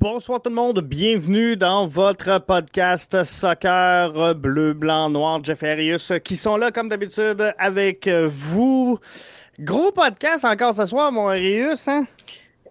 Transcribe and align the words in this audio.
Bonsoir 0.00 0.40
tout 0.40 0.48
le 0.48 0.54
monde, 0.54 0.80
bienvenue 0.80 1.56
dans 1.56 1.86
votre 1.86 2.38
podcast 2.38 3.22
Soccer 3.24 4.34
Bleu, 4.34 4.72
Blanc, 4.72 5.10
Noir, 5.10 5.44
Jeff 5.44 5.62
Arius, 5.62 6.12
qui 6.24 6.36
sont 6.36 6.56
là 6.56 6.70
comme 6.70 6.88
d'habitude 6.88 7.52
avec 7.58 8.08
vous. 8.08 8.98
Gros 9.60 9.90
podcast 9.90 10.44
encore 10.44 10.72
ce 10.72 10.84
soir, 10.86 11.10
mon 11.10 11.28
Arius, 11.28 11.88
hein? 11.88 12.06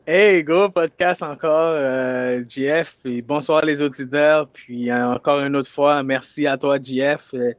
Hey, 0.06 0.42
gros 0.42 0.70
podcast 0.70 1.22
encore, 1.22 1.74
euh, 1.74 2.42
Jeff, 2.48 2.96
et 3.04 3.22
bonsoir 3.22 3.66
les 3.66 3.82
auditeurs, 3.82 4.48
puis 4.48 4.90
euh, 4.90 5.10
encore 5.10 5.42
une 5.42 5.58
autre 5.58 5.70
fois, 5.70 6.02
merci 6.02 6.48
à 6.48 6.58
toi, 6.58 6.78
Jeff, 6.82 7.34
euh, 7.34 7.52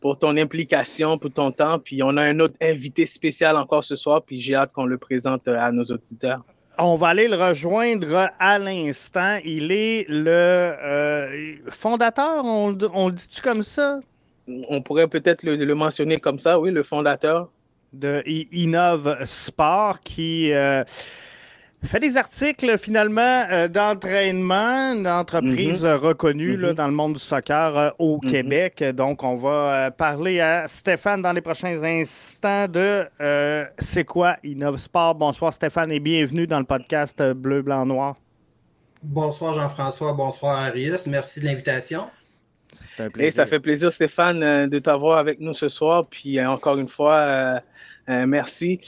pour 0.00 0.18
ton 0.18 0.34
implication, 0.38 1.18
pour 1.18 1.30
ton 1.30 1.52
temps, 1.52 1.78
puis 1.78 2.02
on 2.02 2.16
a 2.16 2.22
un 2.22 2.40
autre 2.40 2.54
invité 2.62 3.04
spécial 3.04 3.54
encore 3.56 3.84
ce 3.84 3.96
soir, 3.96 4.22
puis 4.22 4.38
j'ai 4.38 4.54
hâte 4.54 4.72
qu'on 4.72 4.86
le 4.86 4.96
présente 4.96 5.46
à 5.46 5.70
nos 5.72 5.84
auditeurs. 5.84 6.42
On 6.78 6.96
va 6.96 7.08
aller 7.08 7.28
le 7.28 7.36
rejoindre 7.36 8.30
à 8.38 8.58
l'instant. 8.58 9.38
Il 9.44 9.70
est 9.70 10.06
le 10.08 10.30
euh, 10.30 11.56
fondateur, 11.68 12.46
on, 12.46 12.70
le 12.70 13.12
dit-tu 13.12 13.42
comme 13.42 13.62
ça? 13.62 14.00
On 14.48 14.80
pourrait 14.80 15.08
peut-être 15.08 15.42
le, 15.42 15.74
mentionner 15.74 16.16
comme 16.16 16.38
ça, 16.38 16.58
oui, 16.58 16.70
le 16.70 16.82
fondateur. 16.82 17.50
De 17.92 18.22
Innove 18.26 19.24
Sport 19.24 20.00
qui. 20.00 20.52
Euh, 20.52 20.84
fait 21.86 22.00
des 22.00 22.16
articles 22.16 22.78
finalement 22.78 23.46
euh, 23.50 23.68
d'entraînement 23.68 24.94
d'entreprises 24.94 25.84
mhm. 25.84 25.94
reconnues 25.94 26.56
là, 26.56 26.68
mhm. 26.68 26.74
dans 26.74 26.86
le 26.86 26.92
monde 26.92 27.14
du 27.14 27.20
soccer 27.20 27.76
euh, 27.76 27.90
au 27.98 28.20
mhm. 28.22 28.30
Québec. 28.30 28.84
Donc, 28.94 29.24
on 29.24 29.36
va 29.36 29.48
euh, 29.86 29.90
parler 29.90 30.40
à 30.40 30.68
Stéphane 30.68 31.22
dans 31.22 31.32
les 31.32 31.40
prochains 31.40 31.82
instants 31.82 32.68
de 32.68 33.06
C'est 33.78 34.04
quoi 34.04 34.36
Innov 34.44 34.76
Sport? 34.76 35.14
Bonsoir 35.14 35.52
Stéphane 35.52 35.90
et 35.92 36.00
bienvenue 36.00 36.46
dans 36.46 36.58
le 36.58 36.66
podcast 36.66 37.22
Bleu, 37.22 37.62
Blanc, 37.62 37.86
Noir. 37.86 38.16
Bonsoir 39.02 39.54
Jean-François, 39.54 40.12
bonsoir 40.12 40.58
Arius. 40.58 41.06
Merci 41.06 41.40
de 41.40 41.46
l'invitation. 41.46 42.10
C'est 42.72 43.04
un 43.04 43.10
plaisir. 43.10 43.32
ça 43.32 43.46
fait 43.46 43.58
plaisir 43.58 43.90
Stéphane 43.90 44.68
de 44.68 44.78
t'avoir 44.78 45.18
avec 45.18 45.40
nous 45.40 45.54
ce 45.54 45.68
soir. 45.68 46.06
Puis 46.08 46.44
encore 46.44 46.78
une 46.78 46.88
fois, 46.88 47.62
merci. 48.08 48.80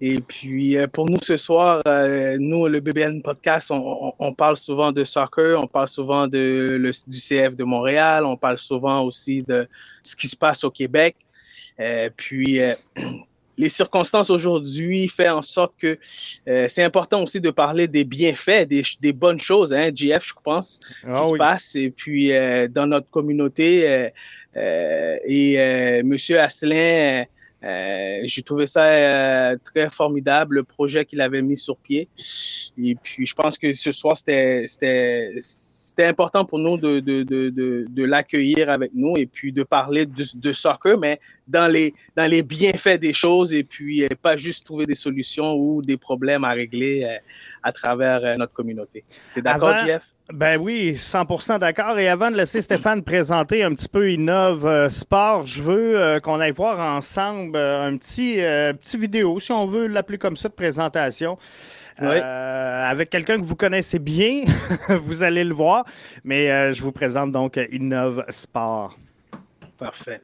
Et 0.00 0.20
puis, 0.20 0.76
euh, 0.76 0.86
pour 0.86 1.08
nous 1.08 1.18
ce 1.22 1.38
soir, 1.38 1.80
euh, 1.86 2.36
nous, 2.38 2.68
le 2.68 2.80
BBN 2.80 3.22
Podcast, 3.22 3.70
on, 3.70 4.34
parle 4.34 4.58
souvent 4.58 4.92
de 4.92 5.04
soccer, 5.04 5.58
on 5.58 5.66
parle 5.66 5.88
souvent 5.88 6.28
de, 6.28 6.76
le, 6.78 6.90
du 7.06 7.18
CF 7.18 7.56
de 7.56 7.64
Montréal, 7.64 8.26
on 8.26 8.36
parle 8.36 8.58
souvent 8.58 9.02
aussi 9.02 9.42
de 9.42 9.66
ce 10.02 10.14
qui 10.14 10.28
se 10.28 10.36
passe 10.36 10.64
au 10.64 10.70
Québec. 10.70 11.16
Euh, 11.80 12.10
puis, 12.14 12.58
les 13.58 13.70
circonstances 13.70 14.28
aujourd'hui 14.28 15.08
font 15.08 15.30
en 15.30 15.42
sorte 15.42 15.72
que 15.78 15.98
c'est 16.44 16.82
important 16.82 17.22
aussi 17.22 17.40
de 17.40 17.48
parler 17.48 17.88
des 17.88 18.04
bienfaits, 18.04 18.68
des, 18.68 18.82
des 19.00 19.14
bonnes 19.14 19.40
choses, 19.40 19.72
hein, 19.72 19.90
GF, 19.94 20.26
je 20.26 20.34
pense, 20.44 20.78
ah 21.06 21.22
qui 21.22 21.30
se 21.30 21.36
passent. 21.36 21.74
Et 21.74 21.90
puis, 21.90 22.32
dans 22.68 22.86
notre 22.86 23.08
communauté, 23.08 24.10
et 24.54 26.02
Monsieur 26.04 26.38
Asselin 26.38 27.24
euh, 27.64 28.20
j'ai 28.24 28.42
trouvé 28.42 28.66
ça 28.66 28.84
euh, 28.84 29.56
très 29.64 29.88
formidable, 29.88 30.56
le 30.56 30.62
projet 30.62 31.04
qu'il 31.04 31.20
avait 31.20 31.42
mis 31.42 31.56
sur 31.56 31.76
pied. 31.76 32.08
Et 32.78 32.94
puis, 32.94 33.26
je 33.26 33.34
pense 33.34 33.56
que 33.56 33.72
ce 33.72 33.92
soir, 33.92 34.16
c'était 34.16 35.42
important 35.98 36.44
pour 36.44 36.58
nous 36.58 36.76
de, 36.76 37.00
de, 37.00 37.22
de, 37.22 37.50
de, 37.88 38.04
l'accueillir 38.04 38.68
avec 38.68 38.90
nous 38.94 39.16
et 39.16 39.26
puis 39.26 39.52
de 39.52 39.62
parler 39.62 40.06
de, 40.06 40.52
soccer, 40.52 40.98
mais 40.98 41.18
dans 41.48 41.72
les, 41.72 41.94
dans 42.14 42.30
les 42.30 42.42
bienfaits 42.42 43.00
des 43.00 43.14
choses 43.14 43.52
et 43.54 43.64
puis 43.64 44.04
euh, 44.04 44.08
pas 44.20 44.36
juste 44.36 44.66
trouver 44.66 44.84
des 44.84 44.94
solutions 44.94 45.54
ou 45.54 45.80
des 45.80 45.96
problèmes 45.96 46.44
à 46.44 46.52
régler 46.52 47.18
à 47.66 47.72
travers 47.72 48.38
notre 48.38 48.52
communauté. 48.52 49.02
T'es 49.34 49.42
d'accord, 49.42 49.74
Jeff? 49.84 50.02
Ben 50.32 50.60
oui, 50.60 50.94
100% 50.94 51.60
d'accord. 51.60 51.98
Et 51.98 52.08
avant 52.08 52.32
de 52.32 52.36
laisser 52.36 52.60
Stéphane 52.60 53.02
présenter 53.04 53.62
un 53.62 53.72
petit 53.74 53.88
peu 53.88 54.10
Innove 54.10 54.66
euh, 54.66 54.88
Sport, 54.88 55.46
je 55.46 55.62
veux 55.62 56.00
euh, 56.00 56.18
qu'on 56.18 56.40
aille 56.40 56.50
voir 56.50 56.80
ensemble 56.80 57.56
euh, 57.56 57.86
un 57.86 57.96
petit, 57.96 58.36
petit 58.36 58.96
vidéo, 58.96 59.38
si 59.38 59.52
on 59.52 59.66
veut 59.66 59.86
l'appeler 59.86 60.18
comme 60.18 60.36
ça, 60.36 60.48
de 60.48 60.54
présentation. 60.54 61.38
avec 61.98 63.10
quelqu'un 63.10 63.36
que 63.38 63.44
vous 63.44 63.54
connaissez 63.54 64.00
bien, 64.00 64.42
vous 64.88 65.22
allez 65.22 65.44
le 65.44 65.54
voir. 65.54 65.84
Mais 66.24 66.72
je 66.72 66.82
vous 66.82 66.92
présente 66.92 67.30
donc 67.30 67.60
Innove 67.70 68.24
Sport. 68.28 68.96
Parfait. 69.78 70.20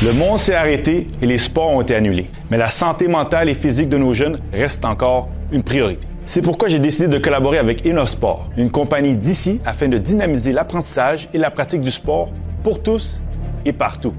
Le 0.00 0.12
monde 0.12 0.38
s'est 0.38 0.54
arrêté 0.54 1.08
et 1.20 1.26
les 1.26 1.38
sports 1.38 1.70
ont 1.70 1.80
été 1.80 1.96
annulés. 1.96 2.30
Mais 2.50 2.56
la 2.56 2.68
santé 2.68 3.08
mentale 3.08 3.48
et 3.48 3.54
physique 3.54 3.88
de 3.88 3.98
nos 3.98 4.14
jeunes 4.14 4.38
reste 4.52 4.84
encore 4.84 5.28
une 5.50 5.64
priorité. 5.64 6.06
C'est 6.24 6.40
pourquoi 6.40 6.68
j'ai 6.68 6.78
décidé 6.78 7.08
de 7.08 7.18
collaborer 7.18 7.58
avec 7.58 7.84
InnoSport, 7.84 8.48
une 8.56 8.70
compagnie 8.70 9.16
d'ici 9.16 9.60
afin 9.64 9.88
de 9.88 9.98
dynamiser 9.98 10.52
l'apprentissage 10.52 11.28
et 11.34 11.38
la 11.38 11.50
pratique 11.50 11.80
du 11.80 11.90
sport 11.90 12.32
pour 12.62 12.80
tous 12.80 13.22
et 13.64 13.72
partout. 13.72 14.14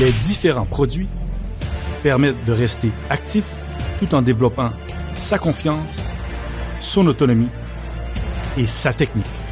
Les 0.00 0.10
différents 0.10 0.66
produits 0.66 1.08
permettent 2.02 2.44
de 2.44 2.52
rester 2.52 2.90
actif 3.10 3.44
tout 4.00 4.12
en 4.12 4.22
développant 4.22 4.70
sa 5.12 5.38
confiance, 5.38 6.10
son 6.80 7.06
autonomie 7.06 7.50
et 8.58 8.66
sa 8.66 8.92
technique. 8.92 9.43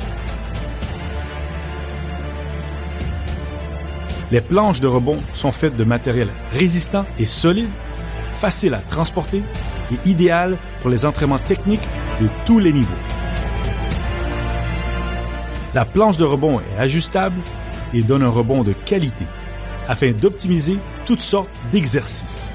Les 4.32 4.41
planches 4.41 4.81
de 4.81 4.87
rebond 4.87 5.19
sont 5.34 5.53
faites 5.53 5.75
de 5.75 5.84
matériel 5.84 6.31
résistant 6.53 7.04
et 7.19 7.26
solide, 7.26 7.69
facile 8.31 8.72
à 8.72 8.78
transporter 8.78 9.43
et 9.93 10.09
idéal 10.09 10.56
pour 10.81 10.88
les 10.88 11.04
entraînements 11.04 11.38
techniques 11.38 11.87
de 12.19 12.28
tous 12.47 12.59
les 12.59 12.72
niveaux. 12.72 12.88
La 15.75 15.84
planche 15.84 16.16
de 16.16 16.25
rebond 16.25 16.60
est 16.60 16.81
ajustable 16.81 17.37
et 17.92 18.03
donne 18.03 18.22
un 18.22 18.31
rebond 18.31 18.62
de 18.62 18.72
qualité 18.72 19.26
afin 19.87 20.12
d'optimiser 20.12 20.78
toutes 21.04 21.21
sortes 21.21 21.53
d'exercices. 21.71 22.50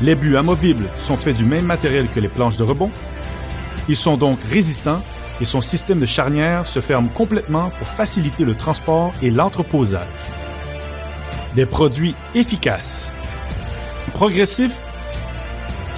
Les 0.00 0.14
buts 0.14 0.38
amovibles 0.38 0.88
sont 0.96 1.18
faits 1.18 1.36
du 1.36 1.44
même 1.44 1.66
matériel 1.66 2.08
que 2.08 2.20
les 2.20 2.30
planches 2.30 2.56
de 2.56 2.64
rebond. 2.64 2.90
Ils 3.86 3.96
sont 3.96 4.16
donc 4.16 4.38
résistants 4.44 5.02
et 5.40 5.44
son 5.44 5.60
système 5.60 6.00
de 6.00 6.06
charnière 6.06 6.66
se 6.66 6.80
ferme 6.80 7.08
complètement 7.08 7.70
pour 7.78 7.88
faciliter 7.88 8.44
le 8.44 8.54
transport 8.54 9.12
et 9.22 9.30
l'entreposage. 9.30 10.06
Des 11.54 11.66
produits 11.66 12.14
efficaces, 12.34 13.12
progressifs 14.12 14.80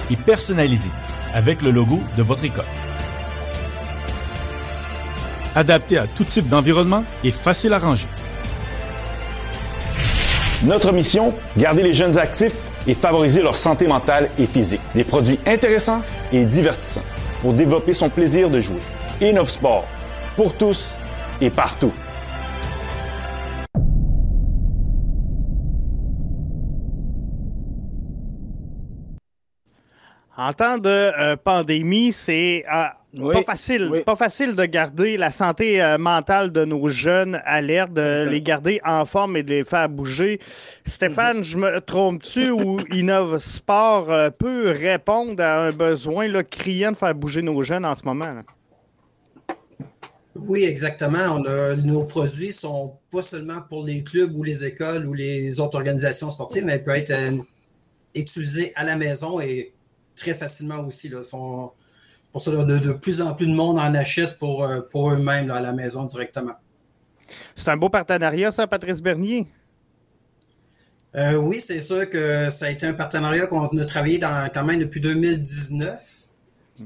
et 0.09 0.15
personnalisé 0.15 0.89
avec 1.33 1.61
le 1.61 1.71
logo 1.71 1.99
de 2.17 2.23
votre 2.23 2.45
école. 2.45 2.65
Adapté 5.55 5.97
à 5.97 6.07
tout 6.07 6.23
type 6.23 6.47
d'environnement 6.47 7.03
et 7.23 7.31
facile 7.31 7.73
à 7.73 7.79
ranger. 7.79 8.07
Notre 10.63 10.93
mission, 10.93 11.33
garder 11.57 11.83
les 11.83 11.93
jeunes 11.93 12.17
actifs 12.17 12.55
et 12.87 12.93
favoriser 12.93 13.41
leur 13.41 13.57
santé 13.57 13.85
mentale 13.85 14.29
et 14.39 14.47
physique. 14.47 14.81
Des 14.95 15.03
produits 15.03 15.39
intéressants 15.45 16.01
et 16.31 16.45
divertissants 16.45 17.03
pour 17.41 17.53
développer 17.53 17.93
son 17.93 18.09
plaisir 18.09 18.49
de 18.49 18.61
jouer. 18.61 18.79
Innov 19.23 19.49
Sport, 19.49 19.85
pour 20.35 20.53
tous 20.57 20.97
et 21.39 21.49
partout. 21.49 21.93
En 30.35 30.51
temps 30.51 30.77
de 30.77 30.89
euh, 30.89 31.37
pandémie, 31.41 32.11
c'est 32.11 32.65
euh, 32.69 33.31
pas 33.31 33.43
facile, 33.43 34.03
pas 34.05 34.17
facile 34.17 34.55
de 34.57 34.65
garder 34.65 35.15
la 35.15 35.31
santé 35.31 35.81
euh, 35.81 35.97
mentale 35.97 36.51
de 36.51 36.65
nos 36.65 36.89
jeunes 36.89 37.41
à 37.45 37.61
l'air, 37.61 37.87
de 37.87 38.27
les 38.29 38.41
garder 38.41 38.81
en 38.83 39.05
forme 39.05 39.37
et 39.37 39.43
de 39.43 39.51
les 39.51 39.63
faire 39.63 39.87
bouger. 39.87 40.41
Stéphane, 40.85 41.37
mhm. 41.37 41.43
je 41.43 41.57
me 41.57 41.79
trompe-tu 41.79 42.49
ou 42.51 42.81
Innove 42.91 43.37
Sport 43.37 44.07
peut 44.37 44.71
répondre 44.77 45.41
à 45.41 45.61
un 45.61 45.71
besoin 45.71 46.27
là, 46.27 46.43
criant 46.43 46.91
de 46.91 46.97
faire 46.97 47.15
bouger 47.15 47.41
nos 47.41 47.61
jeunes 47.61 47.85
en 47.85 47.95
ce 47.95 48.03
moment? 48.03 48.43
Oui, 50.35 50.63
exactement. 50.63 51.39
nos 51.83 52.03
produits 52.05 52.51
sont 52.51 52.97
pas 53.11 53.21
seulement 53.21 53.61
pour 53.61 53.83
les 53.83 54.03
clubs 54.03 54.35
ou 54.35 54.43
les 54.43 54.65
écoles 54.65 55.05
ou 55.05 55.13
les 55.13 55.59
autres 55.59 55.77
organisations 55.77 56.29
sportives, 56.29 56.65
mais 56.65 56.79
peuvent 56.79 56.95
être 56.95 57.13
utilisés 58.15 58.71
à 58.75 58.83
la 58.83 58.95
maison 58.95 59.39
et 59.39 59.73
très 60.15 60.33
facilement 60.33 60.79
aussi. 60.79 61.09
Là. 61.09 61.21
pour 61.31 62.41
ça, 62.41 62.51
de, 62.51 62.79
de, 62.79 62.93
plus 62.93 63.21
en 63.21 63.33
plus 63.33 63.47
de 63.47 63.53
monde 63.53 63.77
en 63.77 63.93
achète 63.93 64.37
pour, 64.37 64.63
euh, 64.63 64.81
pour 64.81 65.11
eux-mêmes 65.11 65.51
à 65.51 65.61
la 65.61 65.73
maison 65.73 66.03
directement. 66.03 66.55
C'est 67.55 67.69
un 67.69 67.77
beau 67.77 67.89
partenariat, 67.89 68.51
ça, 68.51 68.67
Patrice 68.67 69.01
Bernier? 69.01 69.47
Euh, 71.15 71.35
oui, 71.35 71.61
c'est 71.63 71.81
sûr 71.81 72.09
que 72.09 72.49
ça 72.49 72.65
a 72.65 72.69
été 72.69 72.87
un 72.87 72.93
partenariat 72.93 73.45
qu'on 73.45 73.67
a 73.67 73.85
travaillé 73.85 74.17
dans, 74.17 74.49
quand 74.51 74.63
même 74.63 74.79
depuis 74.79 74.99
2019 74.99 76.22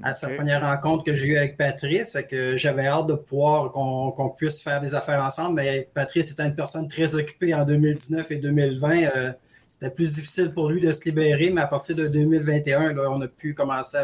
à 0.04 0.14
sa 0.14 0.30
première 0.30 0.66
rencontre 0.66 1.04
que 1.04 1.16
j'ai 1.16 1.28
eue 1.28 1.38
avec 1.38 1.58
Patrice. 1.58 2.18
que 2.30 2.56
j'avais 2.56 2.88
hâte 2.88 3.08
de 3.08 3.14
pouvoir 3.16 3.72
qu'on 3.72 4.30
puisse 4.36 4.62
faire 4.62 4.82
des 4.82 4.96
affaires 4.96 5.24
ensemble. 5.24 5.56
Mais 5.56 5.90
Patrice 5.94 6.32
était 6.32 6.46
une 6.46 6.56
personne 6.56 6.88
très 6.88 7.16
occupée 7.16 7.54
en 7.54 7.66
2019 7.66 8.32
et 8.32 8.36
2020. 8.38 9.04
Euh, 9.16 9.32
c'était 9.68 9.90
plus 9.90 10.14
difficile 10.14 10.54
pour 10.54 10.70
lui 10.70 10.80
de 10.80 10.92
se 10.92 11.04
libérer, 11.06 11.50
mais 11.50 11.62
à 11.62 11.68
partir 11.68 11.96
de 11.96 12.08
2021, 12.08 12.94
là, 12.94 13.10
on 13.10 13.22
a 13.22 13.28
pu 13.28 13.54
commencer 13.54 13.98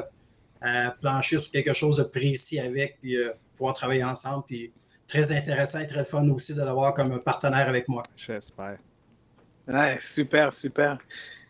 à, 0.61 0.91
plancher 1.01 1.39
sur 1.39 1.51
quelque 1.51 1.73
chose 1.73 1.97
de 1.97 2.03
précis 2.03 2.59
avec, 2.59 2.97
puis 3.01 3.17
euh, 3.17 3.31
pouvoir 3.55 3.73
travailler 3.73 4.03
ensemble. 4.03 4.43
Puis 4.47 4.71
très 5.07 5.31
intéressant 5.31 5.79
et 5.79 5.87
très 5.87 6.05
fun 6.05 6.27
aussi 6.29 6.53
de 6.53 6.61
l'avoir 6.61 6.93
comme 6.93 7.19
partenaire 7.19 7.67
avec 7.67 7.87
moi. 7.87 8.03
J'espère. 8.15 8.77
Ouais, 9.67 9.97
super, 10.01 10.53
super. 10.53 10.97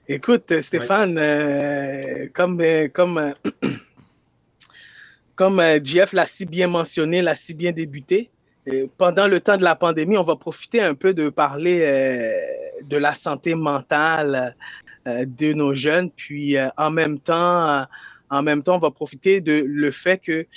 Écoute, 0.08 0.62
Stéphane, 0.62 1.18
euh, 1.18 2.28
comme, 2.34 2.60
euh, 2.60 2.90
comme, 2.90 3.18
euh, 3.18 3.32
comme 5.36 5.62
Jeff 5.84 6.14
l'a 6.14 6.26
si 6.26 6.46
bien 6.46 6.68
mentionné, 6.68 7.22
l'a 7.22 7.36
si 7.36 7.54
bien 7.54 7.72
débuté, 7.72 8.30
pendant 8.98 9.28
le 9.28 9.40
temps 9.42 9.58
de 9.58 9.64
la 9.64 9.76
pandémie, 9.76 10.18
on 10.18 10.24
va 10.24 10.36
profiter 10.36 10.82
un 10.82 10.96
peu 10.96 11.14
de 11.14 11.30
parler 11.30 11.80
de 12.84 12.98
la 12.98 13.14
santé 13.14 13.56
mentale 13.56 14.56
de 15.06 15.54
nos 15.54 15.74
jeunes, 15.74 16.10
puis 16.12 16.56
en 16.78 16.90
même 16.90 17.20
temps, 17.20 17.86
en 18.30 18.42
même 18.42 18.64
temps, 18.64 18.76
on 18.76 18.80
va 18.80 18.92
profiter 18.92 19.42
de 19.42 19.64
le 19.68 19.92
fait 19.92 20.18
que, 20.18 20.48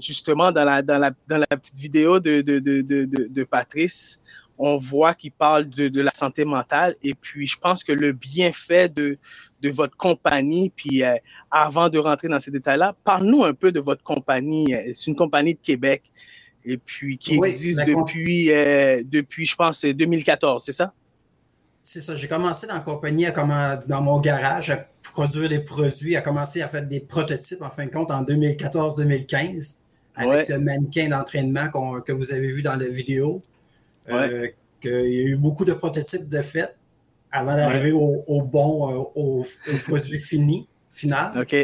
justement, 0.00 0.50
dans 0.50 0.64
la, 0.64 0.82
dans 0.82 0.98
la, 0.98 1.10
dans 1.28 1.38
la 1.38 1.56
petite 1.56 1.78
vidéo 1.78 2.20
de, 2.20 2.40
de, 2.40 2.58
de, 2.58 2.82
de 2.82 3.44
Patrice, 3.44 4.18
on 4.58 4.76
voit 4.76 5.14
qu'il 5.14 5.32
parle 5.32 5.68
de, 5.68 6.00
la 6.00 6.10
santé 6.10 6.44
mentale. 6.44 6.94
Et 7.02 7.14
puis, 7.14 7.46
je 7.46 7.58
pense 7.58 7.82
que 7.82 7.92
le 7.92 8.12
bienfait 8.12 8.88
de, 8.88 9.18
de 9.62 9.70
votre 9.70 9.96
compagnie, 9.96 10.70
puis 10.70 11.02
euh, 11.02 11.16
avant 11.50 11.88
de 11.88 11.98
rentrer 11.98 12.28
dans 12.28 12.40
ces 12.40 12.50
détails-là, 12.50 12.94
parle-nous 13.04 13.44
un 13.44 13.54
peu 13.54 13.72
de 13.72 13.80
votre 13.80 14.02
compagnie. 14.02 14.74
Euh, 14.74 14.92
c'est 14.94 15.10
une 15.10 15.16
compagnie 15.16 15.54
de 15.54 15.60
Québec, 15.60 16.02
et 16.64 16.76
puis 16.76 17.18
qui 17.18 17.34
existe 17.34 17.84
depuis, 17.84 18.52
euh, 18.52 19.02
depuis, 19.04 19.46
je 19.46 19.56
pense, 19.56 19.84
2014, 19.84 20.64
c'est 20.64 20.72
ça? 20.72 20.92
C'est 21.82 22.00
ça. 22.00 22.14
J'ai 22.14 22.28
commencé 22.28 22.66
dans 22.66 22.74
la 22.74 22.80
compagnie, 22.80 23.26
à, 23.26 23.76
dans 23.86 24.00
mon 24.00 24.18
garage, 24.20 24.70
à 24.70 24.88
produire 25.12 25.50
des 25.50 25.60
produits, 25.60 26.16
à 26.16 26.22
commencer 26.22 26.62
à 26.62 26.68
faire 26.68 26.86
des 26.86 27.00
prototypes, 27.00 27.60
en 27.60 27.68
fin 27.68 27.84
de 27.84 27.90
compte, 27.90 28.10
en 28.10 28.22
2014-2015, 28.22 29.74
avec 30.16 30.48
le 30.48 30.60
mannequin 30.60 31.08
d'entraînement 31.08 31.68
que 32.00 32.12
vous 32.12 32.32
avez 32.32 32.48
vu 32.48 32.62
dans 32.62 32.76
la 32.76 32.88
vidéo. 32.88 33.42
Euh, 34.10 34.48
qu'il 34.80 34.90
y 34.90 35.20
a 35.20 35.24
eu 35.24 35.36
beaucoup 35.36 35.64
de 35.64 35.72
prototypes 35.72 36.28
de 36.28 36.42
fait 36.42 36.76
avant 37.32 37.56
d'arriver 37.56 37.92
au, 37.92 38.42
bon, 38.42 38.90
euh, 38.90 39.04
au, 39.14 39.44
produit 39.84 40.18
fini, 40.18 40.68
final. 40.88 41.32
OK. 41.40 41.56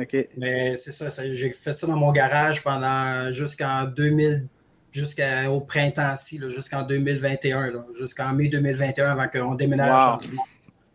OK. 0.00 0.28
Mais 0.36 0.76
c'est 0.76 0.92
ça, 0.92 1.08
j'ai 1.24 1.52
fait 1.52 1.72
ça 1.72 1.86
dans 1.86 1.96
mon 1.96 2.12
garage 2.12 2.62
pendant 2.62 3.32
jusqu'en 3.32 3.84
2000, 3.84 4.46
jusqu'au 4.92 5.60
printemps-ci, 5.60 6.40
jusqu'en 6.48 6.82
2021, 6.82 7.72
jusqu'en 7.98 8.32
mai 8.34 8.48
2021 8.48 9.10
avant 9.10 9.26
qu'on 9.26 9.54
déménage 9.54 10.22
wow. 10.22 10.40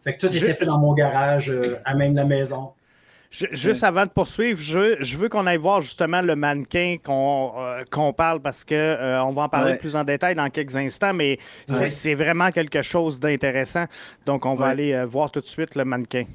Fait 0.01 0.15
que 0.15 0.19
tout 0.19 0.35
était 0.35 0.53
fait 0.53 0.65
dans 0.65 0.77
mon 0.77 0.93
garage, 0.93 1.49
euh, 1.49 1.79
à 1.83 1.95
même 1.95 2.13
la 2.13 2.25
maison 2.25 2.73
juste 3.51 3.83
avant 3.83 4.05
de 4.05 4.11
poursuivre, 4.11 4.61
je, 4.61 5.17
veux 5.17 5.29
qu'on 5.29 5.45
aille 5.45 5.57
voir 5.57 5.81
justement 5.81 6.21
le 6.21 6.35
mannequin 6.35 6.97
qu'on 7.03 7.53
euh, 7.57 8.11
parle 8.13 8.41
parce 8.41 8.63
qu'on 8.63 8.75
euh, 8.75 9.19
on 9.19 9.31
va 9.31 9.43
en 9.43 9.49
parler 9.49 9.75
plus 9.75 9.95
en 9.95 10.03
détail 10.03 10.35
dans 10.35 10.49
quelques 10.49 10.75
instants, 10.75 11.13
mais 11.13 11.37
c'est 11.67 12.15
vraiment 12.15 12.51
quelque 12.51 12.81
chose 12.81 13.19
d'intéressant. 13.19 13.85
Donc, 14.25 14.45
on 14.45 14.55
va 14.55 14.67
aller 14.67 14.93
euh, 14.93 15.05
voir 15.05 15.31
tout 15.31 15.41
de 15.41 15.45
suite 15.45 15.75
le 15.75 15.85
mannequin. 15.85 16.25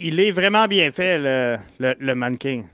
Il 0.00 0.20
est 0.20 0.30
vraiment 0.30 0.66
bien 0.66 0.90
fait, 0.90 1.18
le, 1.18 1.58
le, 1.78 2.14
mannequin. 2.14 2.64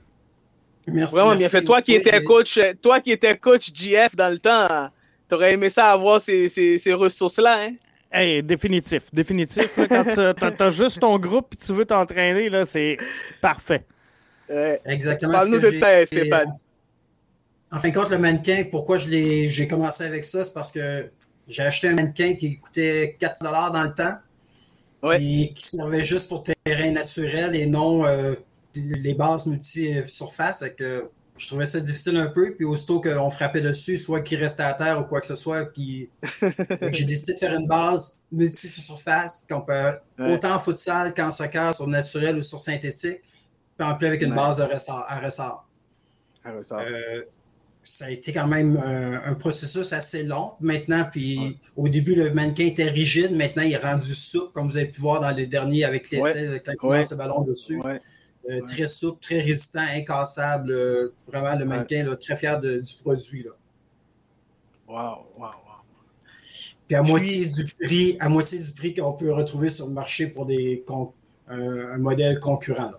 Merci. 0.87 1.15
Vraiment 1.15 1.35
bien 1.35 1.49
fait. 1.49 1.63
Toi 1.63 1.81
qui 1.81 1.93
étais 1.93 2.23
coach, 2.23 2.57
toi 2.81 3.01
qui 3.01 3.11
étais 3.11 3.37
coach 3.37 3.71
GF 3.73 4.15
dans 4.15 4.31
le 4.31 4.39
temps, 4.39 4.89
tu 5.27 5.35
aurais 5.35 5.53
aimé 5.53 5.69
ça 5.69 5.91
avoir 5.91 6.21
ces, 6.21 6.47
ces, 6.49 6.93
ressources-là, 6.93 7.65
hein? 7.65 7.73
Hey, 8.09 8.41
définitif, 8.41 9.03
définitif. 9.11 9.77
quand 9.89 10.05
tu 10.05 10.63
as, 10.63 10.69
juste 10.69 11.01
ton 11.01 11.19
groupe 11.19 11.53
et 11.53 11.57
tu 11.57 11.73
veux 11.73 11.83
t'entraîner, 11.83 12.47
là, 12.49 12.63
c'est 12.63 12.97
parfait. 13.41 13.83
Exactement. 14.85 15.33
Parle-nous 15.33 15.59
de 15.59 15.71
ça, 15.71 16.05
Stéphane. 16.05 16.53
En 17.69 17.79
fin 17.79 17.89
de 17.89 17.93
compte, 17.93 18.09
le 18.09 18.17
mannequin, 18.17 18.63
pourquoi 18.71 18.97
j'ai 18.97 19.67
commencé 19.69 20.05
avec 20.05 20.23
ça, 20.23 20.45
c'est 20.45 20.53
parce 20.53 20.71
que 20.71 21.09
j'ai 21.49 21.63
acheté 21.63 21.89
un 21.89 21.95
mannequin 21.95 22.35
qui 22.35 22.57
coûtait 22.57 23.17
4 23.19 23.43
dans 23.73 23.83
le 23.83 23.93
temps 23.93 24.17
et 25.03 25.53
qui 25.53 25.67
servait 25.67 26.03
juste 26.03 26.29
pour 26.29 26.43
terrain 26.43 26.91
naturel 26.91 27.55
et 27.55 27.65
non 27.65 28.05
euh, 28.05 28.35
les 28.73 29.13
bases 29.13 29.45
multi-surface. 29.45 30.63
Que 30.77 31.09
je 31.37 31.47
trouvais 31.47 31.67
ça 31.67 31.79
difficile 31.79 32.17
un 32.17 32.27
peu. 32.27 32.55
Puis 32.55 32.65
aussitôt 32.65 32.99
qu'on 32.99 33.29
frappait 33.29 33.61
dessus, 33.61 33.97
soit 33.97 34.21
qu'il 34.21 34.39
restait 34.39 34.63
à 34.63 34.73
terre 34.73 34.99
ou 34.99 35.03
quoi 35.03 35.21
que 35.21 35.27
ce 35.27 35.35
soit, 35.35 35.65
puis 35.65 36.09
j'ai 36.91 37.05
décidé 37.05 37.33
de 37.33 37.39
faire 37.39 37.53
une 37.53 37.67
base 37.67 38.19
multi-surface 38.31 39.45
qu'on 39.49 39.61
peut 39.61 39.73
autant 40.19 40.55
en 40.55 40.59
futsal 40.59 41.13
qu'en 41.13 41.31
soccer, 41.31 41.75
sur 41.75 41.87
naturel 41.87 42.37
ou 42.37 42.43
sur 42.43 42.59
synthétique, 42.59 43.21
puis 43.77 43.87
en 43.87 43.95
plus 43.95 44.07
avec 44.07 44.21
une 44.21 44.33
base 44.33 44.57
de 44.57 44.63
ressort, 44.63 45.05
à 45.07 45.19
ressort. 45.19 45.67
À 46.43 46.51
ressort. 46.51 46.79
Euh, 46.79 47.23
ça 47.87 48.05
a 48.05 48.09
été 48.09 48.33
quand 48.33 48.47
même 48.47 48.75
euh, 48.75 49.17
un, 49.25 49.33
processus 49.33 49.93
assez 49.93 50.23
long 50.23 50.51
maintenant. 50.59 51.05
Puis 51.09 51.57
au 51.75 51.87
début, 51.87 52.15
le 52.15 52.31
mannequin 52.31 52.65
était 52.65 52.89
rigide. 52.89 53.31
Maintenant, 53.31 53.63
il 53.63 53.71
est 53.71 53.77
rendu 53.77 54.13
souple, 54.13 54.51
comme 54.51 54.69
vous 54.69 54.77
avez 54.77 54.87
pu 54.87 54.99
voir 54.99 55.21
dans 55.21 55.31
les 55.31 55.47
derniers 55.47 55.85
avec 55.85 56.09
l'essai, 56.11 56.61
quand 56.65 56.73
il 56.83 56.89
lance 56.89 57.11
le 57.11 57.17
ballon 57.17 57.41
dessus. 57.41 57.81
Euh, 58.49 58.61
très 58.61 58.87
souple, 58.87 59.19
très 59.21 59.39
résistant, 59.39 59.85
incassable. 59.93 60.71
Euh, 60.71 61.13
vraiment, 61.27 61.57
le 61.57 61.65
mannequin, 61.65 62.03
là, 62.03 62.15
très 62.15 62.35
fier 62.37 62.59
du 62.59 62.93
produit. 63.01 63.43
Là. 63.43 63.51
Wow, 64.87 65.25
wow, 65.37 65.45
wow. 65.45 65.51
Puis 66.87 66.95
à 66.95 67.01
moitié 67.01 67.45
du 67.45 67.65
prix, 67.81 68.17
à 68.19 68.29
moitié 68.29 68.59
du 68.59 68.71
prix 68.71 68.93
qu'on 68.93 69.13
peut 69.13 69.33
retrouver 69.33 69.69
sur 69.69 69.87
le 69.87 69.93
marché 69.93 70.27
pour 70.27 70.45
des 70.45 70.83
un 71.49 71.97
modèle 71.97 72.39
concurrent. 72.39 72.91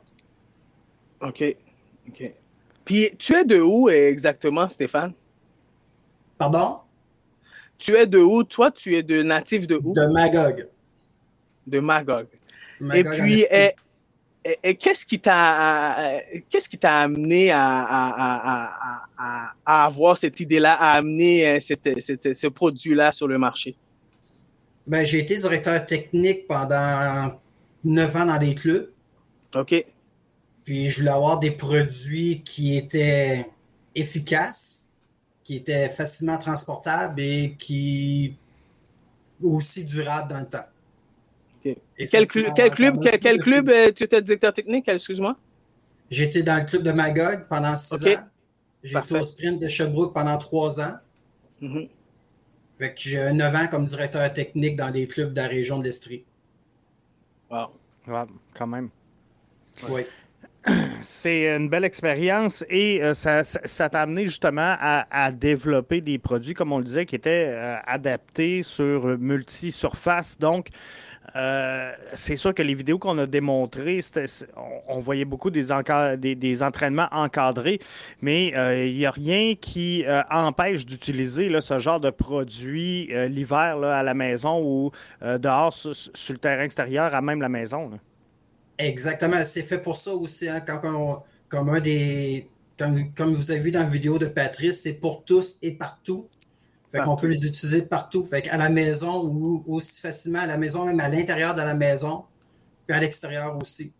OK. 1.20 1.56
OK. 2.08 2.32
Puis, 2.88 3.10
tu 3.18 3.34
es 3.34 3.44
de 3.44 3.60
où 3.60 3.90
exactement, 3.90 4.66
Stéphane? 4.66 5.12
Pardon? 6.38 6.78
Tu 7.76 7.94
es 7.94 8.06
de 8.06 8.16
où? 8.16 8.42
Toi, 8.44 8.70
tu 8.70 8.96
es 8.96 9.02
de 9.02 9.22
natif 9.22 9.66
de 9.66 9.76
où? 9.76 9.92
De 9.92 10.06
Magog. 10.06 10.66
De 11.66 11.80
Magog. 11.80 12.28
et 12.94 13.04
puis, 13.04 13.44
et, 14.62 14.74
qu'est-ce 14.76 15.04
qui 15.04 15.20
t'a 15.20 16.18
qu'est-ce 16.48 16.66
qui 16.66 16.78
t'a 16.78 17.00
amené 17.00 17.50
à, 17.52 18.62
avoir 19.66 20.16
cette 20.16 20.40
idée-là, 20.40 20.72
à 20.72 20.92
amener 20.92 21.46
euh, 21.46 21.60
ce 21.60 22.46
produit-là 22.46 23.12
sur 23.12 23.28
le 23.28 23.36
marché? 23.36 23.76
Ben, 24.86 25.04
j'ai 25.04 25.18
été 25.18 25.36
directeur 25.36 25.84
technique 25.84 26.46
pendant 26.46 27.38
neuf 27.84 28.16
ans 28.16 28.24
dans 28.24 28.38
des 28.38 28.54
clubs. 28.54 28.88
OK. 29.54 29.84
Puis 30.68 30.90
je 30.90 30.98
voulais 30.98 31.12
avoir 31.12 31.38
des 31.38 31.50
produits 31.50 32.42
qui 32.42 32.76
étaient 32.76 33.48
efficaces, 33.94 34.92
qui 35.42 35.56
étaient 35.56 35.88
facilement 35.88 36.36
transportables 36.36 37.18
et 37.22 37.56
qui 37.58 38.36
aussi 39.42 39.86
durables 39.86 40.30
dans 40.30 40.40
le 40.40 40.46
temps. 40.46 40.66
quel, 41.62 42.26
club, 42.26 42.52
quel, 42.54 43.38
club 43.40 43.70
euh, 43.70 43.92
tu 43.92 44.04
étais 44.04 44.20
directeur 44.20 44.52
technique, 44.52 44.86
excuse-moi? 44.88 45.38
J'étais 46.10 46.42
dans 46.42 46.58
le 46.58 46.66
club 46.66 46.82
de 46.82 46.92
Magog 46.92 47.46
pendant 47.48 47.74
six 47.74 48.06
ans. 48.06 48.28
J'ai 48.82 48.98
été 48.98 49.18
au 49.18 49.22
sprint 49.22 49.62
de 49.62 49.68
Sherbrooke 49.68 50.12
pendant 50.12 50.36
trois 50.36 50.82
ans. 50.82 50.98
Mm-hmm. 51.62 51.88
Fait 52.76 52.92
que 52.92 53.00
j'ai 53.00 53.32
neuf 53.32 53.54
ans 53.54 53.68
comme 53.70 53.86
directeur 53.86 54.30
technique 54.34 54.76
dans 54.76 54.90
des 54.90 55.08
clubs 55.08 55.30
de 55.30 55.36
la 55.36 55.48
région 55.48 55.78
de 55.78 55.84
l'Estrie. 55.84 56.26
Wow. 57.50 57.68
quand 58.52 58.66
même. 58.66 58.90
Oui. 59.88 60.02
C'est 61.00 61.56
une 61.56 61.68
belle 61.68 61.84
expérience 61.84 62.64
et 62.68 63.02
euh, 63.02 63.14
ça, 63.14 63.88
t'a 63.88 64.02
amené 64.02 64.24
justement 64.24 64.76
à, 64.78 65.32
développer 65.32 66.00
des 66.00 66.18
produits, 66.18 66.54
comme 66.54 66.72
on 66.72 66.78
le 66.78 66.84
disait, 66.84 67.06
qui 67.06 67.14
étaient 67.14 67.50
euh, 67.50 67.76
adaptés 67.86 68.62
sur 68.62 69.18
multi-surface. 69.18 70.38
Donc, 70.38 70.68
euh, 71.36 71.92
c'est 72.14 72.36
sûr 72.36 72.54
que 72.54 72.62
les 72.62 72.74
vidéos 72.74 72.98
qu'on 72.98 73.18
a 73.18 73.26
démontrées, 73.26 74.00
on, 74.88 75.00
voyait 75.00 75.26
beaucoup 75.26 75.50
des, 75.50 75.66
des, 76.16 76.62
entraînements 76.62 77.08
encadrés, 77.12 77.80
mais 78.22 78.48
il 78.88 78.96
n'y 78.96 79.04
a 79.04 79.10
rien 79.10 79.54
qui 79.54 80.04
empêche 80.30 80.86
d'utiliser 80.86 81.50
ce 81.60 81.78
genre 81.78 82.00
de 82.00 82.10
produit 82.10 83.10
l'hiver 83.28 83.82
à 83.82 84.02
la 84.02 84.14
maison 84.14 84.62
ou 84.62 84.90
dehors 85.20 85.74
sur, 85.74 85.92
le 86.30 86.38
terrain 86.38 86.62
extérieur, 86.62 87.14
à 87.14 87.20
même 87.20 87.42
la 87.42 87.50
maison. 87.50 87.90
Exactement, 88.78 89.44
c'est 89.44 89.62
fait 89.62 89.78
pour 89.78 89.96
ça 89.96 90.14
aussi. 90.14 90.48
Hein, 90.48 90.60
quand 90.60 91.24
comme 91.48 91.68
un 91.70 91.80
des. 91.80 92.48
Comme, 92.76 93.34
vous 93.34 93.50
avez 93.50 93.58
vu 93.58 93.72
dans 93.72 93.80
la 93.80 93.86
vidéo 93.86 94.18
de 94.20 94.26
Patrice, 94.26 94.82
c'est 94.82 94.92
pour 94.92 95.24
tous 95.24 95.58
et 95.62 95.72
partout. 95.72 96.28
Fait 96.92 97.00
qu'on 97.00 97.16
peut 97.16 97.26
les 97.26 97.44
utiliser 97.44 97.82
partout. 97.82 98.24
Fait 98.24 98.40
qu'à 98.40 98.56
la 98.56 98.70
maison 98.70 99.24
ou 99.24 99.64
aussi 99.66 100.00
facilement 100.00 100.38
à 100.38 100.46
la 100.46 100.56
maison, 100.56 100.84
même 100.84 101.00
à 101.00 101.08
l'intérieur 101.08 101.54
de 101.54 101.60
la 101.60 101.74
maison, 101.74 102.24
puis 102.86 102.96
à 102.96 103.00
l'extérieur 103.00 103.58
aussi. 103.60 103.92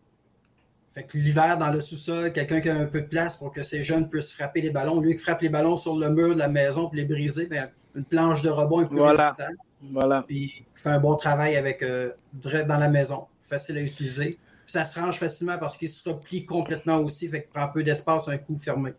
Fait 0.90 1.02
que 1.02 1.18
l'hiver, 1.18 1.58
dans 1.58 1.70
le 1.70 1.80
sous-sol, 1.80 2.32
quelqu'un 2.32 2.60
qui 2.60 2.68
a 2.68 2.76
un 2.76 2.86
peu 2.86 3.00
de 3.00 3.06
place 3.06 3.36
pour 3.36 3.52
que 3.52 3.64
ces 3.64 3.82
jeunes 3.82 4.08
puissent 4.08 4.32
frapper 4.32 4.60
les 4.60 4.70
ballons. 4.70 5.00
Lui 5.00 5.16
qui 5.16 5.22
frappe 5.22 5.42
les 5.42 5.48
ballons 5.48 5.76
sur 5.76 5.96
le 5.96 6.10
mur 6.10 6.34
de 6.34 6.38
la 6.38 6.48
maison 6.48 6.86
pour 6.86 6.94
les 6.94 7.04
briser, 7.04 7.46
bien, 7.46 7.68
une 7.96 8.04
planche 8.04 8.42
de 8.42 8.48
rebond 8.48 8.80
un 8.80 8.86
peu 8.86 8.96
voilà. 8.96 9.36
Voilà. 9.90 10.24
Puis 10.26 10.64
fait 10.74 10.90
un 10.90 11.00
bon 11.00 11.16
travail 11.16 11.56
avec 11.56 11.82
euh, 11.82 12.12
dans 12.32 12.78
la 12.78 12.88
maison. 12.88 13.26
Facile 13.40 13.78
à 13.78 13.80
utiliser 13.80 14.38
ça 14.68 14.84
se 14.84 15.00
range 15.00 15.16
facilement 15.16 15.58
parce 15.58 15.76
qu'il 15.76 15.88
se 15.88 16.08
replie 16.08 16.44
complètement 16.44 16.98
aussi, 16.98 17.28
fait 17.28 17.42
qu'il 17.42 17.50
prend 17.50 17.62
un 17.62 17.68
peu 17.68 17.82
d'espace 17.82 18.28
un 18.28 18.38
coup 18.38 18.56
fermé. 18.56 18.92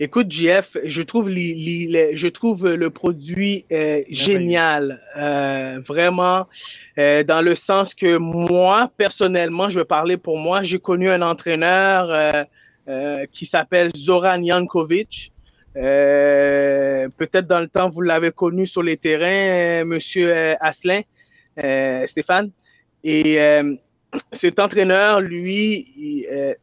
Écoute, 0.00 0.30
JF, 0.30 0.76
je 0.84 1.02
trouve, 1.02 1.28
je 1.28 2.28
trouve 2.28 2.74
le 2.74 2.90
produit 2.90 3.64
euh, 3.72 4.02
génial, 4.08 5.02
euh, 5.16 5.80
vraiment, 5.84 6.46
euh, 6.98 7.24
dans 7.24 7.42
le 7.42 7.56
sens 7.56 7.94
que 7.94 8.16
moi, 8.16 8.92
personnellement, 8.96 9.70
je 9.70 9.80
vais 9.80 9.84
parler 9.84 10.16
pour 10.16 10.38
moi, 10.38 10.62
j'ai 10.62 10.78
connu 10.78 11.08
un 11.10 11.22
entraîneur 11.22 12.46
qui 13.32 13.44
s'appelle 13.44 13.90
Zoran 13.94 14.42
Jankovic. 14.44 15.32
Peut-être 15.74 17.46
dans 17.46 17.60
le 17.60 17.66
temps, 17.66 17.90
vous 17.90 18.00
l'avez 18.00 18.30
connu 18.30 18.66
sur 18.66 18.82
les 18.82 18.96
terrains, 18.96 19.84
Monsieur 19.84 20.56
Asselin, 20.60 21.02
Stéphane. 22.06 22.50
Et 23.04 23.36
cet 24.32 24.58
entraîneur, 24.58 25.20
lui, 25.20 25.86
il, 25.96 26.26
euh, 26.30 26.54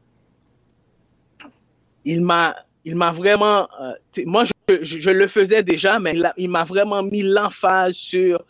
m'a 2.21 2.55
il 2.83 2.95
m'a 2.95 3.11
vraiment. 3.11 3.67
Euh, 3.81 3.93
moi, 4.25 4.45
je, 4.69 5.09
le 5.09 5.27
faisais 5.27 5.63
déjà, 5.63 5.99
mais 5.99 6.15
il, 6.37 6.49
m'a 6.49 6.63
vraiment 6.63 7.03
mis 7.03 7.23
l'emphase 7.23 7.95
sur 7.95 8.43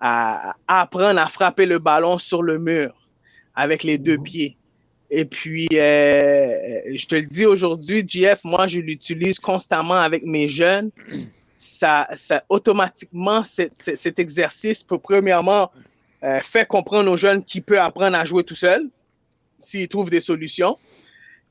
à, 0.00 0.54
apprendre 0.68 1.20
à 1.20 1.28
frapper 1.28 1.66
le 1.66 1.78
ballon 1.78 2.18
sur 2.18 2.42
le 2.42 2.58
mur 2.58 2.94
avec 3.54 3.82
les 3.82 3.98
deux 3.98 4.16
mhm. 4.16 4.22
pieds. 4.22 4.56
Et 5.10 5.24
puis, 5.24 5.68
euh, 5.74 6.80
je 6.94 7.06
te 7.06 7.14
le 7.14 7.26
dis 7.26 7.46
aujourd'hui, 7.46 8.04
JF, 8.08 8.42
moi, 8.44 8.66
je 8.66 8.80
l'utilise 8.80 9.38
constamment 9.38 9.94
avec 9.94 10.24
mes 10.24 10.48
jeunes. 10.48 10.90
Ça, 11.58 12.08
ça 12.14 12.42
automatiquement, 12.48 13.42
cet 13.44 14.18
exercice 14.18 14.82
peut 14.82 14.98
premièrement 14.98 15.70
euh, 16.24 16.40
fait 16.40 16.66
comprendre 16.66 17.10
aux 17.10 17.16
jeunes 17.16 17.44
qu'il 17.44 17.62
peut 17.62 17.80
apprendre 17.80 18.16
à 18.16 18.24
jouer 18.24 18.44
tout 18.44 18.54
seul 18.54 18.88
s'il 19.58 19.88
trouve 19.88 20.10
des 20.10 20.20
solutions. 20.20 20.78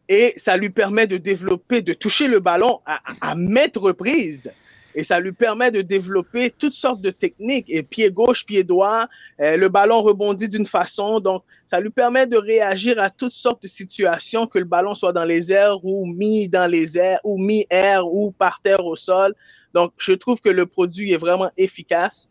Et 0.10 0.34
ça 0.38 0.58
lui 0.58 0.70
permet 0.70 1.08
de 1.08 1.18
développer, 1.18 1.82
de 1.82 1.94
toucher 1.94 2.28
le 2.28 2.40
ballon 2.40 2.82
à, 2.86 3.02
à 3.22 3.36
maintes 3.36 3.78
reprises. 3.78 4.52
Et 4.96 5.04
ça 5.04 5.20
lui 5.20 5.32
permet 5.32 5.72
de 5.72 5.82
développer 5.82 6.52
toutes 6.52 6.74
sortes 6.74 7.02
de 7.02 7.10
techniques. 7.10 7.66
Et 7.70 7.84
pied 7.84 8.12
gauche, 8.12 8.46
pied 8.46 8.64
droit, 8.64 9.08
euh, 9.40 9.58
le 9.58 9.70
ballon 9.70 10.02
rebondit 10.02 10.50
d'une 10.50 10.66
façon. 10.66 11.20
Donc, 11.20 11.44
ça 11.66 11.80
lui 11.80 11.90
permet 11.90 12.28
de 12.28 12.38
réagir 12.38 13.00
à 13.00 13.10
toutes 13.10 13.34
sortes 13.34 13.64
de 13.64 13.68
situations, 13.68 14.46
que 14.46 14.60
le 14.60 14.66
ballon 14.66 14.94
soit 14.94 15.14
dans 15.14 15.24
les 15.24 15.52
airs 15.52 15.84
ou 15.84 16.06
mis 16.06 16.48
dans 16.48 16.70
les 16.70 16.98
airs, 16.98 17.20
ou 17.24 17.38
mis 17.38 17.66
air 17.70 18.08
ou 18.08 18.32
par 18.32 18.62
terre 18.62 18.86
au 18.86 18.96
sol. 18.96 19.34
Donc, 19.74 19.94
je 19.98 20.14
trouve 20.14 20.40
que 20.40 20.50
le 20.50 20.68
produit 20.68 21.14
est 21.14 21.18
vraiment 21.18 21.50
efficace. 21.58 22.30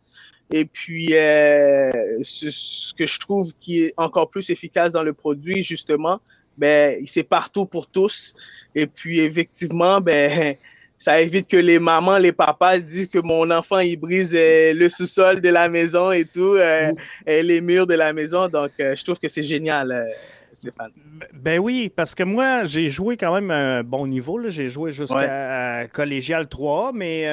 Et 0.55 0.65
puis, 0.65 1.07
euh, 1.13 1.91
ce, 2.21 2.93
que 2.93 3.07
je 3.07 3.19
trouve 3.19 3.53
qui 3.59 3.85
est 3.85 3.93
encore 3.97 4.29
plus 4.29 4.51
efficace 4.51 4.91
dans 4.91 5.01
le 5.01 5.11
produit, 5.11 5.63
justement, 5.63 6.21
ben, 6.59 7.03
c'est 7.07 7.23
partout 7.23 7.65
pour 7.65 7.87
tous. 7.87 8.35
Et 8.75 8.85
puis, 8.85 9.19
effectivement, 9.21 9.99
ben, 9.99 10.55
ça 10.99 11.19
évite 11.19 11.47
que 11.47 11.57
les 11.57 11.79
mamans, 11.79 12.19
les 12.19 12.31
papas 12.31 12.77
disent 12.77 13.07
que 13.07 13.17
mon 13.17 13.49
enfant, 13.49 13.79
il 13.79 13.95
brise 13.97 14.35
euh, 14.35 14.75
le 14.75 14.89
sous-sol 14.89 15.41
de 15.41 15.49
la 15.49 15.69
maison 15.69 16.11
et 16.11 16.25
tout, 16.25 16.53
euh, 16.53 16.91
et 17.25 17.41
les 17.41 17.59
murs 17.59 17.87
de 17.87 17.95
la 17.95 18.13
maison. 18.13 18.47
Donc, 18.47 18.73
je 18.77 19.03
trouve 19.03 19.17
que 19.17 19.29
c'est 19.29 19.41
génial. 19.41 20.13
Stéphane. 20.51 20.91
Ben 21.33 21.57
oui, 21.57 21.91
parce 21.93 22.13
que 22.13 22.21
moi, 22.21 22.65
j'ai 22.65 22.91
joué 22.91 23.17
quand 23.17 23.33
même 23.33 23.49
un 23.49 23.81
bon 23.81 24.05
niveau. 24.05 24.39
J'ai 24.49 24.67
joué 24.67 24.91
jusqu'à 24.91 25.87
collégial 25.91 26.47
3, 26.47 26.91
mais 26.93 27.25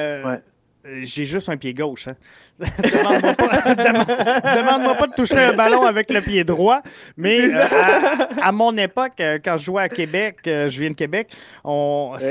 j'ai 1.03 1.25
juste 1.25 1.49
un 1.49 1.57
pied 1.57 1.73
gauche. 1.73 2.07
Hein. 2.07 2.15
Demande-moi 2.61 3.33
pas, 4.95 5.07
de 5.07 5.13
toucher 5.13 5.37
un 5.37 5.53
ballon 5.53 5.83
avec 5.83 6.11
le 6.11 6.21
pied 6.21 6.43
droit. 6.43 6.81
Mais 7.17 7.53
euh, 7.53 7.63
à, 8.41 8.51
mon 8.51 8.75
époque, 8.77 9.13
euh, 9.19 9.39
quand 9.43 9.57
je 9.57 9.65
jouais 9.65 9.81
à 9.83 9.89
Québec, 9.89 10.37
euh, 10.47 10.69
je 10.69 10.79
viens 10.79 10.89
de 10.89 10.95
Québec, 10.95 11.29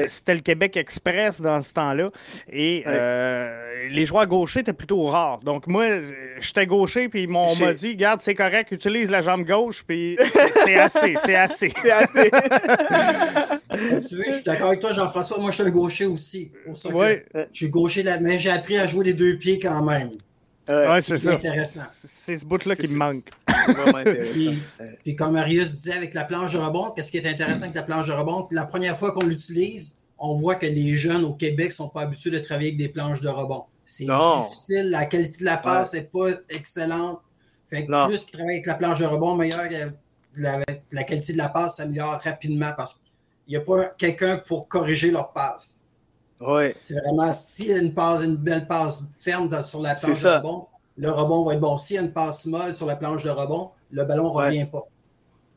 c'était 0.08 0.34
le 0.34 0.40
Québec 0.40 0.76
Express 0.76 1.40
dans 1.40 1.62
ce 1.62 1.72
temps-là. 1.74 2.10
Et 2.52 2.84
les 3.90 4.06
joueurs 4.06 4.26
gauchers 4.26 4.60
étaient 4.60 4.72
plutôt 4.72 5.04
rares. 5.04 5.40
Donc 5.40 5.66
moi, 5.66 5.86
j'étais 6.38 6.66
gaucher, 6.66 7.08
puis 7.08 7.26
on 7.28 7.56
m'a 7.56 7.72
dit, 7.72 7.96
garde, 7.96 8.20
c'est 8.20 8.34
correct, 8.34 8.70
utilise 8.72 9.10
la 9.10 9.20
jambe 9.20 9.44
gauche, 9.44 9.82
puis 9.86 10.16
c'est 10.64 10.74
assez, 10.78 11.16
c'est 11.24 11.34
assez. 11.34 11.72
C'est 11.80 11.90
assez. 11.90 12.30
Tu 13.70 14.16
veux, 14.16 14.24
je 14.26 14.34
suis 14.34 14.44
d'accord 14.44 14.68
avec 14.68 14.80
toi, 14.80 14.92
Jean-François. 14.92 15.38
Moi, 15.38 15.50
je 15.50 15.56
suis 15.56 15.64
un 15.64 15.70
gaucher 15.70 16.06
aussi. 16.06 16.52
Je 16.66 17.46
suis 17.52 17.68
gaucher, 17.68 18.04
mais 18.20 18.38
j'ai 18.38 18.50
appris 18.50 18.78
à 18.78 18.86
jouer 18.86 19.06
les 19.06 19.14
deux 19.14 19.36
pieds 19.36 19.58
quand 19.58 19.82
même. 19.82 20.10
Ouais, 20.68 21.00
c'est 21.02 21.18
ça. 21.18 21.32
intéressant. 21.32 21.82
C'est 21.90 22.36
ce 22.36 22.44
bout-là 22.44 22.76
qui 22.76 22.88
me 22.88 22.96
manque. 22.96 23.24
puis, 25.02 25.16
comme 25.16 25.32
Marius 25.32 25.74
disait 25.74 25.94
avec 25.94 26.14
la 26.14 26.24
planche 26.24 26.52
de 26.52 26.58
rebond, 26.58 26.90
qu'est-ce 26.90 27.10
qui 27.10 27.18
est 27.18 27.26
intéressant 27.26 27.62
avec 27.62 27.74
la 27.74 27.82
planche 27.82 28.06
de 28.06 28.12
rebond? 28.12 28.46
La 28.52 28.66
première 28.66 28.96
fois 28.96 29.12
qu'on 29.12 29.26
l'utilise, 29.26 29.94
on 30.18 30.34
voit 30.34 30.54
que 30.54 30.66
les 30.66 30.96
jeunes 30.96 31.24
au 31.24 31.32
Québec 31.32 31.68
ne 31.68 31.74
sont 31.74 31.88
pas 31.88 32.02
habitués 32.02 32.30
de 32.30 32.38
travailler 32.38 32.68
avec 32.68 32.78
des 32.78 32.88
planches 32.88 33.20
de 33.20 33.28
rebond. 33.28 33.64
C'est 33.84 34.04
difficile, 34.04 34.90
la 34.90 35.06
qualité 35.06 35.38
de 35.40 35.44
la 35.44 35.56
passe 35.56 35.94
n'est 35.94 36.02
pas 36.02 36.28
excellente. 36.48 37.20
Fait 37.68 37.86
que 37.86 38.06
plus 38.06 38.24
qu'ils 38.24 38.32
travaillent 38.32 38.54
avec 38.54 38.66
la 38.66 38.74
planche 38.74 39.00
de 39.00 39.06
rebond, 39.06 39.34
meilleur 39.34 39.64
la, 40.36 40.60
la 40.92 41.04
qualité 41.04 41.32
de 41.32 41.38
la 41.38 41.48
passe 41.48 41.76
s'améliore 41.76 42.20
rapidement 42.22 42.70
parce 42.76 43.02
n'y 43.50 43.56
a 43.56 43.60
pas 43.60 43.86
quelqu'un 43.98 44.38
pour 44.38 44.68
corriger 44.68 45.10
leur 45.10 45.32
passe. 45.32 45.84
C'est 46.78 46.94
vraiment 47.00 47.32
si 47.32 47.66
y 47.66 47.72
a 47.72 47.78
une 47.78 47.92
passe, 47.92 48.22
une 48.22 48.36
belle 48.36 48.66
passe 48.66 49.04
ferme 49.12 49.50
sur 49.62 49.82
la 49.82 49.94
planche 49.94 50.22
de 50.22 50.28
rebond, 50.28 50.66
le 50.96 51.10
rebond 51.10 51.44
va 51.44 51.54
être 51.54 51.60
bon. 51.60 51.76
S'il 51.76 51.96
y 51.96 51.98
a 51.98 52.02
une 52.02 52.12
passe 52.12 52.46
molle 52.46 52.74
sur 52.74 52.86
la 52.86 52.96
planche 52.96 53.24
de 53.24 53.30
rebond, 53.30 53.70
le 53.90 54.04
ballon 54.04 54.24
ne 54.24 54.28
revient 54.28 54.66
pas. 54.66 54.84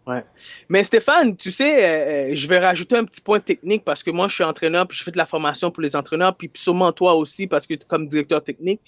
Ouais. 0.05 0.25
Mais 0.67 0.83
Stéphane, 0.83 1.37
tu 1.37 1.51
sais, 1.53 1.85
euh, 1.85 2.31
euh, 2.31 2.35
je 2.35 2.47
vais 2.47 2.59
rajouter 2.59 2.97
un 2.97 3.05
petit 3.05 3.21
point 3.21 3.39
technique 3.39 3.85
parce 3.85 4.03
que 4.03 4.11
moi, 4.11 4.27
je 4.27 4.35
suis 4.35 4.43
entraîneur, 4.43 4.85
puis 4.85 4.97
je 4.97 5.03
fais 5.03 5.11
de 5.11 5.17
la 5.17 5.25
formation 5.25 5.71
pour 5.71 5.81
les 5.81 5.95
entraîneurs, 5.95 6.35
puis 6.35 6.51
sûrement 6.53 6.91
toi 6.91 7.15
aussi, 7.15 7.47
parce 7.47 7.65
que 7.65 7.75
comme 7.87 8.07
directeur 8.07 8.43
technique. 8.43 8.81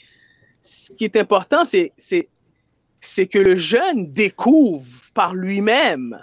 Ce 0.62 0.92
qui 0.92 1.06
est 1.06 1.16
important, 1.16 1.64
c'est, 1.64 1.94
c'est, 1.96 3.28
que 3.28 3.40
le 3.40 3.56
jeune 3.56 4.12
découvre 4.12 4.88
par 5.14 5.36
lui-même. 5.36 6.20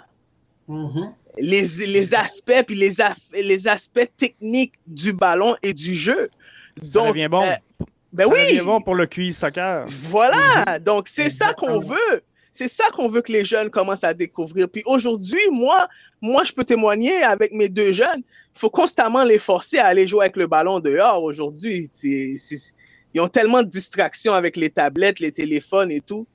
Mm-hmm 0.69 1.13
les, 1.37 1.61
les 1.87 2.13
aspects 2.13 2.63
puis 2.65 2.75
les, 2.75 2.93
les 3.33 3.67
aspects 3.67 4.09
techniques 4.17 4.73
du 4.87 5.13
ballon 5.13 5.55
et 5.61 5.73
du 5.73 5.95
jeu. 5.95 6.29
Ça 6.81 7.07
devient 7.07 7.27
bon. 7.29 7.43
Euh, 7.43 7.85
ben 8.11 8.27
ça 8.27 8.33
oui. 8.33 8.59
bon 8.63 8.79
pour 8.81 8.95
le 8.95 9.07
QI 9.07 9.33
soccer. 9.33 9.87
Voilà. 10.09 10.65
Mhm. 10.67 10.83
Donc, 10.83 11.07
c'est 11.07 11.29
ça 11.29 11.53
qu'on 11.53 11.79
veut. 11.79 12.21
C'est 12.51 12.67
ça 12.67 12.85
qu'on 12.93 13.09
veut 13.09 13.21
que 13.21 13.31
les 13.31 13.43
jeunes 13.43 13.71
commencent 13.71 14.03
à 14.03 14.13
découvrir. 14.13 14.69
Puis 14.69 14.83
aujourd'hui, 14.85 15.41
moi, 15.51 15.87
moi, 16.21 16.43
je 16.43 16.53
peux 16.53 16.63
témoigner 16.63 17.23
avec 17.23 17.51
mes 17.51 17.67
deux 17.67 17.91
jeunes. 17.91 18.21
Il 18.55 18.59
faut 18.59 18.69
constamment 18.69 19.23
les 19.23 19.39
forcer 19.39 19.79
à 19.79 19.87
aller 19.87 20.07
jouer 20.07 20.25
avec 20.25 20.37
le 20.37 20.45
ballon 20.45 20.79
dehors 20.79 21.23
aujourd'hui. 21.23 21.89
Ils 22.03 23.19
ont 23.19 23.27
tellement 23.27 23.63
de 23.63 23.69
distractions 23.69 24.33
avec 24.33 24.55
les 24.55 24.69
tablettes, 24.69 25.19
les 25.19 25.31
téléphones 25.31 25.89
et 25.89 26.01
tout. 26.01 26.27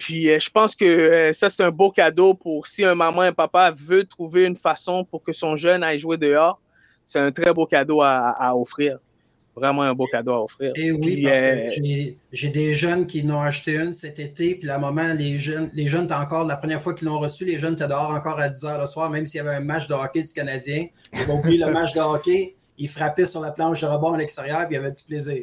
Puis 0.00 0.30
euh, 0.30 0.40
je 0.40 0.48
pense 0.48 0.74
que 0.74 0.84
euh, 0.84 1.32
ça, 1.34 1.50
c'est 1.50 1.62
un 1.62 1.70
beau 1.70 1.90
cadeau 1.90 2.32
pour 2.32 2.66
si 2.66 2.82
un 2.84 2.94
maman 2.94 3.24
et 3.24 3.26
un 3.28 3.32
papa 3.34 3.70
veut 3.76 4.04
trouver 4.04 4.46
une 4.46 4.56
façon 4.56 5.04
pour 5.04 5.22
que 5.22 5.32
son 5.32 5.56
jeune 5.56 5.84
aille 5.84 6.00
jouer 6.00 6.16
dehors. 6.16 6.58
C'est 7.04 7.18
un 7.18 7.30
très 7.30 7.52
beau 7.52 7.66
cadeau 7.66 8.00
à, 8.00 8.52
offrir. 8.54 8.98
vraiment 9.54 9.82
un 9.82 9.92
beau 9.92 10.06
cadeau 10.06 10.32
à 10.32 10.44
offrir. 10.44 10.72
Et 10.74 10.90
oui, 10.90 11.22
parce 11.22 11.38
que 11.38 12.14
j'ai 12.32 12.48
des 12.48 12.72
jeunes 12.72 13.06
qui 13.06 13.24
n'ont 13.24 13.42
acheté 13.42 13.76
une 13.76 13.92
cet 13.92 14.18
été, 14.18 14.54
puis 14.54 14.70
à 14.70 14.76
un 14.76 14.78
moment, 14.78 15.12
les 15.12 15.36
jeunes, 15.36 15.70
les 15.74 15.86
jeunes, 15.86 16.10
encore, 16.12 16.46
la 16.46 16.56
première 16.56 16.80
fois 16.80 16.94
qu'ils 16.94 17.08
l'ont 17.08 17.18
reçu, 17.18 17.44
les 17.44 17.58
jeunes 17.58 17.74
étaient 17.74 17.88
dehors 17.88 18.10
encore 18.10 18.38
à 18.40 18.48
10 18.48 18.64
h 18.64 18.80
le 18.80 18.86
soir, 18.86 19.10
même 19.10 19.26
s'il 19.26 19.38
y 19.38 19.40
avait 19.46 19.56
un 19.56 19.60
match 19.60 19.86
de 19.86 19.92
hockey 19.92 20.22
du 20.22 20.32
Canadien. 20.32 20.86
Ils 21.12 21.30
ont 21.30 21.40
oublié 21.40 21.58
le 21.58 21.70
match 21.72 21.92
de 21.92 22.00
hockey, 22.00 22.54
ils 22.78 22.88
frappaient 22.88 23.26
sur 23.26 23.42
la 23.42 23.50
planche 23.50 23.82
de 23.82 23.86
rebond 23.86 24.14
à 24.14 24.18
l'extérieur, 24.18 24.60
puis 24.60 24.76
il 24.76 24.76
y 24.76 24.78
avait 24.78 24.92
du 24.92 25.02
plaisir. 25.02 25.42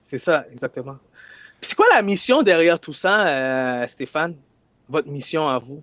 C'est 0.00 0.18
ça, 0.18 0.44
exactement. 0.50 0.96
C'est 1.60 1.74
quoi 1.74 1.86
la 1.94 2.02
mission 2.02 2.42
derrière 2.42 2.78
tout 2.78 2.92
ça, 2.92 3.26
euh, 3.28 3.86
Stéphane? 3.86 4.36
Votre 4.88 5.08
mission 5.08 5.48
à 5.48 5.58
vous? 5.58 5.82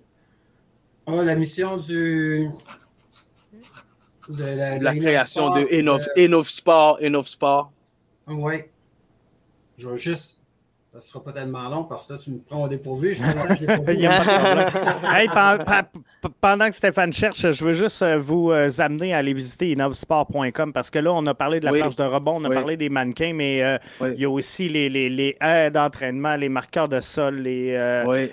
Oh, 1.06 1.22
la 1.22 1.34
mission 1.34 1.76
du. 1.76 2.48
De 4.28 4.44
la, 4.44 4.94
création 4.94 5.50
de 5.50 6.18
Innov, 6.18 6.48
Sport, 6.48 6.98
Sport. 7.26 7.72
Oui. 8.26 8.54
Je 9.76 9.88
veux 9.88 9.96
juste 9.96 10.38
ça 10.94 10.98
ne 10.98 11.02
sera 11.02 11.24
pas 11.24 11.32
tellement 11.32 11.68
long 11.68 11.82
parce 11.82 12.06
que 12.06 12.12
là, 12.12 12.20
tu 12.22 12.30
me 12.30 12.38
prends 12.38 12.62
au 12.62 12.68
dépourvu. 12.68 13.16
Je 13.16 13.22
pendant 16.40 16.68
que 16.68 16.76
Stéphane 16.76 17.12
cherche, 17.12 17.50
je 17.50 17.64
veux 17.64 17.72
juste 17.72 18.00
euh, 18.02 18.16
vous 18.16 18.52
euh, 18.52 18.70
amener 18.78 19.12
à 19.12 19.18
aller 19.18 19.32
visiter 19.32 19.72
innovsport.com 19.72 20.72
parce 20.72 20.90
que 20.90 21.00
là, 21.00 21.12
on 21.12 21.26
a 21.26 21.34
parlé 21.34 21.58
de 21.58 21.64
la 21.64 21.72
planche 21.72 21.96
de 21.96 22.04
rebond, 22.04 22.40
on 22.40 22.44
a 22.44 22.50
parlé 22.50 22.76
des 22.76 22.90
mannequins, 22.90 23.32
mais 23.34 23.60
euh, 23.64 23.76
il 24.02 24.20
y 24.20 24.24
a 24.24 24.30
aussi 24.30 24.68
les, 24.68 24.88
les, 24.88 25.10
les 25.10 25.36
aides 25.40 25.72
d'entraînement, 25.72 26.36
les 26.36 26.48
marqueurs 26.48 26.88
de 26.88 27.00
sol, 27.00 27.40
les, 27.40 27.76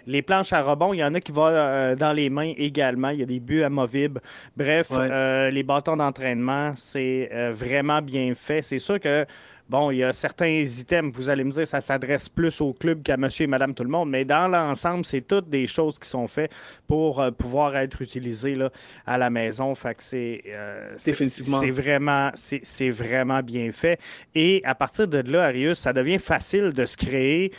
les 0.06 0.22
planches 0.22 0.54
à 0.54 0.62
rebond. 0.62 0.94
Il 0.94 1.00
y 1.00 1.04
en 1.04 1.16
a 1.16 1.20
qui 1.20 1.32
vont 1.32 1.52
dans 1.98 2.14
les 2.14 2.30
mains 2.30 2.54
également. 2.58 3.10
Il 3.10 3.22
y 3.22 3.24
a 3.24 3.26
des 3.26 3.40
buts 3.40 3.64
amovibles. 3.64 4.22
Bref, 4.56 4.92
les 4.92 5.64
bâtons 5.64 5.98
d'entraînement, 5.98 6.74
c'est 6.78 7.28
vraiment 7.54 8.04
bien 8.04 8.34
fait. 8.36 8.62
C'est 8.62 8.78
sûr 8.78 9.00
que 9.00 9.26
Bon, 9.72 9.90
il 9.90 10.00
y 10.00 10.04
a 10.04 10.12
certains 10.12 10.50
items, 10.50 11.16
vous 11.16 11.30
allez 11.30 11.46
me 11.46 11.52
dire, 11.52 11.66
ça 11.66 11.80
s'adresse 11.80 12.28
plus 12.28 12.60
au 12.60 12.74
club 12.74 13.04
qu'à 13.04 13.16
monsieur 13.16 13.46
et 13.46 13.48
madame 13.48 13.74
tout 13.74 13.86
le 13.86 13.90
monde, 13.90 14.10
mais 14.10 14.26
dans 14.26 14.50
l'ensemble, 14.50 15.06
c'est 15.06 15.22
toutes 15.22 15.50
des 15.50 15.66
choses 15.66 15.98
qui 15.98 16.10
sont 16.10 16.28
faites 16.28 16.52
pour 16.88 17.22
euh, 17.22 17.32
pouvoir 17.32 17.78
être 17.78 18.02
utilisées 18.02 18.56
là, 18.56 18.70
à 19.06 19.18
la 19.18 19.30
maison. 19.30 19.74
Fait 19.74 19.96
que 19.96 20.04
c'est, 20.04 20.44
euh, 20.48 20.94
c'est 20.98 21.72
vraiment, 21.72 22.32
c'est 22.36 22.90
vraiment 22.90 23.42
bien 23.42 23.72
fait. 23.72 23.98
Et 24.36 24.62
à 24.66 24.76
partir 24.76 25.08
de 25.08 25.20
là, 25.20 25.46
Arius, 25.46 25.80
ça 25.80 25.94
devient 25.94 26.20
facile 26.20 26.74
de 26.74 26.86
se 26.86 26.98
créer. 26.98 27.54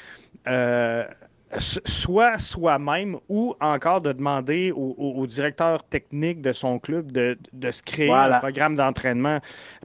Euh, 0.48 1.06
soit 1.58 2.38
soi-même 2.38 3.18
ou 3.28 3.54
encore 3.60 4.00
de 4.00 4.12
demander 4.12 4.72
au, 4.74 5.26
directeur 5.26 5.84
technique 5.84 6.40
de 6.40 6.52
son 6.52 6.78
club 6.78 7.12
de, 7.12 7.36
se 7.70 7.82
créer 7.82 8.12
un 8.12 8.38
programme 8.38 8.74
d'entraînement 8.74 9.38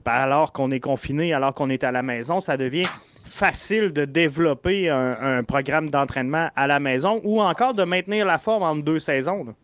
alors 0.04 0.52
qu'on 0.52 0.70
est 0.70 0.80
confiné, 0.80 1.34
alors 1.34 1.54
qu'on 1.54 1.70
est 1.70 1.84
à 1.84 1.92
la 1.92 2.02
maison. 2.02 2.40
Ça 2.40 2.56
devient 2.56 2.86
facile 3.24 3.92
de 3.92 4.04
développer 4.04 4.88
un, 4.88 5.44
programme 5.44 5.90
d'entraînement 5.90 6.48
à 6.56 6.66
la 6.66 6.80
maison 6.80 7.20
ou 7.24 7.42
encore 7.42 7.74
de 7.74 7.84
maintenir 7.84 8.26
la 8.26 8.38
forme 8.38 8.62
en 8.62 8.76
deux 8.76 8.98
saisons. 8.98 9.54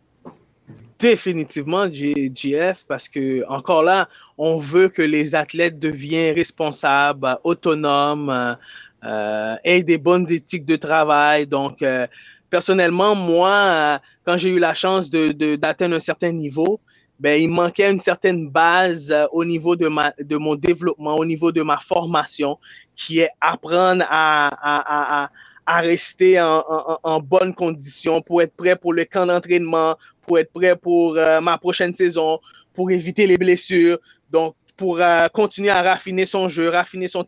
Définitivement, 0.99 1.87
GF, 1.91 2.85
parce 2.87 3.09
que 3.09 3.45
encore 3.49 3.83
là, 3.83 4.07
on 4.37 4.57
veut 4.57 4.87
que 4.87 5.01
les 5.01 5.35
athlètes 5.35 5.77
deviennent 5.77 6.35
responsables, 6.35 7.37
autonomes, 7.43 8.57
euh, 9.05 9.55
des 9.65 9.97
bonnes 9.97 10.29
éthiques 10.31 10.65
de 10.65 10.75
travail. 10.75 11.45
Donc, 11.47 11.81
euh, 11.81 12.07
personnellement, 12.49 13.15
moi, 13.15 13.51
euh, 13.51 13.97
quand 14.25 14.37
j'ai 14.37 14.49
eu 14.49 14.59
la 14.59 14.73
chance 14.73 15.09
d'atteindre 15.09 15.91
de, 15.91 15.95
un 15.97 15.99
certain 15.99 16.31
niveau, 16.31 16.79
ben, 17.19 17.39
il 17.41 17.49
manquait 17.49 17.89
une 17.89 17.99
certaine 17.99 18.49
base 18.49 19.15
au 19.31 19.45
niveau 19.45 19.75
de, 19.75 19.87
ma, 19.87 20.11
de 20.19 20.37
mon 20.37 20.55
développement, 20.55 21.15
au 21.15 21.23
niveau 21.23 21.51
de 21.51 21.61
ma 21.61 21.77
formation, 21.77 22.57
qui 22.95 23.19
est 23.19 23.29
apprendre 23.39 24.03
à, 24.09 24.47
à, 24.47 25.23
à, 25.23 25.29
à 25.65 25.81
rester 25.81 26.41
en, 26.41 26.63
en, 26.67 26.97
en, 27.03 27.19
bonne 27.19 27.53
condition 27.53 28.21
pour 28.21 28.41
être 28.41 28.55
prêt 28.55 28.75
pour 28.75 28.93
le 28.93 29.05
camp 29.05 29.27
d'entraînement, 29.27 29.95
pour 30.23 30.39
être 30.39 30.51
prêt 30.51 30.75
pour 30.75 31.15
ma 31.41 31.57
prochaine 31.57 31.93
saison, 31.93 32.39
pour 32.73 32.91
éviter 32.91 33.27
les 33.27 33.37
blessures. 33.37 33.97
Donc, 34.29 34.55
pour 34.77 34.99
euh, 34.99 35.27
continuer 35.29 35.69
à 35.69 35.81
raffiner 35.81 36.25
son 36.25 36.47
jeu, 36.47 36.69
raffiner 36.69 37.07
son 37.07 37.25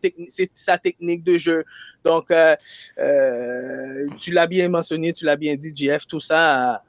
sa 0.54 0.78
technique 0.78 1.24
de 1.24 1.38
jeu. 1.38 1.64
Donc, 2.04 2.30
euh, 2.30 2.54
euh, 2.98 4.06
tu 4.18 4.32
l'as 4.32 4.46
bien 4.46 4.68
mentionné, 4.68 5.12
tu 5.12 5.24
l'as 5.24 5.36
bien 5.36 5.56
dit, 5.56 5.72
JF, 5.74 6.06
tout 6.06 6.20
ça, 6.20 6.82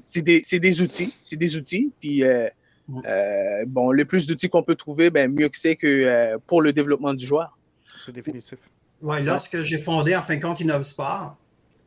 c'est 0.00 0.22
des, 0.22 0.42
des, 0.52 0.80
outils. 0.80 1.14
C'est 1.22 1.36
des 1.36 1.56
outils. 1.56 1.92
Puis, 2.00 2.22
bon, 3.66 3.90
le 3.90 4.04
plus 4.04 4.26
d'outils 4.26 4.48
qu'on 4.48 4.62
peut 4.62 4.76
trouver, 4.76 5.10
ben, 5.10 5.32
mieux 5.32 5.48
que 5.48 5.58
c'est 5.58 5.76
que 5.76 6.36
pour 6.46 6.62
le 6.62 6.72
développement 6.72 7.14
du 7.14 7.26
joueur. 7.26 7.58
C'est 7.98 8.12
définitif. 8.12 8.58
Oui, 9.00 9.22
lorsque 9.22 9.62
j'ai 9.62 9.78
fondé, 9.78 10.16
en 10.16 10.22
fin 10.22 10.36
de 10.36 10.42
compte, 10.42 10.60
InnovSport, 10.60 11.36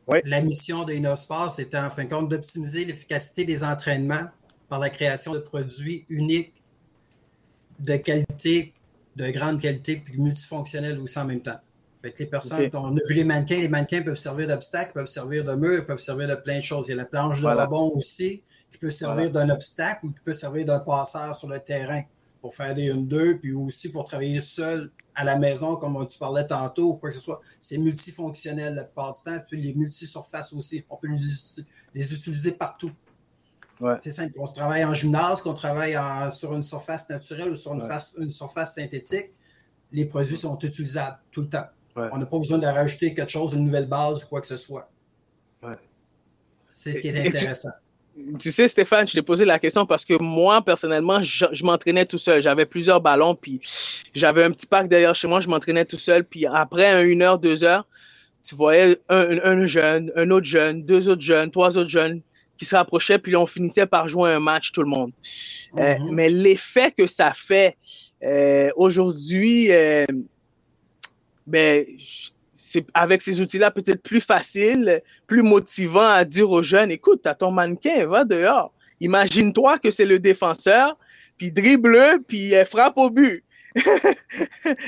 ouais. 0.06 0.22
la 0.24 0.40
mission 0.40 0.84
de 0.84 0.92
InnovSport, 0.92 1.50
c'était 1.50 1.78
en 1.78 1.90
fin 1.90 2.04
de 2.04 2.10
compte 2.10 2.28
d'optimiser 2.28 2.84
l'efficacité 2.84 3.44
des 3.44 3.64
entraînements 3.64 4.28
par 4.68 4.78
la 4.78 4.90
création 4.90 5.32
de 5.32 5.38
produits 5.38 6.04
uniques 6.08 6.57
de 7.78 7.96
qualité, 7.96 8.72
de 9.16 9.30
grande 9.30 9.60
qualité, 9.60 9.96
puis 9.96 10.18
multifonctionnel 10.18 10.98
aussi 11.00 11.18
en 11.18 11.24
même 11.24 11.40
temps. 11.40 11.58
Fait 12.02 12.16
les 12.18 12.26
personnes, 12.26 12.70
on 12.74 12.96
a 12.96 13.00
vu 13.08 13.14
les 13.14 13.24
mannequins, 13.24 13.58
les 13.58 13.68
mannequins 13.68 14.02
peuvent 14.02 14.16
servir 14.16 14.46
d'obstacle, 14.46 14.92
peuvent 14.94 15.08
servir 15.08 15.44
de 15.44 15.54
mur, 15.54 15.84
peuvent 15.84 15.98
servir 15.98 16.28
de 16.28 16.36
plein 16.36 16.58
de 16.58 16.62
choses. 16.62 16.86
Il 16.86 16.90
y 16.90 16.92
a 16.92 16.96
la 16.96 17.06
planche 17.06 17.40
de 17.40 17.46
rebond 17.46 17.90
aussi, 17.96 18.42
qui 18.70 18.78
peut 18.78 18.90
servir 18.90 19.30
d'un 19.30 19.50
obstacle 19.50 20.06
ou 20.06 20.10
qui 20.10 20.20
peut 20.20 20.34
servir 20.34 20.64
d'un 20.64 20.78
passeur 20.78 21.34
sur 21.34 21.48
le 21.48 21.58
terrain 21.58 22.02
pour 22.40 22.54
faire 22.54 22.72
des 22.74 22.92
1-2, 22.92 23.38
puis 23.40 23.52
aussi 23.52 23.90
pour 23.90 24.04
travailler 24.04 24.40
seul 24.40 24.90
à 25.16 25.24
la 25.24 25.36
maison, 25.36 25.74
comme 25.74 26.06
tu 26.06 26.16
parlais 26.16 26.46
tantôt, 26.46 26.90
ou 26.90 26.94
quoi 26.94 27.10
que 27.10 27.16
ce 27.16 27.20
soit. 27.20 27.40
C'est 27.58 27.78
multifonctionnel 27.78 28.76
la 28.76 28.84
plupart 28.84 29.14
du 29.14 29.22
temps, 29.22 29.36
puis 29.48 29.60
les 29.60 29.74
multisurfaces 29.74 30.52
aussi. 30.52 30.84
On 30.88 30.96
peut 30.96 31.08
les 31.92 32.14
utiliser 32.14 32.52
partout. 32.52 32.92
C'est 33.98 34.12
simple. 34.12 34.34
On 34.38 34.46
se 34.46 34.54
travaille 34.54 34.84
en 34.84 34.94
gymnase, 34.94 35.40
qu'on 35.40 35.54
travaille 35.54 35.96
sur 36.30 36.54
une 36.54 36.62
surface 36.62 37.08
naturelle 37.08 37.50
ou 37.50 37.56
sur 37.56 37.74
une, 37.74 37.88
une, 38.18 38.30
surface 38.30 38.74
synthétique, 38.74 39.30
les 39.92 40.04
produits 40.04 40.36
sont 40.36 40.58
utilisables 40.58 41.18
tout 41.30 41.42
le 41.42 41.48
temps. 41.48 41.66
On 41.96 42.18
n'a 42.18 42.26
pas 42.26 42.38
besoin 42.38 42.58
de 42.58 42.66
rajouter 42.66 43.14
quelque 43.14 43.30
chose, 43.30 43.54
une 43.54 43.64
nouvelle 43.64 43.88
base 43.88 44.24
ou 44.24 44.28
quoi 44.28 44.40
que 44.40 44.46
ce 44.46 44.56
soit. 44.56 44.88
C'est 46.66 46.92
ce 46.92 47.00
qui 47.00 47.08
est 47.08 47.26
intéressant. 47.26 47.70
Tu, 48.40 48.50
sais, 48.50 48.66
Stéphane, 48.66 49.06
je 49.06 49.12
t'ai 49.12 49.22
posé 49.22 49.44
la 49.44 49.60
question 49.60 49.86
parce 49.86 50.04
que 50.04 50.20
moi, 50.20 50.60
personnellement, 50.62 51.22
je, 51.22 51.64
m'entraînais 51.64 52.04
tout 52.04 52.18
seul. 52.18 52.42
J'avais 52.42 52.66
plusieurs 52.66 53.00
ballons, 53.00 53.36
puis 53.36 53.60
j'avais 54.12 54.42
un 54.42 54.50
petit 54.50 54.66
parc 54.66 54.88
derrière 54.88 55.14
chez 55.14 55.28
moi, 55.28 55.40
je 55.40 55.48
m'entraînais 55.48 55.84
tout 55.84 55.96
seul. 55.96 56.24
Puis 56.24 56.44
après 56.44 57.08
une 57.08 57.22
heure, 57.22 57.38
deux 57.38 57.62
heures, 57.62 57.86
tu 58.44 58.56
voyais 58.56 58.98
un 59.08 59.66
jeune, 59.66 60.10
un 60.16 60.30
autre 60.30 60.46
jeune, 60.46 60.82
deux 60.82 61.08
autres 61.08 61.22
jeunes, 61.22 61.50
trois 61.52 61.78
autres 61.78 61.90
jeunes 61.90 62.20
qui 62.58 62.64
se 62.64 62.74
rapprochaient, 62.74 63.18
puis 63.18 63.36
on 63.36 63.46
finissait 63.46 63.86
par 63.86 64.08
jouer 64.08 64.32
un 64.32 64.40
match, 64.40 64.72
tout 64.72 64.82
le 64.82 64.88
monde. 64.88 65.12
Euh, 65.78 65.98
mhm. 65.98 66.14
mais 66.14 66.28
l'effet 66.28 66.90
que 66.90 67.06
ça 67.06 67.32
fait 67.32 67.76
euh, 68.24 68.70
aujourd'hui, 68.76 69.70
euh, 69.70 70.04
ben, 71.46 71.86
c'est 72.52 72.84
avec 72.92 73.22
ces 73.22 73.40
outils-là 73.40 73.70
peut-être 73.70 74.02
plus 74.02 74.20
facile, 74.20 75.00
plus 75.26 75.42
motivant 75.42 76.08
à 76.08 76.24
dire 76.24 76.50
aux 76.50 76.62
jeunes, 76.62 76.90
écoute, 76.90 77.20
t'as 77.22 77.34
ton 77.34 77.50
mannequin, 77.50 78.06
va 78.06 78.24
dehors. 78.24 78.72
Imagine-toi 79.00 79.78
que 79.78 79.90
c'est 79.90 80.04
le 80.04 80.18
défenseur, 80.18 80.98
puis 81.38 81.52
dribble, 81.52 82.22
puis 82.26 82.52
frappe 82.66 82.98
au 82.98 83.10
but. 83.10 83.44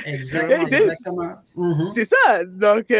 exactement. 0.04 0.62
exactement. 0.66 1.34
Mhm. 1.56 1.92
C'est 1.94 2.06
ça. 2.06 2.44
Donc, 2.44 2.92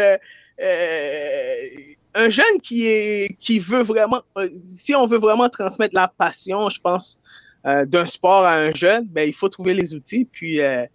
un 2.15 2.29
jeune 2.29 2.59
qui 2.61 2.87
est 2.87 3.35
qui 3.39 3.59
veut 3.59 3.83
vraiment, 3.83 4.21
euh, 4.37 4.49
si 4.65 4.95
on 4.95 5.07
veut 5.07 5.17
vraiment 5.17 5.49
transmettre 5.49 5.95
la 5.95 6.07
passion, 6.07 6.69
je 6.69 6.79
pense, 6.79 7.19
euh, 7.65 7.85
d'un 7.85 8.05
sport 8.05 8.43
à 8.43 8.55
un 8.55 8.71
jeune, 8.73 9.05
ben 9.05 9.27
il 9.27 9.33
faut 9.33 9.49
trouver 9.49 9.73
les 9.73 9.93
outils. 9.93 10.25
Puis 10.25 10.61
euh, 10.61 10.85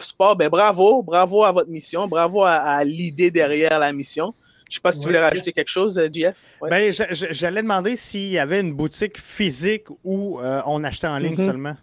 Sport, 0.00 0.36
ben 0.36 0.48
bravo, 0.48 1.02
bravo 1.02 1.44
à 1.44 1.52
votre 1.52 1.70
mission, 1.70 2.08
bravo 2.08 2.42
à, 2.44 2.82
l'idée 2.84 3.30
derrière 3.30 3.78
la 3.78 3.92
mission. 3.92 4.34
Je 4.68 4.72
ne 4.72 4.74
sais 4.76 4.80
pas 4.80 4.90
si 4.90 4.98
tu 4.98 5.06
voulais 5.06 5.20
rajouter 5.20 5.52
quelque 5.52 5.68
chose, 5.68 6.00
JF. 6.12 6.34
Ben, 6.62 6.92
j'allais 7.10 7.62
demander 7.62 7.94
s'il 7.94 8.30
y 8.30 8.38
avait 8.38 8.60
une 8.60 8.72
boutique 8.72 9.18
physique 9.20 9.84
ou 10.02 10.40
on 10.40 10.82
achetait 10.82 11.06
en 11.06 11.18
ligne 11.18 11.34
mm-hmm. 11.34 11.46
seulement. 11.46 11.76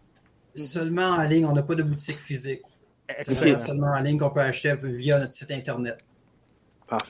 Seulement 0.55 1.09
en 1.11 1.23
ligne, 1.23 1.45
on 1.45 1.53
n'a 1.53 1.63
pas 1.63 1.75
de 1.75 1.83
boutique 1.83 2.17
physique. 2.17 2.61
C'est 3.19 3.57
seulement 3.57 3.91
en 3.95 4.01
ligne 4.01 4.17
qu'on 4.17 4.31
peut 4.31 4.41
acheter 4.41 4.75
via 4.81 5.19
notre 5.19 5.33
site 5.33 5.51
Internet. 5.51 5.97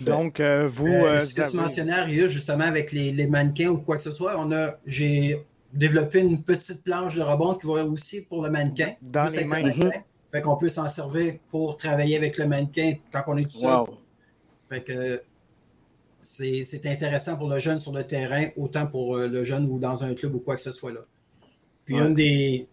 Donc, 0.01 0.39
euh, 0.39 0.67
vous. 0.67 0.87
Euh, 0.87 1.17
euh, 1.17 1.21
ce 1.21 1.33
que 1.33 1.49
tu 1.49 1.57
mentionnais, 1.57 2.29
justement, 2.29 2.63
avec 2.63 2.91
les, 2.91 3.27
mannequins 3.27 3.69
ou 3.69 3.77
quoi 3.79 3.97
que 3.97 4.03
ce 4.03 4.11
soit, 4.11 4.35
on 4.39 4.51
a, 4.51 4.75
j'ai 4.85 5.45
développé 5.73 6.19
une 6.19 6.41
petite 6.43 6.83
planche 6.83 7.15
de 7.15 7.21
rebond 7.21 7.55
qui 7.55 7.67
va 7.67 7.85
aussi 7.85 8.21
pour 8.21 8.43
le 8.43 8.49
mannequin. 8.49 8.93
Dans 9.01 9.25
les 9.25 9.45
mains. 9.45 9.71
Fait 10.31 10.41
qu'on 10.41 10.57
peut 10.57 10.69
s'en 10.69 10.87
servir 10.87 11.35
pour 11.51 11.77
travailler 11.77 12.17
avec 12.17 12.37
le 12.39 12.47
mannequin 12.47 12.95
quand 13.11 13.23
on 13.27 13.37
est 13.37 13.43
tout 13.43 13.57
seul. 13.57 13.85
Fait 14.67 14.81
que 14.81 15.21
c'est 16.21 16.85
intéressant 16.85 17.37
pour 17.37 17.49
le 17.49 17.59
jeune 17.59 17.79
sur 17.79 17.91
le 17.91 18.03
terrain, 18.03 18.45
autant 18.55 18.87
pour 18.87 19.17
le 19.17 19.43
jeune 19.43 19.65
ou 19.65 19.77
dans 19.77 20.03
un 20.03 20.15
club 20.15 20.35
ou 20.35 20.39
quoi 20.39 20.55
que 20.55 20.61
ce 20.61 20.71
soit 20.71 20.91
là. 20.91 21.01
Puis 21.85 21.95
une 21.95 22.15
des. 22.15 22.67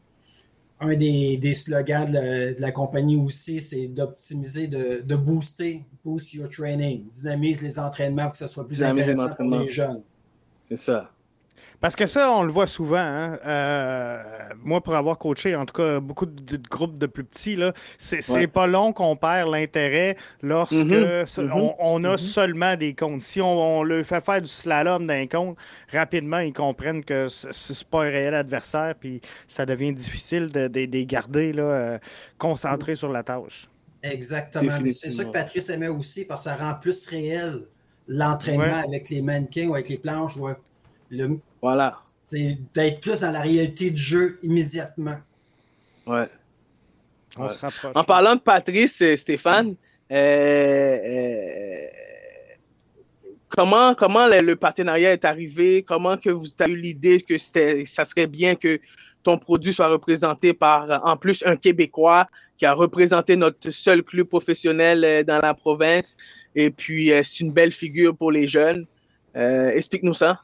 Un 0.80 0.94
des, 0.94 1.36
des 1.36 1.54
slogans 1.54 2.10
de 2.10 2.60
la, 2.60 2.72
compagnie 2.72 3.16
aussi, 3.16 3.60
c'est 3.60 3.88
d'optimiser, 3.88 4.66
de, 4.66 5.02
de, 5.04 5.16
booster, 5.16 5.84
boost 6.04 6.32
your 6.32 6.48
training, 6.48 7.04
dynamise 7.10 7.62
les 7.62 7.78
entraînements 7.78 8.24
pour 8.24 8.32
que 8.32 8.38
ce 8.38 8.46
soit 8.46 8.66
plus 8.66 8.82
intéressant 8.82 9.34
pour 9.34 9.58
les 9.58 9.68
jeunes. 9.68 10.02
C'est 10.68 10.76
ça. 10.76 11.10
Parce 11.80 11.96
que 11.96 12.06
ça, 12.06 12.30
on 12.32 12.42
le 12.42 12.52
voit 12.52 12.66
souvent. 12.66 12.98
Hein. 12.98 13.38
Euh, 13.46 14.22
moi, 14.62 14.82
pour 14.82 14.94
avoir 14.94 15.16
coaché, 15.16 15.56
en 15.56 15.64
tout 15.64 15.72
cas, 15.72 15.98
beaucoup 15.98 16.26
de, 16.26 16.58
groupes 16.68 16.98
de 16.98 17.06
plus 17.06 17.24
petits, 17.24 17.58
c'est 17.96 18.46
pas 18.48 18.66
long 18.66 18.92
qu'on 18.92 19.16
perd 19.16 19.50
l'intérêt 19.50 20.16
lorsque 20.42 20.72
mhm. 20.72 21.24
Mhm. 21.38 21.70
on, 21.78 22.04
a 22.04 22.12
mhm. 22.12 22.18
seulement 22.18 22.76
des 22.76 22.94
comptes. 22.94 23.22
Si 23.22 23.40
on, 23.40 23.82
leur 23.82 24.04
fait 24.04 24.22
faire 24.22 24.42
du 24.42 24.48
slalom 24.48 25.06
d'un 25.06 25.26
compte, 25.26 25.56
rapidement, 25.90 26.40
ils 26.40 26.52
comprennent 26.52 27.02
que 27.02 27.28
c'est 27.28 27.84
pas 27.84 28.02
un 28.02 28.10
réel 28.10 28.34
adversaire, 28.34 28.94
puis 29.00 29.22
ça 29.48 29.64
devient 29.64 29.92
difficile 29.92 30.50
de, 30.50 30.70
les 30.74 31.06
garder 31.06 31.52
là, 31.54 31.62
euh, 31.62 31.98
concentrés 32.36 32.94
sur 32.94 33.10
la 33.10 33.22
tâche. 33.22 33.68
Exactement. 34.02 34.72
C'est 34.92 35.10
ça 35.10 35.24
que 35.24 35.30
Patrice 35.30 35.70
aimait 35.70 35.88
aussi, 35.88 36.26
parce 36.26 36.44
que 36.44 36.50
ça 36.50 36.56
rend 36.56 36.74
plus 36.74 37.06
réel 37.06 37.62
l'entraînement 38.06 38.82
avec 38.86 39.08
les 39.08 39.22
mannequins 39.22 39.68
ou 39.68 39.74
avec 39.74 39.88
les 39.88 39.98
planches. 39.98 40.36
Le, 41.10 41.38
voilà. 41.62 41.98
C'est 42.20 42.58
d'être 42.74 43.00
plus 43.00 43.20
dans 43.20 43.32
la 43.32 43.40
réalité 43.40 43.90
du 43.90 44.00
jeu 44.00 44.38
immédiatement. 44.42 45.18
Ouais. 46.06 46.28
On 47.36 47.48
se 47.48 47.58
rapproche. 47.58 47.92
En 47.94 48.04
parlant 48.04 48.34
de 48.34 48.40
Patrice, 48.40 49.00
euh, 49.02 49.16
Stéphane, 49.16 49.74
euh, 50.10 50.16
euh, 50.16 51.86
comment, 53.48 53.94
comment 53.94 54.26
le, 54.26 54.54
partenariat 54.56 55.12
est 55.12 55.24
arrivé? 55.24 55.82
Comment 55.82 56.16
que 56.16 56.30
vous 56.30 56.46
avez 56.58 56.72
eu 56.72 56.76
l'idée 56.76 57.20
que 57.20 57.36
ça 57.38 58.04
serait 58.04 58.26
bien 58.26 58.54
que 58.54 58.80
ton 59.22 59.38
produit 59.38 59.72
soit 59.72 59.88
représenté 59.88 60.54
par, 60.54 61.06
en 61.06 61.16
plus, 61.16 61.42
un 61.46 61.56
Québécois 61.56 62.26
qui 62.56 62.66
a 62.66 62.72
représenté 62.72 63.36
notre 63.36 63.70
seul 63.70 64.02
club 64.02 64.26
professionnel 64.26 65.24
dans 65.24 65.38
la 65.38 65.54
province? 65.54 66.16
Et 66.56 66.70
puis, 66.70 67.12
c'est 67.22 67.40
une 67.40 67.52
belle 67.52 67.72
figure 67.72 68.16
pour 68.16 68.32
les 68.32 68.48
jeunes. 68.48 68.86
Explique-nous 69.34 70.14
ça. 70.14 70.40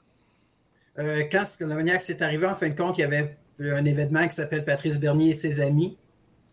Euh, 0.98 1.24
quand 1.30 1.44
le 1.60 1.66
maniaque 1.66 2.02
s'est 2.02 2.22
arrivé, 2.22 2.46
en 2.46 2.54
fin 2.54 2.68
de 2.68 2.76
compte, 2.76 2.98
il 2.98 3.02
y 3.02 3.04
avait 3.04 3.36
un 3.60 3.84
événement 3.84 4.26
qui 4.26 4.34
s'appelle 4.34 4.64
Patrice 4.64 4.98
Bernier 4.98 5.30
et 5.30 5.34
ses 5.34 5.60
amis. 5.60 5.96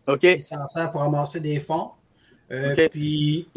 OK. 0.06 0.22
Ils 0.22 0.42
s'en 0.42 0.66
sert 0.66 0.90
pour 0.90 1.02
amasser 1.02 1.40
des 1.40 1.58
fonds. 1.60 1.90
Euh, 2.50 2.88
puis 2.90 3.48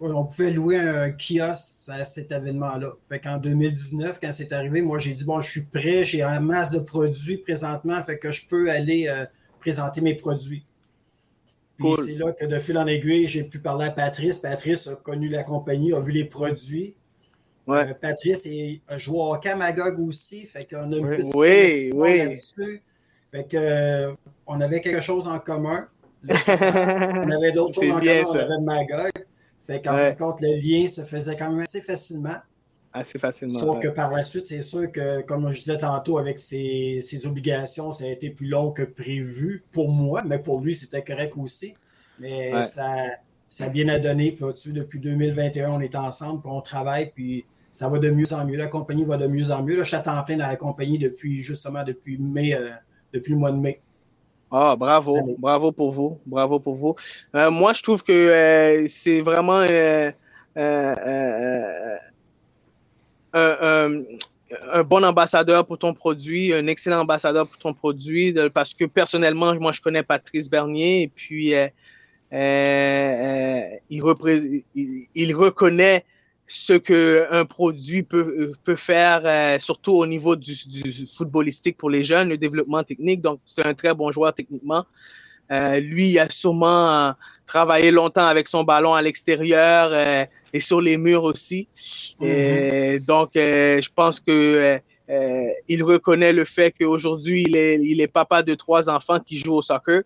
on 0.00 0.24
pouvait 0.24 0.50
louer 0.50 0.76
un 0.76 1.12
kiosque 1.12 1.88
à 1.88 2.04
cet 2.04 2.32
événement-là. 2.32 2.94
Fait 3.08 3.20
qu'en 3.20 3.38
2019, 3.38 4.18
quand 4.20 4.32
c'est 4.32 4.52
arrivé, 4.52 4.82
moi 4.82 4.98
j'ai 4.98 5.12
dit 5.12 5.24
bon, 5.24 5.40
je 5.40 5.48
suis 5.48 5.62
prêt, 5.62 6.04
j'ai 6.04 6.22
un 6.22 6.40
masse 6.40 6.72
de 6.72 6.80
produits 6.80 7.38
présentement, 7.38 8.02
fait 8.02 8.18
que 8.18 8.32
je 8.32 8.46
peux 8.46 8.70
aller 8.70 9.06
euh, 9.08 9.24
présenter 9.60 10.00
mes 10.00 10.14
produits. 10.14 10.64
Puis 11.76 11.86
c'est 12.04 12.16
là 12.16 12.32
que 12.32 12.44
de 12.44 12.58
fil 12.58 12.76
en 12.76 12.88
aiguille, 12.88 13.28
j'ai 13.28 13.44
pu 13.44 13.60
parler 13.60 13.86
à 13.86 13.90
Patrice. 13.90 14.40
Patrice 14.40 14.88
a 14.88 14.96
connu 14.96 15.28
la 15.28 15.44
compagnie, 15.44 15.92
a 15.94 16.00
vu 16.00 16.10
les 16.10 16.24
produits. 16.24 16.94
Euh, 17.68 17.94
Patrice 18.00 18.46
est, 18.46 18.80
a 18.88 18.96
joué 18.98 19.18
au 19.18 19.36
Camagog 19.36 20.00
aussi, 20.00 20.46
fait 20.46 20.64
qu'on 20.68 20.92
a 20.92 20.96
une 20.96 21.08
petite 21.08 21.34
oui, 21.34 21.90
oui. 21.94 22.18
là-dessus. 22.18 22.82
Fait 23.30 23.44
que, 23.44 23.56
euh, 23.56 24.14
on 24.46 24.60
avait 24.60 24.80
quelque 24.80 25.02
chose 25.02 25.28
en 25.28 25.38
commun. 25.38 25.86
on 26.26 27.30
avait 27.30 27.52
d'autres 27.52 27.74
choses 27.82 27.90
en 27.90 28.00
commun, 28.00 28.22
on 28.26 28.34
avait 28.34 28.60
Magog. 28.62 29.10
Fait 29.60 29.82
qu'en 29.82 29.96
fin 29.96 30.12
de 30.12 30.18
compte, 30.18 30.40
le 30.40 30.56
lien 30.56 30.86
se 30.86 31.02
faisait 31.02 31.36
quand 31.36 31.50
même 31.50 31.60
assez 31.60 31.82
facilement. 31.82 32.36
Assez 32.90 33.18
facilement. 33.18 33.58
Sauf 33.58 33.80
que 33.80 33.88
par 33.88 34.10
la 34.10 34.22
suite, 34.22 34.46
c'est 34.46 34.62
sûr 34.62 34.90
que, 34.90 35.20
comme 35.20 35.50
je 35.52 35.58
disais 35.58 35.76
tantôt, 35.76 36.16
avec 36.16 36.40
ses, 36.40 37.26
obligations, 37.26 37.92
ça 37.92 38.04
a 38.04 38.08
été 38.08 38.30
plus 38.30 38.48
long 38.48 38.70
que 38.70 38.82
prévu 38.82 39.62
pour 39.72 39.90
moi, 39.90 40.22
mais 40.24 40.38
pour 40.38 40.62
lui, 40.62 40.74
c'était 40.74 41.02
correct 41.02 41.34
aussi. 41.36 41.74
Mais 42.18 42.64
ça, 42.64 42.86
ça 43.46 43.66
a 43.66 43.68
bien 43.68 43.88
à 43.88 43.98
donner. 43.98 44.32
Puis, 44.32 44.72
depuis 44.72 45.00
2021, 45.00 45.70
on 45.70 45.80
est 45.80 45.96
ensemble, 45.96 46.40
puis 46.40 46.50
on 46.50 46.62
travaille, 46.62 47.12
puis 47.14 47.44
ça 47.70 47.88
va 47.88 47.98
de 47.98 48.10
mieux 48.10 48.32
en 48.32 48.44
mieux. 48.44 48.56
La 48.56 48.66
compagnie 48.66 49.04
va 49.04 49.16
de 49.16 49.26
mieux 49.26 49.50
en 49.50 49.62
mieux. 49.62 49.76
Là, 49.76 49.82
je 49.82 49.88
suis 49.88 49.96
à 49.96 50.00
temps 50.00 50.22
plein 50.24 50.36
dans 50.36 50.46
la 50.46 50.56
compagnie 50.56 50.98
depuis 50.98 51.40
justement 51.40 51.84
depuis 51.84 52.18
mai, 52.18 52.54
euh, 52.54 52.70
depuis 53.12 53.32
le 53.32 53.38
mois 53.38 53.52
de 53.52 53.58
mai. 53.58 53.80
Ah, 54.50 54.74
bravo, 54.76 55.36
bravo 55.38 55.72
pour 55.72 55.92
vous, 55.92 56.18
bravo 56.24 56.58
pour 56.58 56.74
vous. 56.74 56.96
Euh, 57.34 57.50
moi, 57.50 57.74
je 57.74 57.82
trouve 57.82 58.02
que 58.02 58.12
euh, 58.12 58.86
c'est 58.86 59.20
vraiment 59.20 59.60
un, 63.34 64.82
bon 64.84 65.04
ambassadeur 65.04 65.66
pour 65.66 65.78
ton 65.78 65.92
produit, 65.92 66.54
un 66.54 66.66
excellent 66.66 67.00
ambassadeur 67.00 67.46
pour 67.46 67.58
ton 67.58 67.74
produit, 67.74 68.34
parce 68.54 68.72
que 68.72 68.86
personnellement, 68.86 69.54
moi, 69.56 69.72
je 69.72 69.82
connais 69.82 70.02
Patrice 70.02 70.48
Bernier 70.48 71.02
et 71.02 71.08
puis 71.08 71.52
il, 72.32 73.80
il, 73.90 75.34
reconnaît 75.34 76.06
ce 76.48 76.72
qu'un 76.72 77.44
produit 77.44 78.02
peut, 78.02 78.52
peut 78.64 78.76
faire, 78.76 79.22
euh, 79.24 79.58
surtout 79.58 79.92
au 79.92 80.06
niveau 80.06 80.34
du, 80.34 80.54
du, 80.66 81.06
footballistique 81.06 81.76
pour 81.76 81.90
les 81.90 82.02
jeunes, 82.02 82.30
le 82.30 82.38
développement 82.38 82.82
technique. 82.82 83.20
Donc, 83.20 83.40
c'est 83.44 83.66
un 83.66 83.74
très 83.74 83.94
bon 83.94 84.10
joueur 84.10 84.34
techniquement. 84.34 84.84
Euh, 85.50 85.80
lui, 85.80 86.10
il 86.10 86.18
a 86.18 86.28
sûrement 86.30 87.14
travaillé 87.46 87.90
longtemps 87.90 88.26
avec 88.26 88.48
son 88.48 88.64
ballon 88.64 88.94
à 88.94 89.02
l'extérieur 89.02 89.90
euh, 89.92 90.24
et 90.52 90.60
sur 90.60 90.80
les 90.80 90.96
murs 90.96 91.24
aussi. 91.24 91.68
et 92.20 92.98
mm-hmm. 92.98 93.04
donc, 93.04 93.36
euh, 93.36 93.80
je 93.80 93.88
pense 93.94 94.20
que 94.20 94.78
il 95.68 95.82
reconnaît 95.84 96.34
le 96.34 96.44
fait 96.44 96.74
qu'aujourd'hui, 96.78 97.44
il 97.48 97.56
est, 97.56 97.80
il 97.80 98.00
est 98.02 98.08
papa 98.08 98.42
de 98.42 98.54
trois 98.54 98.90
enfants 98.90 99.20
qui 99.20 99.38
jouent 99.38 99.54
au 99.54 99.62
soccer. 99.62 100.02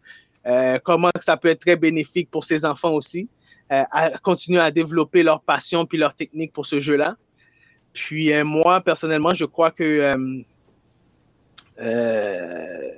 comment 0.85 1.11
ça 1.21 1.37
peut 1.37 1.49
être 1.49 1.61
très 1.61 1.77
bénéfique 1.77 2.31
pour 2.31 2.45
ses 2.45 2.65
enfants 2.65 2.93
aussi. 2.93 3.29
Euh, 3.73 3.85
à 3.91 4.11
continuer 4.19 4.61
à 4.61 4.71
développer 4.71 5.23
leur 5.23 5.41
passion 5.41 5.87
puis 5.87 5.97
leur 5.97 6.15
technique 6.15 6.53
pour 6.53 6.67
ce 6.67 6.79
jeu-là. 6.79 7.17
Puis 7.95 8.31
euh, 8.31 8.45
moi, 8.45 8.83
personnellement, 8.83 9.33
je 9.33 9.47
crois 9.47 9.71
que 9.71 10.15
euh, 11.81 12.91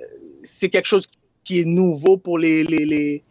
c'est 0.43 0.67
quelque 0.67 0.87
chose 0.87 1.07
qui 1.45 1.61
est 1.61 1.65
nouveau 1.65 2.17
pour 2.17 2.37
les, 2.37 2.65
les, 2.65 3.23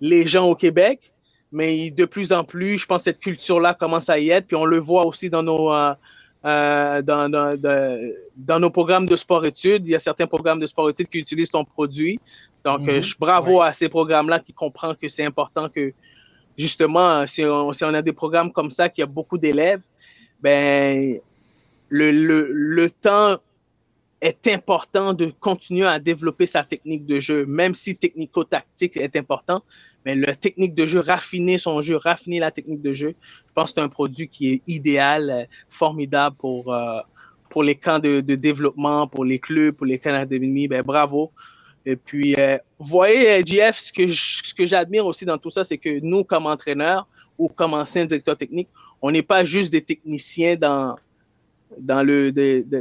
les, 0.00 0.26
gens 0.26 0.48
au 0.48 0.54
Québec, 0.54 1.12
mais 1.52 1.90
de 1.90 2.06
plus 2.06 2.32
en 2.32 2.44
plus, 2.44 2.78
je 2.78 2.86
pense 2.86 3.02
que 3.02 3.10
cette 3.10 3.20
culture-là 3.20 3.74
commence 3.74 4.08
à 4.08 4.18
y 4.18 4.30
être, 4.30 4.46
puis 4.46 4.56
on 4.56 4.64
le 4.64 4.78
voit 4.78 5.04
aussi 5.04 5.28
dans 5.28 5.42
nos, 5.42 5.68
dans, 5.68 7.02
dans, 7.02 7.60
dans, 8.36 8.58
nos 8.60 8.70
programmes 8.70 9.06
de 9.06 9.16
sport-études. 9.16 9.86
Il 9.86 9.90
y 9.90 9.94
a 9.94 9.98
certains 9.98 10.26
programmes 10.26 10.60
de 10.60 10.66
sport-études 10.66 11.10
qui 11.10 11.18
utilisent 11.18 11.50
ton 11.50 11.64
produit. 11.64 12.18
Donc, 12.64 12.86
mm-hmm. 12.86 13.18
bravo 13.18 13.60
à 13.60 13.74
ces 13.74 13.90
programmes-là 13.90 14.38
qui 14.38 14.54
comprennent 14.54 14.96
que 14.96 15.08
c'est 15.10 15.24
important 15.24 15.68
que 15.68 15.92
justement, 16.56 17.26
si 17.26 17.44
on, 17.44 17.70
a 17.70 18.02
des 18.02 18.12
programmes 18.12 18.52
comme 18.52 18.70
ça, 18.70 18.88
qui 18.88 19.02
a 19.02 19.06
beaucoup 19.06 19.38
d'élèves, 19.38 19.82
ben, 20.40 21.18
le, 21.88 22.10
le, 22.10 22.90
temps 22.90 23.38
est 24.20 24.48
important 24.48 25.14
de 25.14 25.26
continuer 25.40 25.86
à 25.86 25.98
développer 25.98 26.46
sa 26.46 26.64
technique 26.64 27.06
de 27.06 27.20
jeu, 27.20 27.46
même 27.46 27.74
si 27.74 27.96
technico-tactique 27.96 28.96
est 28.96 29.16
important. 29.16 29.62
Mais 30.04 30.14
la 30.14 30.36
technique 30.36 30.74
de 30.74 30.86
jeu, 30.86 31.00
raffiner 31.00 31.58
son 31.58 31.82
jeu, 31.82 31.96
raffiner 31.96 32.38
la 32.38 32.52
technique 32.52 32.80
de 32.80 32.94
jeu, 32.94 33.14
je 33.48 33.52
pense 33.54 33.70
que 33.70 33.80
c'est 33.80 33.84
un 33.84 33.88
produit 33.88 34.28
qui 34.28 34.52
est 34.52 34.62
idéal, 34.68 35.48
formidable 35.68 36.36
pour, 36.36 36.72
euh, 36.72 37.00
pour 37.50 37.64
les 37.64 37.74
camps 37.74 37.98
de, 37.98 38.20
de, 38.20 38.34
développement, 38.36 39.08
pour 39.08 39.24
les 39.24 39.40
clubs, 39.40 39.74
pour 39.74 39.86
les 39.86 39.98
camps 39.98 40.12
d'académie. 40.12 40.68
Ben, 40.68 40.82
bravo. 40.82 41.32
Et 41.88 41.94
puis, 41.94 42.34
euh, 42.36 42.58
voyez, 42.80 43.44
ce 43.44 43.92
que, 43.92 44.08
ce 44.08 44.52
que 44.52 44.66
j'admire 44.66 45.06
aussi 45.06 45.24
dans 45.24 45.38
tout 45.38 45.50
ça, 45.50 45.64
c'est 45.64 45.78
que 45.78 46.00
nous, 46.02 46.24
comme 46.24 46.46
entraîneurs 46.46 47.06
ou 47.38 47.48
comme 47.48 47.74
anciens 47.74 48.04
directeurs 48.04 48.36
techniques, 48.36 48.68
on 49.00 49.12
n'est 49.12 49.22
pas 49.22 49.44
juste 49.44 49.70
des 49.70 49.82
techniciens 49.82 50.56
dans, 50.56 50.96
le, 51.78 52.32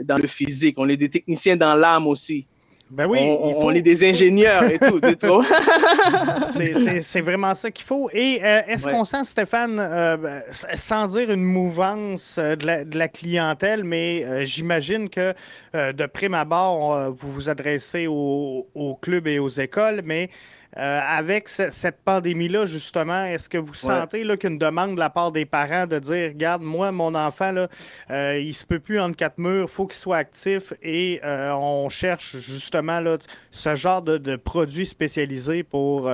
dans 0.03 0.17
le 0.17 0.27
physique, 0.27 0.75
on 0.79 0.89
est 0.89 0.97
des 0.97 1.09
techniciens 1.09 1.55
dans 1.55 1.75
l'âme 1.75 2.07
aussi. 2.07 2.47
Ben 2.91 3.07
oui, 3.07 3.17
on, 3.19 3.71
est 3.71 3.81
des 3.81 4.07
ingénieurs 4.07 4.65
et 4.65 4.77
tout, 4.77 5.01
c'est 7.01 7.21
vraiment 7.21 7.55
ça 7.55 7.71
qu'il 7.71 7.83
faut. 7.83 8.11
Et 8.13 8.39
euh, 8.43 8.61
est-ce 8.67 8.87
qu'on 8.87 9.05
sent, 9.05 9.23
Stéphane, 9.23 9.79
euh, 9.79 10.17
ben, 10.17 10.43
sans 10.75 11.07
dire 11.07 11.31
une 11.31 11.43
mouvance 11.43 12.37
euh, 12.37 12.55
de 12.55 12.97
la, 12.97 13.07
clientèle, 13.07 13.83
mais 13.83 14.45
j'imagine 14.45 15.09
que 15.09 15.33
de 15.73 16.05
prime 16.05 16.35
abord, 16.35 17.11
vous 17.11 17.31
vous 17.31 17.49
adressez 17.49 18.07
aux, 18.07 18.67
aux, 18.75 18.95
clubs 18.95 19.27
et 19.27 19.39
aux 19.39 19.49
écoles, 19.49 20.01
mais 20.03 20.29
euh, 20.77 20.99
avec 21.01 21.47
cette 21.47 21.99
pandémie-là, 22.03 22.65
justement, 22.65 23.23
est-ce 23.25 23.47
que 23.47 23.57
vous 23.57 23.73
sentez 23.73 24.25
qu'une 24.37 24.57
demande 24.57 24.95
de 24.95 24.99
la 24.99 25.09
part 25.09 25.31
des 25.31 25.45
parents 25.45 25.87
de 25.87 25.99
dire 25.99 26.29
Regarde, 26.29 26.61
moi, 26.61 26.91
mon 26.91 27.15
enfant, 27.15 27.53
là, 27.53 27.69
euh, 28.11 28.37
il 28.39 28.53
se 28.53 28.65
peut 28.65 28.79
plus 28.79 28.99
entre 28.99 29.15
quatre 29.15 29.37
murs, 29.37 29.67
il 29.69 29.71
faut 29.71 29.87
qu'il 29.87 29.99
soit 29.99 30.17
actif 30.17 30.73
et 30.83 31.21
euh, 31.23 31.53
on 31.53 31.87
cherche 31.87 32.37
justement 32.39 32.99
là, 32.99 33.17
ce 33.51 33.75
genre 33.75 34.01
de, 34.01 34.35
produits 34.35 34.85
spécialisés 34.85 35.63
pour 35.63 36.11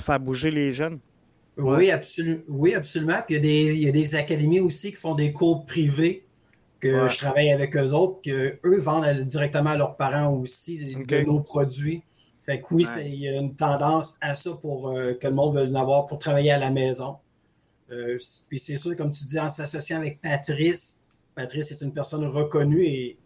faire 0.00 0.20
bouger 0.20 0.50
les 0.50 0.72
jeunes? 0.72 0.98
Oui, 1.56 1.90
absolument. 1.90 2.42
Oui, 2.48 2.74
absolument. 2.74 3.20
Puis 3.26 3.36
il 3.36 3.80
y, 3.82 3.88
a 3.88 3.92
des, 3.92 4.14
académies 4.16 4.60
aussi 4.60 4.90
qui 4.90 4.96
font 4.96 5.14
des 5.14 5.32
cours 5.32 5.64
privés 5.64 6.24
que 6.80 7.08
je 7.08 7.16
travaille 7.18 7.50
avec 7.50 7.76
eux 7.76 7.92
autres, 7.92 8.20
qu'eux 8.22 8.78
vendent 8.78 9.06
directement 9.22 9.70
à 9.70 9.76
leurs 9.76 9.96
parents 9.96 10.32
aussi 10.34 10.78
de 10.78 11.20
nos 11.20 11.40
produits. 11.40 12.02
Fait 12.48 12.62
que 12.62 12.66
oui, 12.70 12.86
il 13.04 13.14
y 13.16 13.28
a 13.28 13.36
une 13.36 13.54
tendance 13.54 14.16
à 14.22 14.32
ça 14.32 14.52
pour 14.54 14.94
que 14.94 15.26
le 15.26 15.34
monde 15.34 15.54
veuille 15.54 15.70
en 15.70 15.80
avoir 15.82 16.06
pour 16.06 16.18
travailler 16.18 16.50
à 16.50 16.58
la 16.58 16.70
maison. 16.70 17.16
puis 17.88 18.58
c'est 18.58 18.76
sûr, 18.76 18.96
comme 18.96 19.12
tu 19.12 19.24
dis, 19.24 19.38
en 19.38 19.50
s'associant 19.50 19.98
avec 19.98 20.22
Patrice, 20.22 21.00
Patrice 21.34 21.72
est 21.72 21.82
une 21.82 21.92
personne 21.92 22.24
reconnue 22.24 22.86
et, 22.86 23.18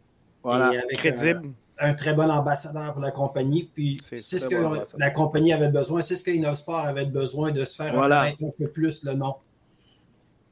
avec, 0.45 0.99
crédible 0.99 1.53
un 1.79 1.95
très 1.95 2.15
bon 2.15 2.31
ambassadeur 2.31 2.93
pour 2.95 3.03
la 3.03 3.13
compagnie. 3.13 3.71
Puis 3.73 4.01
c'est 4.13 4.41
ce 4.41 4.49
que 4.49 4.99
la 4.99 5.11
compagnie 5.11 5.53
avait 5.53 5.71
besoin, 5.71 6.03
c'est 6.03 6.17
ce 6.17 6.25
que 6.25 6.33
Innosport 6.33 6.81
avait 6.81 7.07
besoin 7.07 7.53
de 7.53 7.65
se 7.65 7.77
faire 7.77 7.95
reconnaître 7.95 8.43
un 8.43 8.51
peu 8.59 8.69
plus 8.69 9.05
le 9.05 9.15
nom. 9.15 9.37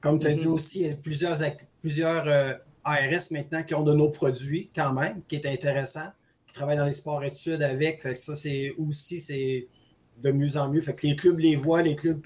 Comme 0.00 0.18
tu 0.18 0.28
as 0.28 0.33
dit 0.33 0.44
mm-hmm. 0.44 0.48
aussi, 0.48 0.80
il 0.80 0.87
y 0.87 0.90
a 0.90 0.94
plusieurs, 0.94 1.37
plusieurs 1.80 2.26
euh, 2.26 2.54
ARS 2.85 3.30
maintenant 3.33 3.62
qui 3.62 3.74
ont 3.74 3.83
de 3.83 3.92
nos 3.92 4.11
produits 4.11 4.70
quand 4.74 4.92
même, 4.92 5.20
qui 5.28 5.37
est 5.37 5.46
intéressant, 5.46 6.09
qui 6.51 6.55
travaillent 6.55 6.79
dans 6.79 6.85
les 6.85 6.93
sports 6.93 7.23
études 7.23 7.63
avec. 7.63 8.03
ça, 8.03 8.35
c'est 8.35 8.75
aussi 8.77 9.69
de 10.21 10.33
mieux 10.33 10.57
en 10.57 10.69
mieux. 10.69 10.81
Fait 10.81 10.95
que 10.95 11.07
les 11.07 11.15
clubs 11.15 11.39
les 11.39 11.55
voient, 11.55 11.81
les 11.81 11.95
clubs, 11.95 12.21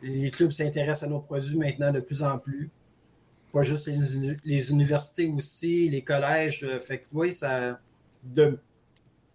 les 0.00 0.30
clubs 0.30 0.52
s'intéressent 0.52 1.08
à 1.08 1.10
nos 1.10 1.18
produits 1.18 1.58
maintenant 1.58 1.90
de 1.90 1.98
plus 1.98 2.22
en 2.22 2.38
plus. 2.38 2.70
Pas 3.52 3.64
juste 3.64 3.88
les, 4.44 4.70
universités 4.70 5.26
aussi, 5.26 5.88
les 5.90 6.02
collèges. 6.02 6.64
Fait 6.80 6.98
que 7.00 7.08
oui, 7.14 7.34
ça 7.34 7.80
de, 8.22 8.60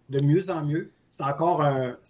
de 0.08 0.20
mieux 0.22 0.48
en 0.48 0.64
mieux. 0.64 0.90
C'est 1.10 1.24
encore, 1.24 1.62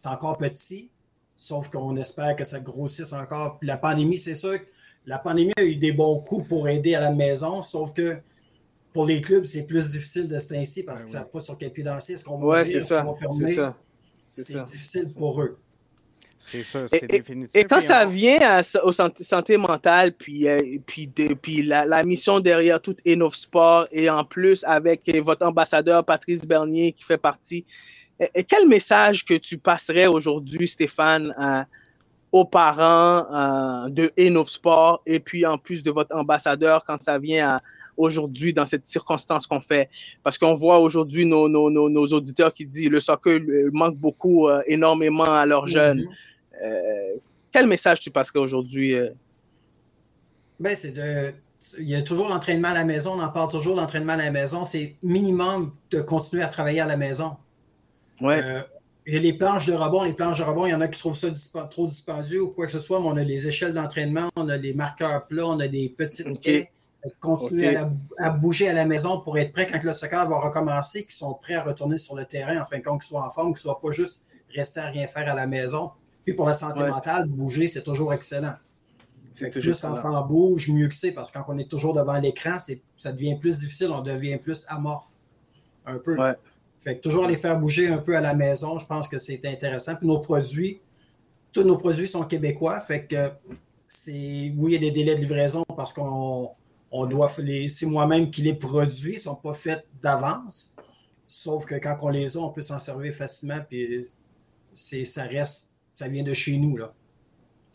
encore 0.05 0.37
petit, 0.39 0.89
sauf 1.35 1.69
qu'on 1.69 1.97
espère 1.97 2.37
que 2.37 2.45
ça 2.45 2.61
grossisse 2.61 3.13
encore. 3.13 3.59
La 3.61 3.77
pandémie, 3.77 4.17
c'est 4.17 4.37
sûr 4.37 4.61
que 4.61 4.67
la 5.05 5.19
pandémie 5.19 5.53
a 5.57 5.65
eu 5.65 5.75
des 5.75 5.91
bons 5.91 6.21
coups 6.21 6.47
pour 6.47 6.69
aider 6.69 6.95
à 6.95 7.01
la 7.01 7.11
maison, 7.11 7.61
sauf 7.61 7.93
que 7.93 8.19
pour 8.93 9.07
les 9.07 9.21
clubs, 9.21 9.45
c'est 9.45 9.65
plus 9.65 9.93
difficile 9.93 10.29
de 10.29 10.39
se 10.39 10.55
ainsi 10.55 10.83
parce 10.83 11.03
qu'ils 11.03 11.15
ne 11.15 11.19
savent 11.19 11.31
pas 11.31 11.41
sur 11.41 11.57
quel 11.57 11.73
pied 11.73 11.83
danser. 11.83 12.15
Est-ce 12.15 12.25
qu'on 12.25 12.39
va 12.39 12.47
ouais, 12.47 12.65
c'est 12.65 12.81
ça. 12.81 13.05
C'est 14.29 14.63
difficile 14.65 15.07
pour 15.17 15.43
eux. 15.43 15.59
C'est 16.39 16.65
ça, 16.65 16.89
c'est 16.89 17.07
définitif. 17.07 17.55
Et 17.55 17.65
quand 17.65 17.81
ça 17.81 18.05
vient 18.05 18.39
à, 18.41 18.63
aux 18.83 18.93
santé, 18.93 19.57
mentale, 19.57 20.13
puis, 20.13 20.49
euh, 20.49 20.61
puis, 20.85 21.07
puis 21.07 21.63
la, 21.63 22.03
mission 22.03 22.41
derrière 22.41 22.83
tout 22.83 22.97
Enough 23.07 23.35
Sport, 23.35 23.87
et 23.93 24.11
en 24.11 24.25
plus 24.25 24.65
avec 24.65 25.09
votre 25.23 25.47
ambassadeur 25.47 26.05
Patrice 26.05 26.43
Bernier 26.43 26.93
qui 26.93 27.05
fait 27.05 27.19
partie, 27.19 27.65
et, 28.35 28.43
quel 28.43 28.67
message 28.67 29.25
que 29.25 29.35
tu 29.35 29.57
passerais 29.57 30.09
aujourd'hui, 30.09 30.67
Stéphane, 30.67 31.33
aux 32.33 32.45
parents 32.45 33.89
de 33.89 34.11
Enough 34.19 34.49
Sport, 34.49 35.03
et 35.07 35.21
puis 35.21 35.47
en 35.47 35.59
plus 35.59 35.85
de 35.85 35.93
votre 35.93 36.15
ambassadeur 36.17 36.85
quand 36.85 37.01
ça 37.01 37.19
vient 37.19 37.61
aujourd'hui 37.97 38.53
dans 38.53 38.67
cette 38.67 38.87
circonstance 38.87 39.47
qu'on 39.47 39.61
fait. 39.61 39.89
Parce 40.23 40.39
qu'on 40.39 40.55
voit 40.55 40.79
aujourd'hui 40.79 41.27
nos, 41.27 41.49
nos, 41.49 41.71
nos, 41.71 42.07
auditeurs 42.07 42.53
qui 42.53 42.67
disent 42.67 42.91
le 42.91 43.01
soccer 43.01 43.41
manque 43.73 43.97
beaucoup, 43.97 44.49
euh, 44.49 44.63
énormément 44.67 45.25
à 45.25 45.47
leurs 45.47 45.67
jeunes. 45.67 46.07
Euh, 46.63 47.15
quel 47.51 47.67
message 47.67 48.01
tu 48.01 48.11
passerais 48.11 48.39
aujourd'hui? 48.39 48.95
Euh? 48.95 49.11
Ben, 50.61 50.77
c'est 50.77 50.93
de. 50.93 51.33
Il 51.79 51.89
y 51.89 51.95
a 51.95 52.03
toujours 52.03 52.29
l'entraînement 52.29 52.69
à 52.69 52.75
la 52.75 52.85
maison, 52.85 53.13
on 53.13 53.23
en 53.23 53.29
parle 53.29 53.49
toujours, 53.49 53.77
l'entraînement 53.77 54.15
à 54.15 54.17
la 54.17 54.33
maison. 54.33 54.65
C'est 54.65 54.97
minimum 55.01 55.73
de 55.93 56.01
continuer 56.01 56.43
à 56.43 56.49
travailler 56.49 56.81
à 56.81 56.87
la 56.87 56.97
maison. 56.97 57.37
Ouais. 58.21 58.43
Euh, 58.43 58.63
il 59.07 59.15
y 59.15 59.17
a 59.17 59.21
les 59.21 59.33
planches 59.33 59.67
de 59.67 59.73
rebond. 59.73 60.03
Les 60.03 60.13
planches 60.13 60.39
de 60.39 60.45
rebond, 60.45 60.67
il 60.67 60.71
y 60.71 60.75
en 60.75 60.81
a 60.81 60.89
qui 60.89 60.99
trouvent 60.99 61.17
ça 61.17 61.31
trop 61.71 61.87
dispendieux 61.87 62.43
ou 62.43 62.49
quoi 62.49 62.67
que 62.67 62.73
ce 62.73 62.81
soit, 62.81 63.01
mais 63.01 63.07
on 63.07 63.17
a 63.17 63.25
les 63.25 63.47
échelles 63.47 63.75
d'entraînement, 63.75 64.29
on 64.37 64.49
a 64.49 64.57
les 64.57 64.75
marqueurs 64.75 65.27
plats, 65.27 65.47
on 65.47 65.61
a 65.61 65.69
des 65.69 65.89
petites 65.89 66.27
okay. 66.27 66.69
Continuer 67.19 67.77
à, 68.19 68.31
bouger 68.31 68.69
à 68.69 68.73
la 68.73 68.85
maison 68.85 69.21
pour 69.21 69.37
être 69.37 69.53
prêt 69.53 69.67
quand 69.67 69.83
le 69.83 69.93
soccer 69.93 70.29
va 70.29 70.39
recommencer, 70.39 71.05
qui 71.05 71.17
sont 71.17 71.35
prêts 71.35 71.55
à 71.55 71.63
retourner 71.63 71.99
sur 71.99 72.15
le 72.15 72.25
terrain, 72.25 72.61
enfin, 72.61 72.79
quand 72.79 72.97
qu'ils 72.99 73.09
soient 73.09 73.27
en 73.27 73.31
forme, 73.31 73.49
qu'ils 73.49 73.67
ne 73.67 73.73
soient 73.73 73.81
pas 73.81 73.91
juste 73.91 74.27
rester 74.55 74.81
à 74.81 74.87
rien 74.87 75.07
faire 75.09 75.29
à 75.29 75.35
la 75.35 75.47
maison. 75.47 75.91
Puis 76.25 76.35
pour 76.35 76.47
la 76.47 76.55
santé 76.55 76.85
mentale, 76.85 77.27
bouger, 77.27 77.67
c'est 77.67 77.83
toujours 77.83 78.13
excellent. 78.13 78.55
plus 79.35 79.83
l'enfant 79.83 80.25
bouge, 80.25 80.69
mieux 80.71 80.89
que 80.89 80.95
c'est, 80.95 81.11
parce 81.11 81.33
que 81.33 81.39
quand 81.39 81.47
on 81.49 81.59
est 81.59 81.69
toujours 81.69 81.95
devant 81.95 82.19
l'écran, 82.19 82.57
ça 82.97 83.13
devient 83.13 83.37
plus 83.37 83.59
difficile, 83.59 83.89
on 83.91 84.03
devient 84.03 84.37
plus 84.37 84.65
amorphe. 84.69 85.11
Un 85.85 85.99
peu. 85.99 86.17
Fait 86.79 86.97
que 86.97 87.01
toujours 87.01 87.27
les 87.27 87.37
faire 87.37 87.59
bouger 87.59 87.89
un 87.89 87.99
peu 87.99 88.17
à 88.17 88.21
la 88.21 88.35
maison, 88.35 88.79
je 88.79 88.87
pense 88.87 89.09
que 89.09 89.19
c'est 89.19 89.45
intéressant. 89.47 89.97
Puis 89.97 90.07
nos 90.07 90.21
produits, 90.21 90.81
tous 91.53 91.65
nos 91.65 91.77
produits 91.77 92.09
sont 92.09 92.25
québécois. 92.25 92.81
Fait 92.81 93.05
que 93.07 93.31
c'est. 93.89 94.53
Oui, 94.57 94.73
il 94.73 94.75
y 94.75 94.77
a 94.77 94.79
des 94.79 94.91
délais 94.91 95.15
de 95.17 95.21
livraison 95.21 95.65
parce 95.77 95.93
qu'on 95.93 96.51
on 96.93 97.07
doit. 97.07 97.29
C'est 97.29 97.87
moi-même 97.87 98.31
qui 98.31 98.43
les 98.43 98.55
produis, 98.55 99.13
ils 99.13 99.17
ne 99.17 99.21
sont 99.21 99.35
pas 99.35 99.55
faits 99.55 99.85
d'avance. 100.01 100.77
Sauf 101.27 101.65
que 101.65 101.75
quand 101.77 101.97
on 102.03 102.11
les 102.11 102.37
a, 102.37 102.41
on 102.41 102.51
peut 102.51 102.61
s'en 102.61 102.79
servir 102.79 103.13
facilement. 103.15 103.59
Puis 103.69 104.07
ça 104.75 105.25
reste 105.25 105.69
ça 105.95 106.09
vient 106.09 106.23
de 106.23 106.35
chez 106.35 106.57
nous, 106.59 106.77
là. 106.77 106.93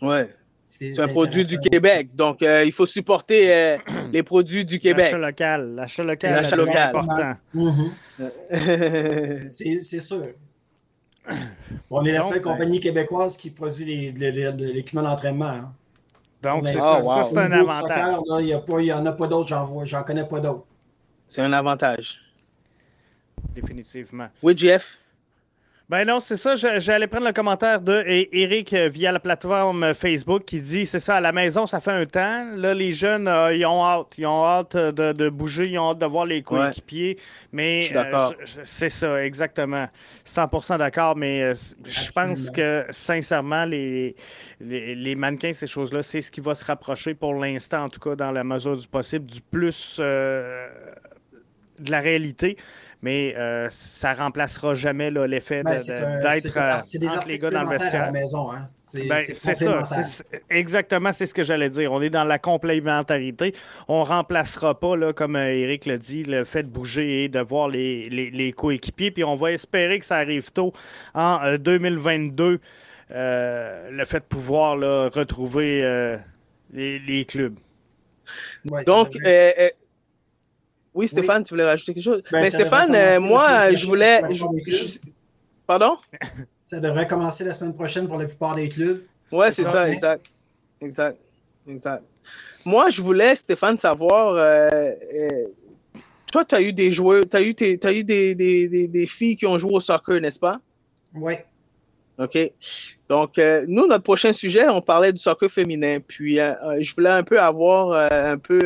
Ouais. 0.02 0.30
C'est 0.62 1.00
un 1.00 1.08
produit 1.08 1.46
du 1.46 1.58
Québec. 1.60 2.10
Donc, 2.14 2.42
euh, 2.42 2.66
il 2.66 2.74
faut 2.74 2.86
supporter 2.86 3.54
euh, 3.54 3.78
les 4.12 4.22
produits 4.22 4.66
du 4.66 4.80
Québec. 4.80 5.14
L'achat 5.14 5.18
local. 5.18 5.76
L'achat 5.76 6.04
local. 6.04 6.32
L'achat 6.36 6.56
local. 6.58 6.90
important. 6.94 7.36
C'est 9.50 10.00
sûr. 10.00 10.28
On 11.90 12.04
est 12.06 12.12
la 12.12 12.22
seule 12.22 12.42
ben- 12.42 12.52
compagnie 12.52 12.80
québécoise 12.80 13.38
qui 13.38 13.50
produit 13.50 14.12
de 14.12 14.74
l'équipement 14.74 15.04
d'entraînement. 15.04 15.46
Hein. 15.46 15.74
Donc, 16.56 16.68
c'est 16.68 16.80
ça, 16.80 17.04
ça 17.04 17.24
c'est 17.24 17.38
un 17.38 17.52
avantage. 17.52 18.16
Il 18.40 18.46
n'y 18.78 18.94
en 18.94 19.06
a 19.06 19.12
pas 19.12 19.28
d'autres, 19.28 19.86
j'en 19.86 20.04
connais 20.04 20.26
pas 20.26 20.40
d'autres. 20.40 20.66
C'est 21.28 21.42
un 21.42 21.54
avantage. 21.54 22.20
Définitivement. 23.54 24.30
Oui, 24.42 24.54
Jeff? 24.58 24.98
Ben 25.90 26.06
non, 26.06 26.20
c'est 26.20 26.36
ça. 26.36 26.56
J'allais 26.56 27.08
prendre 27.08 27.28
le 27.28 27.32
commentaire 27.32 27.80
de 27.80 28.04
Eric 28.06 28.74
euh, 28.74 28.90
via 28.90 29.14
la 29.14 29.22
plateforme 29.22 29.94
Facebook 29.94 30.44
qui 30.44 30.60
dit 30.60 30.86
c'est 30.86 31.00
ça, 31.00 31.16
à 31.16 31.22
la 31.22 31.32
maison, 31.32 31.66
ça 31.66 31.80
fait 31.80 31.94
un 31.94 32.06
temps. 32.06 32.46
Là, 32.58 32.74
les 32.74 32.92
jeunes, 32.92 33.30
euh, 33.30 33.56
ils 33.56 33.66
ont 33.66 33.86
hâte. 33.86 34.08
Ils 34.18 34.26
ont 34.26 34.46
hâte 34.46 34.76
de, 34.76 35.30
bouger, 35.30 35.70
ils 35.70 35.80
ont 35.80 35.92
hâte 35.92 36.00
de 36.00 36.06
voir 36.06 36.26
les 36.26 36.44
coéquipiers. 36.44 37.18
Mais 37.54 37.88
euh, 37.96 38.30
c'est 38.66 38.90
ça, 38.90 39.24
exactement. 39.24 39.88
100% 40.26 40.78
d'accord. 40.78 41.16
Mais 41.16 41.54
je 41.56 42.12
pense 42.12 42.50
que, 42.50 42.86
sincèrement, 42.90 43.64
les, 43.64 44.14
les, 44.60 45.16
mannequins, 45.16 45.54
ces 45.54 45.68
choses-là, 45.68 46.02
c'est 46.02 46.20
ce 46.22 46.30
qui 46.30 46.42
va 46.42 46.54
se 46.54 46.66
rapprocher 46.66 47.14
pour 47.14 47.34
l'instant, 47.34 47.86
en 47.86 47.90
tout 47.90 48.02
cas, 48.02 48.18
dans 48.18 48.34
la 48.34 48.44
mesure 48.44 48.76
du 48.76 48.90
possible, 48.90 49.26
du 49.26 49.40
plus 49.40 50.02
de 51.80 51.92
la 51.92 52.00
réalité 52.00 52.58
mais 53.02 53.36
euh, 53.38 53.68
ça 53.70 54.14
remplacera 54.14 54.74
jamais 54.74 55.12
l'effet 55.12 55.62
ben, 55.64 55.76
d'être 55.76 56.58
euh, 56.58 57.20
les 57.28 57.38
gars 57.38 57.52
dans 57.52 57.62
le 57.62 57.70
vestiaire. 57.70 58.04
à 58.04 58.06
la 58.08 58.12
maison. 58.12 58.52
Hein? 58.52 58.66
C'est 58.76 59.08
ben, 59.08 59.24
ça. 59.24 60.24
Exactement, 60.50 61.14
c'est 61.14 61.28
ce 61.28 61.34
que 61.34 61.44
j'allais 61.44 61.70
dire. 61.70 61.92
On 61.92 62.02
est 62.02 62.10
dans 62.10 62.24
la 62.24 62.40
complémentarité. 62.40 63.54
On 63.88 64.04
remplacera 64.04 64.80
pas, 64.80 64.96
là, 64.96 65.14
comme 65.14 65.36
Eric 65.36 65.86
l'a 65.86 65.98
dit, 65.98 66.24
le 66.24 66.44
fait 66.44 66.64
de 66.64 66.70
bouger 66.70 67.26
et 67.26 67.30
de 67.30 67.40
voir 67.40 67.68
les, 67.68 68.10
les, 68.10 68.52
coéquipiers. 68.52 69.12
Puis 69.12 69.24
on 69.24 69.36
va 69.36 69.52
espérer 69.52 70.00
que 70.00 70.06
ça 70.06 70.18
arrive 70.18 70.52
tôt 70.52 70.74
en 71.14 71.56
2022. 71.58 72.60
Euh, 73.10 73.90
le 73.92 74.06
fait 74.06 74.20
de 74.20 74.26
pouvoir 74.26 74.76
là, 74.76 75.10
retrouver 75.14 76.18
les, 76.74 77.26
clubs. 77.26 77.56
Donc, 78.86 79.14
oui, 80.98 81.08
Stéphane, 81.08 81.44
tu 81.44 81.54
voulais 81.54 81.64
rajouter 81.64 81.94
quelque 81.94 82.04
chose? 82.04 82.24
Ben, 82.32 82.42
Mais 82.42 82.50
Stéphane, 82.50 82.94
euh, 82.96 83.20
moi, 83.20 83.72
je 83.72 83.86
voulais. 83.86 84.22
Pardon? 85.68 85.98
Ça 86.64 86.80
devrait 86.80 87.08
commencer 87.08 87.44
la 87.44 87.54
semaine 87.54 87.76
prochaine 87.76 88.08
pour 88.08 88.18
la 88.18 88.26
plupart 88.26 88.56
des 88.56 88.68
clubs. 88.68 89.04
Ouais, 89.32 89.52
c'est 89.52 89.64
ça, 89.64 89.90
exact. 89.90 90.26
Exact. 90.82 91.18
Exact. 91.66 92.04
Moi, 92.66 92.90
je 92.90 93.02
voulais, 93.02 93.36
Stéphane, 93.36 93.78
savoir. 93.78 94.34
Euh, 94.34 94.70
euh, 95.14 95.48
toi, 96.32 96.44
tu 96.44 96.56
as 96.56 96.62
eu 96.62 96.74
des 96.74 96.92
joueurs, 96.92 97.24
tu 97.30 97.38
as 97.38 97.42
eu, 97.42 97.56
as 97.84 97.94
eu 97.94 98.04
des, 98.04 98.36
des, 98.36 98.88
des, 98.88 99.08
filles 99.08 99.38
qui 99.38 99.46
ont 99.46 99.58
joué 99.58 99.74
au 99.76 99.80
soccer, 99.80 100.20
n'est-ce 100.20 100.40
pas? 100.40 100.60
Oui. 101.14 101.36
OK. 102.18 102.38
Donc, 103.08 103.38
nous, 103.68 103.88
notre 103.88 104.04
prochain 104.04 104.34
sujet, 104.34 104.68
on 104.68 104.82
parlait 104.82 105.14
du 105.14 105.20
soccer 105.20 105.50
féminin. 105.50 106.00
Puis, 106.06 106.36
je 106.36 106.96
voulais 106.96 107.12
un 107.12 107.24
peu 107.24 107.40
avoir 107.40 108.12
un 108.12 108.38
peu 108.38 108.60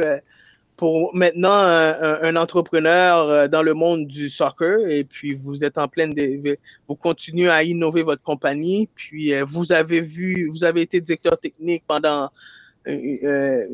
pour 0.81 1.15
maintenant 1.15 1.61
un, 1.61 2.35
entrepreneur 2.35 3.29
euh, 3.29 3.47
dans 3.47 3.61
le 3.61 3.75
monde 3.75 4.07
du 4.07 4.29
soccer 4.29 4.79
et 4.89 5.03
puis 5.03 5.35
vous 5.35 5.63
êtes 5.63 5.77
en 5.77 5.87
pleine 5.87 6.11
vous 6.87 6.95
continuez 6.95 7.49
à 7.49 7.61
innover 7.61 8.01
votre 8.01 8.23
compagnie 8.23 8.89
puis 8.95 9.31
euh, 9.31 9.45
vous 9.47 9.71
avez 9.73 10.01
vu 10.01 10.49
vous 10.49 10.63
avez 10.63 10.81
été 10.81 10.99
directeur 10.99 11.39
technique 11.39 11.83
pendant 11.87 12.31
euh, 12.87 13.67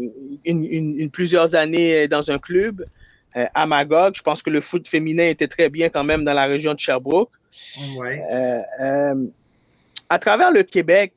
une, 0.43 1.09
plusieurs 1.09 1.55
années 1.55 2.09
dans 2.09 2.29
un 2.29 2.39
club 2.39 2.85
à 3.33 3.65
Magog. 3.65 4.13
Je 4.17 4.21
pense 4.21 4.41
que 4.43 4.49
le 4.49 4.59
foot 4.59 4.85
féminin 4.85 5.29
était 5.29 5.47
très 5.47 5.69
bien 5.69 5.87
quand 5.87 6.03
même 6.03 6.25
dans 6.25 6.33
la 6.33 6.45
région 6.45 6.73
de 6.73 6.79
Sherbrooke. 6.79 7.31
Ouais. 7.97 8.21
à 10.09 10.19
travers 10.19 10.51
le 10.51 10.63
Québec 10.63 11.13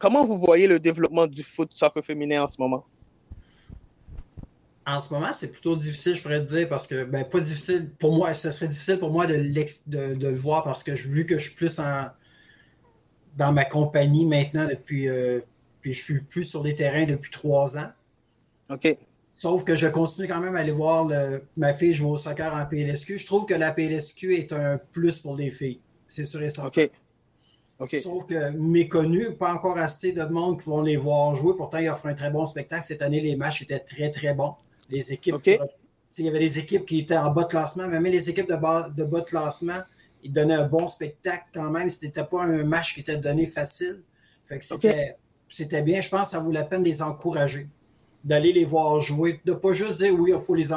comment 0.00 0.24
vous 0.24 0.38
voyez 0.38 0.66
le 0.66 0.80
développement 0.80 1.28
du 1.28 1.44
foot 1.44 1.70
soccer 1.72 2.04
féminin 2.04 2.42
en 2.42 2.48
ce 2.48 2.60
moment? 2.60 2.84
En 4.86 4.98
ce 4.98 5.12
moment, 5.12 5.32
c'est 5.32 5.48
plutôt 5.48 5.76
difficile, 5.76 6.14
je 6.14 6.22
pourrais 6.22 6.40
te 6.40 6.54
dire, 6.54 6.68
parce 6.68 6.86
que, 6.86 7.04
ben, 7.04 7.24
pas 7.24 7.40
difficile 7.40 7.90
pour 7.98 8.16
moi, 8.16 8.32
ce 8.34 8.50
serait 8.50 8.68
difficile 8.68 8.98
pour 8.98 9.10
moi 9.10 9.26
de, 9.26 9.36
de, 9.36 10.26
le 10.26 10.34
voir 10.34 10.64
parce 10.64 10.82
que 10.82 10.92
vu 10.92 11.26
que 11.26 11.36
je 11.36 11.48
suis 11.48 11.54
plus 11.54 11.78
en, 11.78 12.06
dans 13.36 13.52
ma 13.52 13.64
compagnie 13.64 14.24
maintenant 14.24 14.66
depuis, 14.66 15.08
euh, 15.08 15.40
puis 15.80 15.92
je 15.92 16.02
suis 16.02 16.20
plus 16.20 16.44
sur 16.44 16.62
les 16.62 16.74
terrains 16.74 17.04
depuis 17.04 17.30
trois 17.30 17.76
ans. 17.78 17.90
OK. 18.70 18.96
Sauf 19.30 19.64
que 19.64 19.74
je 19.74 19.86
continue 19.86 20.26
quand 20.26 20.40
même 20.40 20.56
à 20.56 20.60
aller 20.60 20.72
voir 20.72 21.08
ma 21.56 21.72
fille 21.72 21.94
jouer 21.94 22.10
au 22.10 22.16
soccer 22.16 22.52
en 22.54 22.66
PLSQ. 22.66 23.18
Je 23.18 23.26
trouve 23.26 23.46
que 23.46 23.54
la 23.54 23.70
PLSQ 23.70 24.34
est 24.34 24.52
un 24.52 24.78
plus 24.78 25.20
pour 25.20 25.36
les 25.36 25.50
filles. 25.50 25.80
C'est 26.08 26.24
sûr 26.24 26.42
et 26.42 26.50
certain. 26.50 26.88
OK. 27.78 27.96
Sauf 28.02 28.26
que 28.26 28.50
méconnu, 28.50 29.32
pas 29.32 29.54
encore 29.54 29.78
assez 29.78 30.12
de 30.12 30.24
monde 30.24 30.60
qui 30.60 30.68
vont 30.68 30.82
les 30.82 30.96
voir 30.96 31.34
jouer. 31.34 31.54
Pourtant, 31.56 31.78
ils 31.78 31.88
offrent 31.88 32.06
un 32.06 32.14
très 32.14 32.30
bon 32.30 32.44
spectacle. 32.44 32.84
Cette 32.84 33.02
année, 33.02 33.20
les 33.20 33.36
matchs 33.36 33.62
étaient 33.62 33.78
très, 33.78 34.10
très 34.10 34.34
bons. 34.34 34.54
Les 34.90 35.12
équipes. 35.12 35.36
Il 36.18 36.24
y 36.24 36.28
avait 36.28 36.40
des 36.40 36.58
équipes 36.58 36.86
qui 36.86 37.00
étaient 37.00 37.16
en 37.16 37.30
bas 37.30 37.44
de 37.44 37.48
classement, 37.48 37.86
mais 37.86 38.00
même 38.00 38.12
les 38.12 38.28
équipes 38.28 38.48
de 38.48 38.56
bas 38.56 38.90
de, 38.90 39.04
bas 39.04 39.20
de 39.20 39.24
classement, 39.24 39.78
ils 40.24 40.32
donnaient 40.32 40.54
un 40.54 40.66
bon 40.66 40.88
spectacle 40.88 41.44
quand 41.54 41.70
même. 41.70 41.88
Ce 41.88 42.04
n'était 42.04 42.24
pas 42.24 42.42
un 42.42 42.64
match 42.64 42.94
qui 42.94 43.00
était 43.00 43.16
donné 43.16 43.46
facile. 43.46 44.02
Fait 44.44 44.58
que 44.58 44.64
c'était 45.48 45.82
bien. 45.82 46.00
Je 46.00 46.08
pense 46.08 46.22
que 46.22 46.28
ça 46.28 46.40
vaut 46.40 46.50
la 46.50 46.64
peine 46.64 46.82
de 46.82 46.88
les 46.88 47.00
encourager 47.00 47.68
d'aller 48.24 48.52
les 48.52 48.64
voir 48.64 49.00
jouer, 49.00 49.40
de 49.44 49.52
pas 49.52 49.72
juste 49.72 50.02
dire 50.02 50.14
oui, 50.14 50.32
il 50.34 50.40
faut 50.40 50.54
les 50.54 50.68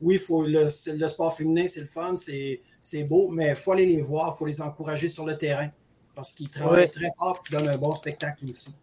oui, 0.00 0.16
faut 0.16 0.42
le, 0.46 0.64
le 0.64 1.08
sport 1.08 1.36
féminin, 1.36 1.66
c'est 1.66 1.80
le 1.80 1.86
fun, 1.86 2.16
c'est 2.16 3.04
beau, 3.04 3.28
mais 3.28 3.50
il 3.50 3.56
faut 3.56 3.72
aller 3.72 3.86
les 3.86 4.00
voir, 4.00 4.34
il 4.34 4.38
faut 4.38 4.46
les 4.46 4.62
encourager 4.62 5.08
sur 5.08 5.26
le 5.26 5.36
terrain 5.36 5.68
parce 6.14 6.32
qu'ils 6.32 6.48
travaillent 6.48 6.90
très 6.90 7.10
fort 7.18 7.42
et 7.46 7.52
donnent 7.52 7.68
un 7.68 7.76
bon 7.76 7.94
spectacle 7.94 8.46
aussi. 8.48 8.74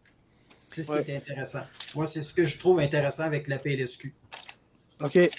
C'est 0.65 0.83
ce 0.83 1.01
qui 1.01 1.11
est 1.11 1.15
intéressant. 1.15 1.61
Moi, 1.95 2.05
c'est 2.07 2.21
ce 2.21 2.33
que 2.33 2.43
je 2.43 2.59
trouve 2.59 2.79
intéressant 2.79 3.23
avec 3.23 3.47
la 3.47 3.57
PLSQ. 3.57 4.13
OK. 4.99 5.29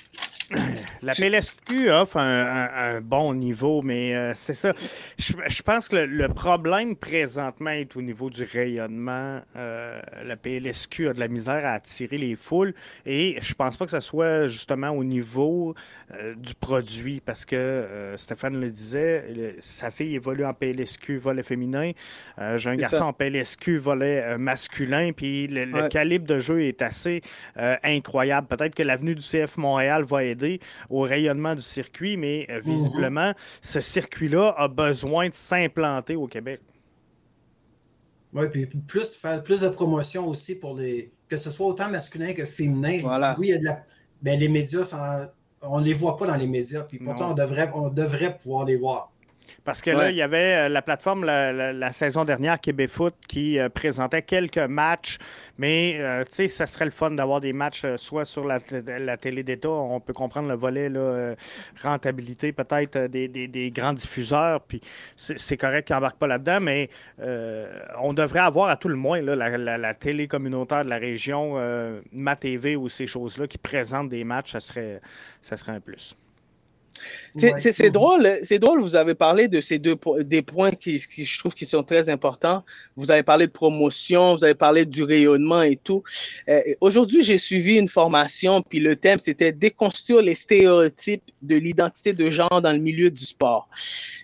La 1.02 1.12
PLSQ 1.12 1.90
offre 1.90 2.16
un, 2.16 3.00
bon 3.00 3.34
niveau, 3.34 3.82
mais 3.82 4.14
euh, 4.14 4.32
c'est 4.34 4.54
ça. 4.54 4.72
Je, 5.18 5.62
pense 5.62 5.88
que 5.88 5.96
le, 5.96 6.28
problème 6.28 6.96
présentement 6.96 7.70
est 7.70 7.96
au 7.96 8.02
niveau 8.02 8.30
du 8.30 8.44
rayonnement. 8.44 9.40
Euh, 9.56 10.00
la 10.24 10.36
PLSQ 10.36 11.08
a 11.08 11.12
de 11.12 11.20
la 11.20 11.28
misère 11.28 11.64
à 11.64 11.72
attirer 11.72 12.18
les 12.18 12.36
foules 12.36 12.74
et 13.06 13.38
je 13.40 13.54
pense 13.54 13.76
pas 13.76 13.84
que 13.84 13.90
ce 13.90 14.00
soit 14.00 14.46
justement 14.46 14.90
au 14.90 15.04
niveau 15.04 15.74
euh, 16.14 16.34
du 16.34 16.54
produit 16.54 17.20
parce 17.20 17.44
que 17.44 18.14
Stéphane 18.16 18.60
le 18.60 18.70
disait, 18.70 19.56
sa 19.60 19.90
fille 19.90 20.14
évolue 20.14 20.44
en 20.44 20.54
PLSQ 20.54 21.18
volet 21.18 21.42
féminin. 21.42 21.92
J'ai 22.56 22.70
un 22.70 22.76
garçon 22.76 23.04
en 23.04 23.12
PLSQ 23.12 23.78
volet 23.78 24.38
masculin, 24.38 25.12
puis 25.12 25.46
le, 25.46 25.88
calibre 25.88 26.26
de 26.26 26.38
jeu 26.38 26.62
est 26.62 26.82
assez 26.82 27.22
incroyable. 27.56 28.46
Peut-être 28.46 28.74
que 28.74 28.82
l'avenue 28.82 29.14
du 29.14 29.22
CF 29.22 29.56
Montréal 29.56 30.04
va 30.04 30.24
aider 30.24 30.37
au 30.90 31.00
rayonnement 31.00 31.54
du 31.54 31.62
circuit, 31.62 32.16
mais 32.16 32.46
euh, 32.50 32.56
mhm. 32.56 32.72
visiblement, 32.72 33.32
ce 33.62 33.80
circuit-là 33.80 34.54
a 34.56 34.68
besoin 34.68 35.28
de 35.28 35.34
s'implanter 35.34 36.16
au 36.16 36.26
Québec. 36.26 36.60
Oui, 38.32 38.48
puis 38.50 38.66
plus, 38.66 39.10
faire 39.14 39.42
plus 39.42 39.62
de 39.62 39.68
promotion 39.68 40.28
aussi 40.28 40.54
pour 40.54 40.76
les. 40.76 41.10
que 41.28 41.36
ce 41.36 41.50
soit 41.50 41.66
autant 41.66 41.88
masculin 41.88 42.34
que 42.34 42.44
féminin. 42.44 43.00
Oui, 43.38 43.48
il 43.48 43.50
y 43.50 43.52
a 43.54 43.58
de 43.58 43.64
la. 43.64 43.84
Ben, 44.20 44.38
les 44.38 44.48
médias, 44.48 45.28
on 45.62 45.80
ne 45.80 45.84
les 45.84 45.94
voit 45.94 46.16
pas 46.16 46.26
dans 46.26 46.36
les 46.36 46.46
médias, 46.46 46.82
puis 46.82 46.98
pourtant, 46.98 47.30
on 47.30 47.34
devrait, 47.34 47.70
on 47.74 47.88
devrait 47.88 48.36
pouvoir 48.36 48.64
les 48.64 48.76
voir. 48.76 49.12
Parce 49.64 49.82
que 49.82 49.90
là, 49.90 50.10
il 50.10 50.16
y 50.16 50.22
avait 50.22 50.66
euh, 50.66 50.68
la 50.68 50.82
plateforme 50.82 51.24
la, 51.24 51.92
saison 51.92 52.24
dernière, 52.24 52.60
Québec 52.60 52.90
Foot, 52.90 53.14
qui 53.26 53.58
euh, 53.58 53.68
présentait 53.68 54.22
quelques 54.22 54.58
matchs. 54.58 55.18
Mais, 55.58 55.96
euh, 55.98 56.24
tu 56.24 56.32
sais, 56.32 56.48
ça 56.48 56.66
serait 56.66 56.84
le 56.84 56.90
fun 56.90 57.10
d'avoir 57.10 57.40
des 57.40 57.52
matchs 57.52 57.84
soit 57.96 58.24
sur 58.24 58.46
la, 58.46 58.60
télé 59.16 59.42
d'État, 59.42 59.70
on 59.70 60.00
peut 60.00 60.12
comprendre 60.12 60.48
le 60.48 60.54
volet 60.54 60.88
là, 60.88 61.34
rentabilité 61.82 62.52
peut-être 62.52 63.06
des, 63.06 63.72
grands 63.74 63.92
diffuseurs. 63.92 64.60
Puis 64.62 64.80
c'est 65.16 65.56
correct 65.56 65.86
qu'ils 65.86 65.96
n'embarquent 65.96 66.18
pas 66.18 66.26
là-dedans, 66.26 66.60
mais 66.60 66.88
on 68.00 68.12
devrait 68.12 68.40
avoir 68.40 68.68
à 68.68 68.76
tout 68.76 68.88
le 68.88 68.96
moins 68.96 69.20
là, 69.20 69.34
la, 69.36 69.94
télé 69.94 70.28
communautaire 70.28 70.84
de 70.84 70.90
la 70.90 70.98
région, 70.98 71.56
Ma 72.12 72.36
TV 72.36 72.76
ou 72.76 72.88
ces 72.88 73.06
choses-là 73.06 73.46
qui 73.46 73.58
présentent 73.58 74.08
des 74.08 74.24
matchs, 74.24 74.52
ça 74.52 74.60
serait, 74.60 75.00
ça 75.42 75.56
serait 75.56 75.72
un 75.72 75.80
plus. 75.80 76.16
C'est 77.36 77.90
drôle, 77.90 78.38
c'est 78.42 78.58
drôle. 78.58 78.80
Vous 78.80 78.96
avez 78.96 79.14
parlé 79.14 79.48
de 79.48 79.60
ces 79.60 79.78
deux 79.78 79.96
des 80.20 80.42
points 80.42 80.72
qui, 80.72 80.98
je 80.98 81.38
trouve 81.38 81.54
qui 81.54 81.66
sont 81.66 81.82
très 81.82 82.08
importants. 82.08 82.64
Vous 82.96 83.10
avez 83.10 83.22
parlé 83.22 83.46
de 83.46 83.52
promotion, 83.52 84.34
vous 84.34 84.44
avez 84.44 84.54
parlé 84.54 84.84
du 84.84 85.02
rayonnement 85.02 85.62
et 85.62 85.76
tout. 85.76 86.02
Euh, 86.48 86.60
aujourd'hui, 86.80 87.22
j'ai 87.22 87.38
suivi 87.38 87.76
une 87.76 87.88
formation, 87.88 88.62
puis 88.62 88.80
le 88.80 88.96
thème 88.96 89.18
c'était 89.18 89.52
déconstruire 89.52 90.22
les 90.22 90.34
stéréotypes 90.34 91.24
de 91.42 91.56
l'identité 91.56 92.12
de 92.12 92.30
genre 92.30 92.62
dans 92.62 92.72
le 92.72 92.78
milieu 92.78 93.10
du 93.10 93.24
sport. 93.24 93.68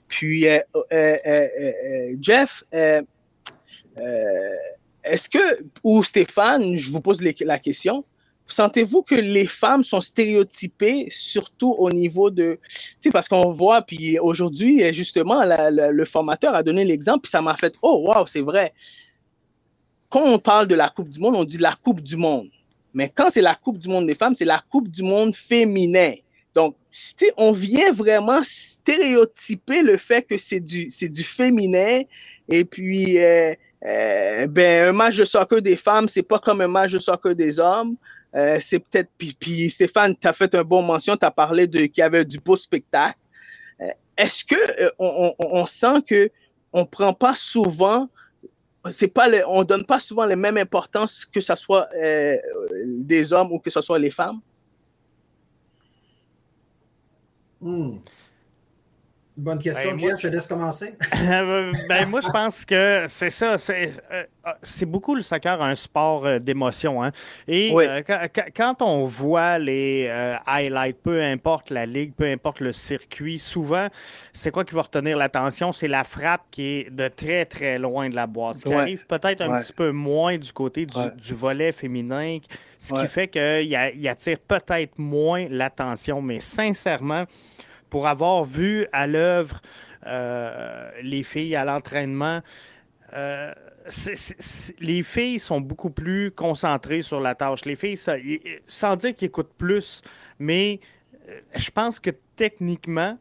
Puis 0.09 0.49
euh, 0.49 0.61
euh, 0.93 2.17
Jeff, 2.21 2.65
est-ce 2.73 5.29
que 5.29 5.65
ou 5.83 6.03
Stéphane, 6.03 6.77
je 6.77 6.91
vous 6.91 7.01
pose 7.01 7.21
la 7.41 7.59
question 7.59 8.05
Sentez-vous 8.47 9.03
que 9.03 9.15
les 9.15 9.47
femmes 9.47 9.85
sont 9.85 10.01
stéréotypées, 10.01 11.07
surtout 11.11 11.75
au 11.79 11.91
niveau 11.91 12.31
de... 12.31 12.59
Tu 13.01 13.09
sais, 13.09 13.11
parce 13.11 13.29
qu'on 13.29 13.53
voit, 13.53 13.83
puis 13.83 14.19
aujourd'hui, 14.19 14.93
justement, 14.93 15.43
le 15.45 16.05
formateur 16.05 16.55
a 16.55 16.63
donné 16.63 16.85
l'exemple, 16.85 17.21
puis 17.23 17.31
ça 17.31 17.41
m'a 17.41 17.57
fait, 17.57 17.75
oh, 17.81 18.05
wow, 18.07 18.27
c'est 18.27 18.43
vrai. 18.43 18.75
Quand 20.11 20.25
on 20.25 20.39
parle 20.39 20.69
de 20.69 20.75
la 20.75 20.91
Coupe 20.91 21.09
du 21.09 21.21
Monde, 21.21 21.37
on 21.37 21.45
dit 21.45 21.59
la 21.59 21.75
Coupe 21.83 22.01
du 22.01 22.17
Monde. 22.17 22.49
Mais 22.93 23.11
quand 23.13 23.29
c'est 23.33 23.41
la 23.41 23.55
Coupe 23.55 23.79
du 23.79 23.89
Monde 23.89 24.07
des 24.07 24.15
femmes, 24.15 24.35
c'est 24.35 24.45
la 24.45 24.63
Coupe 24.71 24.89
du 24.89 25.03
Monde 25.03 25.35
féminin. 25.35 26.13
Donc, 26.55 26.77
tu 27.17 27.27
sais, 27.27 27.33
on 27.37 27.51
vient 27.51 27.93
vraiment 27.93 28.41
stéréotyper 28.45 29.83
le 29.83 29.97
fait 29.97 30.23
que 30.23 30.39
c'est 30.39 30.61
du, 30.61 30.89
du 30.89 31.25
féminin. 31.25 32.03
Et 32.49 32.65
puis, 32.65 33.19
euh, 33.19 33.55
euh, 33.85 34.47
ben, 34.47 34.89
un 34.89 34.93
match 34.93 35.17
de 35.17 35.25
soccer 35.25 35.61
des 35.61 35.77
femmes, 35.77 36.09
c'est 36.09 36.23
pas 36.23 36.39
comme 36.39 36.61
un 36.61 36.69
match 36.69 36.93
de 36.93 36.99
soccer 37.01 37.35
des 37.35 37.59
hommes. 37.59 37.97
Euh, 38.35 38.59
c'est 38.61 38.81
peut-être. 38.81 39.11
Puis, 39.17 39.71
Stéphane, 39.71 40.17
tu 40.17 40.27
as 40.27 40.33
fait 40.33 40.55
un 40.55 40.65
bon 40.65 40.83
mention, 40.83 41.17
tu 41.17 41.25
as 41.25 41.31
parlé 41.31 41.67
de 41.67 41.87
qu'il 41.87 42.01
y 42.01 42.03
avait 42.03 42.25
du 42.25 42.39
beau 42.39 42.57
spectacle. 42.57 43.19
Euh, 43.81 43.91
est-ce 44.17 44.45
que 44.45 44.83
euh, 44.83 44.91
on, 44.99 45.67
sent 45.67 46.03
que 46.07 46.31
on 46.73 46.85
prend 46.85 47.13
pas 47.13 47.35
souvent, 47.35 48.09
c'est 48.91 49.09
pas, 49.09 49.29
on 49.47 49.63
donne 49.63 49.87
pas 49.87 50.01
souvent 50.01 50.25
la 50.25 50.37
même 50.37 50.57
importance 50.57 51.25
que 51.25 51.41
ce 51.41 51.55
soit 51.55 51.89
des 52.85 53.33
hommes 53.33 53.53
ou 53.53 53.59
que 53.59 53.71
ce 53.71 53.81
soit 53.81 53.99
les 53.99 54.11
femmes? 54.11 54.41
Hmm. 57.61 57.99
Bonne 59.37 59.59
question, 59.59 59.91
ben, 59.91 59.99
Jeff, 59.99 60.21
je 60.21 60.29
laisse 60.29 60.47
commencer. 60.47 60.97
ben, 61.13 62.07
moi, 62.09 62.21
je 62.21 62.31
pense 62.31 62.65
que 62.65 63.05
c'est 63.09 63.31
ça. 63.31 63.59
C'est, 63.59 63.91
euh, 64.13 64.23
c'est 64.63 64.87
beaucoup 64.87 65.17
le 65.17 65.23
soccer 65.23 65.61
un 65.61 65.75
sport 65.75 66.25
euh, 66.25 66.39
d'émotion. 66.39 67.03
Hein? 67.03 67.11
Et 67.49 67.73
euh, 67.75 68.01
quand, 68.55 68.81
on 68.81 69.05
voit 69.05 69.59
les 69.59 70.09
highlights, 70.47 70.99
peu 71.03 71.21
importe 71.21 71.71
la 71.71 71.85
ligue, 71.85 72.13
peu 72.15 72.27
importe 72.27 72.61
le 72.61 72.71
circuit, 72.71 73.41
souvent, 73.41 73.89
c'est 74.33 74.53
quoi 74.53 74.65
qui 74.65 74.77
va 74.77 74.83
retenir 74.83 75.17
l'attention? 75.17 75.73
C'est 75.73 75.89
la 75.89 76.05
frappe 76.05 76.43
qui 76.53 76.67
est 76.67 76.91
de 76.91 77.09
très, 77.09 77.45
très 77.45 77.77
loin 77.77 78.09
de 78.09 78.15
la 78.15 78.29
boîte. 78.29 78.59
Ce 78.59 78.65
qui 78.67 78.73
arrive 78.73 79.05
peut-être 79.07 79.41
un 79.41 79.59
petit 79.59 79.73
peu 79.73 79.91
moins 79.91 80.39
du 80.39 80.53
côté 80.53 80.87
du, 80.87 81.35
volet 81.35 81.73
féminin, 81.73 82.39
ce 82.79 82.95
qui 82.95 83.07
fait 83.09 83.27
qu'il 83.27 84.09
attire 84.09 84.39
peut-être 84.39 84.97
moins 84.97 85.49
l'attention. 85.51 86.23
Mais 86.23 86.39
sincèrement, 86.39 87.25
pour 87.95 88.09
avoir 88.09 88.45
vu 88.45 88.89
à 88.93 89.07
l'œuvre 89.07 89.63
euh, 90.05 90.91
les 91.01 91.23
filles 91.23 91.55
à 91.55 91.65
l'entraînement, 91.65 92.41
euh, 93.13 93.53
les 94.81 95.05
filles 95.05 95.39
sont 95.39 95.61
beaucoup 95.61 95.91
plus 95.91 96.33
concentrées 96.33 97.03
sur 97.03 97.21
la 97.21 97.37
tâche. 97.37 97.65
Les 97.67 97.77
filles, 97.77 97.97
sans 98.67 98.97
dire 98.97 99.15
qu'ils 99.15 99.27
écoutent 99.27 99.55
plus, 99.57 100.03
mais 100.41 100.81
euh, 101.29 101.39
je 101.55 101.71
pense 101.71 102.01
que 102.01 102.11
techniquement, 102.35 103.17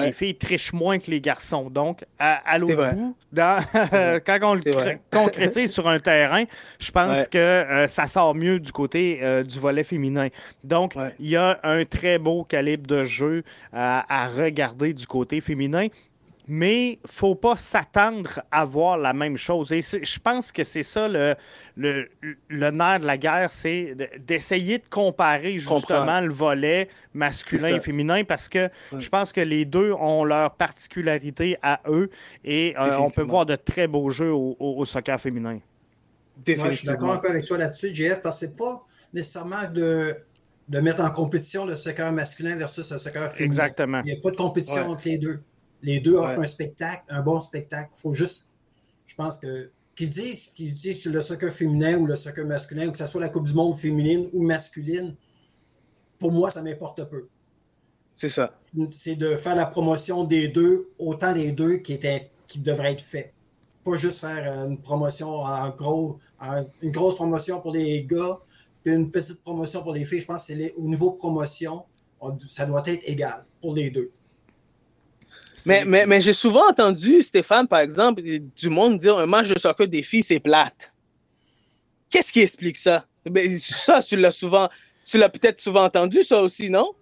les 0.00 0.12
filles 0.12 0.36
trichent 0.36 0.72
moins 0.72 0.98
que 0.98 1.10
les 1.10 1.20
garçons. 1.20 1.70
Donc, 1.70 2.04
à, 2.18 2.58
l'autre 2.58 2.94
bout, 2.94 3.16
quand 3.36 4.38
on 4.42 4.54
le 4.54 4.98
concrétise 5.10 5.72
sur 5.72 5.88
un 5.88 5.98
terrain, 5.98 6.44
je 6.78 6.90
pense 6.90 7.28
que 7.28 7.38
euh, 7.38 7.86
ça 7.86 8.06
sort 8.06 8.34
mieux 8.34 8.60
du 8.60 8.72
côté 8.72 9.20
euh, 9.22 9.42
du 9.42 9.58
volet 9.58 9.84
féminin. 9.84 10.28
Donc, 10.64 10.94
il 11.18 11.28
y 11.28 11.36
a 11.36 11.58
un 11.62 11.84
très 11.84 12.18
beau 12.18 12.44
calibre 12.44 12.86
de 12.86 13.04
jeu 13.04 13.42
à 13.72 14.28
regarder 14.28 14.92
du 14.92 15.06
côté 15.06 15.40
féminin 15.40 15.88
mais 16.48 16.86
il 16.86 16.98
ne 17.04 17.08
faut 17.08 17.34
pas 17.34 17.56
s'attendre 17.56 18.40
à 18.50 18.64
voir 18.64 18.98
la 18.98 19.12
même 19.12 19.36
chose. 19.36 19.72
Et 19.72 19.80
je 19.80 20.18
pense 20.18 20.50
que 20.50 20.64
c'est 20.64 20.82
ça 20.82 21.06
le, 21.08 21.36
le, 21.76 22.70
nerf 22.70 23.00
de 23.00 23.06
la 23.06 23.16
guerre, 23.16 23.50
c'est 23.50 23.94
d'essayer 24.18 24.78
de 24.78 24.86
comparer 24.86 25.58
justement 25.58 26.20
le 26.20 26.32
volet 26.32 26.88
masculin 27.14 27.76
et 27.76 27.80
féminin 27.80 28.24
parce 28.24 28.48
que 28.48 28.68
je 28.96 29.08
pense 29.08 29.32
que 29.32 29.40
les 29.40 29.64
deux 29.64 29.92
ont 29.92 30.24
leur 30.24 30.54
particularité 30.56 31.56
à 31.62 31.80
eux 31.88 32.10
et 32.44 32.74
euh, 32.76 32.98
on 32.98 33.10
peut 33.10 33.22
voir 33.22 33.46
de 33.46 33.56
très 33.56 33.86
beaux 33.86 34.10
jeux 34.10 34.32
au, 34.32 34.84
soccer 34.84 35.20
féminin. 35.20 35.60
Moi, 36.46 36.70
je 36.70 36.76
suis 36.76 36.86
d'accord 36.86 37.12
un 37.12 37.18
peu 37.18 37.28
avec 37.28 37.46
toi 37.46 37.56
là-dessus, 37.56 37.94
JF, 37.94 38.20
parce 38.22 38.40
que 38.40 38.46
c'est 38.46 38.56
pas 38.56 38.84
nécessairement 39.12 39.70
de 39.72 40.16
de 40.68 40.80
mettre 40.80 41.02
en 41.02 41.10
compétition 41.10 41.66
le 41.66 41.76
soccer 41.76 42.10
masculin 42.12 42.56
versus 42.56 42.90
le 42.90 42.98
soccer 42.98 43.30
féminin. 43.30 43.46
Exactement. 43.46 44.00
Il 44.04 44.12
n'y 44.12 44.18
a 44.18 44.20
pas 44.22 44.30
de 44.30 44.36
compétition 44.36 44.88
entre 44.88 45.06
les 45.06 45.18
deux. 45.18 45.40
Les 45.82 46.00
deux 46.00 46.14
offrent 46.14 46.40
un 46.40 46.46
spectacle, 46.46 47.02
un 47.08 47.22
bon 47.22 47.40
spectacle. 47.40 47.90
Il 47.96 48.00
faut 48.00 48.12
juste, 48.12 48.48
je 49.06 49.14
pense 49.14 49.36
que, 49.38 49.70
qu'ils 49.96 50.08
disent, 50.08 50.48
qu'ils 50.54 50.72
disent 50.72 51.04
le 51.06 51.20
soccer 51.20 51.52
féminin 51.52 51.98
ou 51.98 52.06
le 52.06 52.16
soccer 52.16 52.46
masculin, 52.46 52.88
ou 52.88 52.92
que 52.92 52.98
ce 52.98 53.06
soit 53.06 53.20
la 53.20 53.28
Coupe 53.28 53.46
du 53.46 53.52
Monde 53.52 53.76
féminine 53.76 54.28
ou 54.32 54.42
masculine, 54.42 55.14
pour 56.18 56.32
moi, 56.32 56.50
ça 56.50 56.62
m'importe 56.62 57.04
peu. 57.04 57.26
C'est 58.14 58.28
ça. 58.28 58.54
C'est 58.90 59.16
de 59.16 59.36
faire 59.36 59.56
la 59.56 59.66
promotion 59.66 60.24
des 60.24 60.48
deux, 60.48 60.88
autant 60.98 61.32
des 61.32 61.50
deux 61.52 61.76
qui, 61.78 61.98
devrait 62.56 62.92
être 62.92 63.02
fait. 63.02 63.32
Pas 63.84 63.96
juste 63.96 64.20
faire 64.20 64.66
une 64.66 64.78
promotion 64.78 65.42
en 65.42 65.70
gros, 65.70 66.18
une 66.82 66.92
grosse 66.92 67.16
promotion 67.16 67.60
pour 67.60 67.72
les 67.72 68.04
gars, 68.04 68.38
puis 68.84 68.94
une 68.94 69.10
petite 69.10 69.42
promotion 69.42 69.82
pour 69.82 69.92
les 69.92 70.04
filles. 70.04 70.20
Je 70.20 70.26
pense 70.26 70.46
que 70.46 70.54
c'est 70.54 70.74
au 70.76 70.86
niveau 70.86 71.12
promotion, 71.12 71.84
ça 72.48 72.66
doit 72.66 72.82
être 72.86 73.02
égal 73.08 73.44
pour 73.60 73.74
les 73.74 73.90
deux. 73.90 74.12
Mais, 75.66 75.84
mais, 75.84 76.06
mais 76.06 76.20
j'ai 76.20 76.32
souvent 76.32 76.68
entendu, 76.68 77.22
Stéphane, 77.22 77.68
par 77.68 77.80
exemple, 77.80 78.22
du 78.22 78.68
monde 78.68 78.98
dire 78.98 79.18
un 79.18 79.26
match 79.26 79.48
de 79.48 79.58
soccer 79.58 79.86
des 79.86 80.02
filles, 80.02 80.22
c'est 80.22 80.40
plate. 80.40 80.92
Qu'est-ce 82.10 82.32
qui 82.32 82.40
explique 82.40 82.76
ça? 82.76 83.06
Ben, 83.24 83.58
ça, 83.58 84.02
tu 84.02 84.16
l'as 84.16 84.30
souvent, 84.30 84.68
tu 85.04 85.18
l'as 85.18 85.28
peut-être 85.28 85.60
souvent 85.60 85.84
entendu, 85.84 86.22
ça 86.22 86.42
aussi, 86.42 86.70
non? 86.70 86.92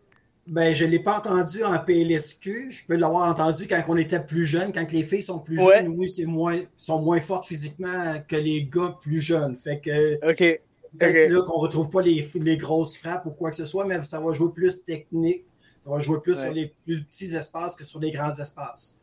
Ben, 0.47 0.75
je 0.75 0.85
ne 0.85 0.91
l'ai 0.91 0.99
pas 0.99 1.19
entendu 1.19 1.63
en 1.65 1.79
PLSQ. 1.79 2.71
Je 2.71 2.87
peux 2.87 2.97
l'avoir 2.97 3.31
entendu 3.31 3.69
quand 3.69 3.83
on 3.89 3.97
était 3.97 4.21
plus 4.21 4.47
jeunes, 4.47 4.73
quand 4.73 4.91
les 4.91 5.05
filles 5.05 5.23
sont 5.23 5.39
plus 5.39 5.57
jeunes, 5.57 5.89
oui, 5.89 6.09
c'est 6.09 6.25
moins, 6.25 6.59
sont 6.77 7.01
moins 7.03 7.21
fortes 7.21 7.47
physiquement 7.47 8.21
que 8.27 8.37
les 8.37 8.65
gars 8.65 8.97
plus 9.01 9.21
jeunes. 9.21 9.57
Fait 9.57 9.81
que 9.81 10.15
OK. 10.29 10.61
Peut-être 10.99 11.31
là 11.31 11.43
qu'on 11.43 11.59
ne 11.59 11.63
retrouve 11.63 11.89
pas 11.91 12.03
les, 12.03 12.27
les 12.35 12.57
grosses 12.57 12.97
frappes 12.97 13.25
ou 13.27 13.31
quoi 13.31 13.51
que 13.51 13.57
ce 13.57 13.65
soit, 13.65 13.85
mais 13.85 14.03
ça 14.03 14.19
va 14.21 14.33
jouer 14.33 14.51
plus 14.53 14.85
technique. 14.85 15.45
Ça 15.83 15.91
va 15.91 15.99
jouer 16.01 16.21
plus 16.21 16.35
sur 16.35 16.53
les 16.53 16.75
plus 16.85 17.05
petits 17.05 17.35
espaces 17.35 17.75
que 17.75 17.85
sur 17.85 18.01
les 18.01 18.11
grands 18.11 18.37
espaces. 18.37 18.97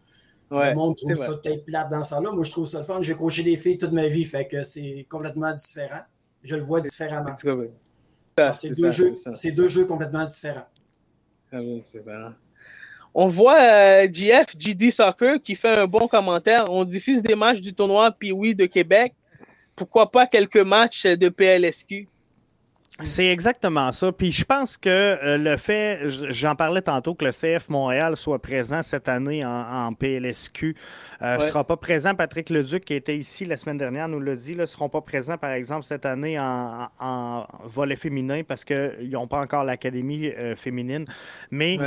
le 0.52 0.74
monde 0.76 0.96
trouve 0.96 1.16
ça 1.16 1.34
peut-être 1.34 1.66
plate 1.66 1.90
dans 1.90 2.04
ça 2.04 2.22
là. 2.22 2.32
Moi, 2.32 2.44
je 2.44 2.52
trouve 2.52 2.68
ça 2.68 2.80
le 2.80 2.84
fun. 2.84 3.02
J'ai 3.02 3.16
coaché 3.16 3.44
des 3.44 3.58
filles 3.58 3.78
toute 3.78 3.92
ma 3.92 4.08
vie, 4.08 4.26
fait 4.26 4.48
que 4.48 4.64
c'est 4.64 5.06
complètement 5.10 5.54
différent. 5.54 6.02
Je 6.44 6.56
le 6.56 6.62
vois 6.62 6.82
différemment. 6.82 7.36
C'est 8.54 8.70
deux, 8.70 8.92
jeux, 8.92 9.14
deux 9.52 9.68
jeux 9.68 9.86
complètement 9.86 10.24
différents. 10.24 10.68
Ah 11.52 11.60
On 13.14 13.28
voit 13.28 13.60
euh, 13.60 14.08
GF, 14.12 14.56
GD 14.58 14.92
Soccer, 14.92 15.42
qui 15.42 15.56
fait 15.56 15.76
un 15.76 15.88
bon 15.88 16.08
commentaire. 16.08 16.66
On 16.70 16.84
diffuse 16.84 17.24
des 17.24 17.36
matchs 17.36 17.62
du 17.62 17.74
tournoi 17.74 18.12
puis 18.12 18.32
oui 18.32 18.54
de 18.54 18.66
Québec 18.66 19.16
pourquoi 19.78 20.12
pas 20.12 20.26
quelques 20.26 20.58
matchs 20.58 21.06
de 21.06 21.30
PLSQ? 21.30 22.10
C'est 23.04 23.28
exactement 23.28 23.92
ça. 23.92 24.12
Puis 24.12 24.32
je 24.32 24.44
pense 24.44 24.76
que 24.76 24.90
euh, 24.90 25.38
le 25.38 25.58
fait, 25.58 26.02
j'en 26.08 26.56
parlais 26.56 26.82
tantôt, 26.82 27.14
que 27.14 27.26
le 27.26 27.32
CF 27.32 27.70
Montréal 27.70 28.16
soit 28.16 28.40
présent 28.40 28.82
cette 28.82 29.08
année 29.08 29.46
en, 29.46 29.94
PLSQ 29.94 30.76
ne 31.22 31.26
euh, 31.26 31.40
sera 31.40 31.64
pas 31.64 31.78
présent. 31.78 32.16
Patrick 32.16 32.50
Leduc, 32.50 32.86
qui 32.86 32.96
était 32.96 33.18
ici 33.18 33.46
la 33.46 33.56
semaine 33.56 33.78
dernière, 33.78 34.08
nous 34.08 34.20
l'a 34.20 34.36
dit, 34.36 34.56
ne 34.56 34.66
seront 34.66 34.90
pas 34.90 35.02
présents, 35.02 35.38
par 35.38 35.52
exemple, 35.52 35.84
cette 35.84 36.06
année 36.06 36.40
en, 36.40 37.46
volet 37.66 37.96
féminin 37.96 38.42
parce 38.48 38.64
qu'ils 38.64 39.10
n'ont 39.12 39.28
pas 39.28 39.42
encore 39.42 39.64
l'académie 39.64 40.30
euh, 40.30 40.56
féminine. 40.56 41.06
Mais 41.52 41.78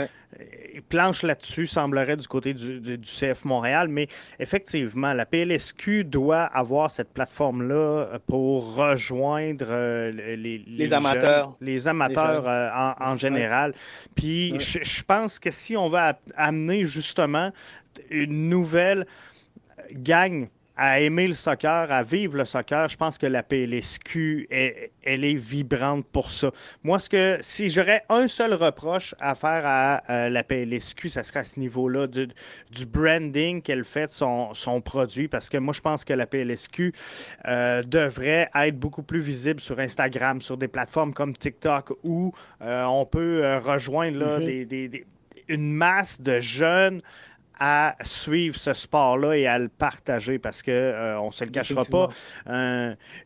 planchent 0.89 1.23
là-dessus, 1.23 1.67
semblerait, 1.67 2.17
du 2.17 2.27
côté 2.27 2.55
du, 2.55 3.01
CF 3.01 3.45
Montréal. 3.45 3.89
Mais 3.89 4.09
effectivement, 4.39 5.13
la 5.13 5.27
PLSQ 5.27 6.05
doit 6.05 6.45
avoir 6.45 6.91
cette 6.91 7.13
plateforme-là 7.13 8.19
pour 8.27 8.75
rejoindre 8.75 10.11
les, 10.11 10.59
les 10.59 10.93
amateurs. 10.93 11.57
les 11.61 11.89
amateurs 11.89 12.49
euh, 12.49 12.93
en, 12.99 13.17
général. 13.17 13.75
Puis 14.15 14.59
je, 14.61 15.03
pense 15.03 15.39
que 15.39 15.51
si 15.51 15.77
on 15.77 15.89
va 15.89 16.19
amener 16.37 16.85
justement 16.85 17.53
une 18.11 18.49
nouvelle 18.49 19.07
gang 19.93 20.49
à 20.83 20.99
aimer 20.99 21.29
le 21.29 21.35
soccer, 21.35 21.93
à 21.93 22.03
vivre 22.03 22.39
le 22.39 22.47
soccer, 22.47 22.89
je 22.89 22.97
pense 22.97 23.19
que 23.19 23.27
la 23.27 23.43
PLSQ, 23.43 24.47
est, 24.51 24.93
elle 25.03 25.27
est 25.27 25.35
vibrante 25.35 26.07
pour 26.07 26.31
ça. 26.31 26.53
Moi, 26.83 26.99
ce 26.99 27.11
que 27.11 27.37
si 27.43 27.69
j'aurais 27.69 28.03
un 28.09 28.27
seul 28.29 28.55
reproche 28.55 29.15
à 29.21 29.35
faire 29.35 29.63
à, 29.67 30.31
la 30.31 30.43
PLSQ, 30.43 31.11
ça 31.11 31.23
serait 31.23 31.41
à 31.41 31.45
ce 31.45 31.61
niveau-là 31.61 32.07
du, 32.07 32.29
branding 32.87 33.61
qu'elle 33.61 33.85
fait 33.85 34.07
de 34.07 34.11
son, 34.11 34.55
son, 34.55 34.81
produit, 34.81 35.29
parce 35.29 35.51
que 35.51 35.59
moi, 35.59 35.75
je 35.75 35.83
pense 35.83 36.03
que 36.03 36.15
la 36.15 36.27
PLSQ 36.27 36.95
euh, 37.47 37.83
devrait 37.83 38.49
être 38.55 38.79
beaucoup 38.79 39.03
plus 39.03 39.21
visible 39.21 39.61
sur 39.61 39.79
Instagram, 39.81 40.41
sur 40.41 40.57
des 40.57 40.69
plateformes 40.69 41.13
comme 41.13 41.37
TikTok, 41.37 41.93
où 42.05 42.33
euh, 42.63 42.85
on 42.85 43.05
peut 43.05 43.45
euh, 43.45 43.59
rejoindre 43.59 44.17
là, 44.17 44.39
mm-hmm. 44.39 45.05
une 45.49 45.73
masse 45.73 46.23
de 46.23 46.41
jeunes 46.41 47.03
à 47.61 47.95
suivre 48.01 48.57
ce 48.57 48.73
sport-là 48.73 49.37
et 49.37 49.47
à 49.47 49.59
le 49.59 49.69
partager 49.69 50.39
parce 50.39 50.63
que 50.63 50.71
euh, 50.71 51.21
on 51.21 51.31
se 51.31 51.45
le 51.45 51.51
cachera 51.51 51.85
pas. 51.85 52.09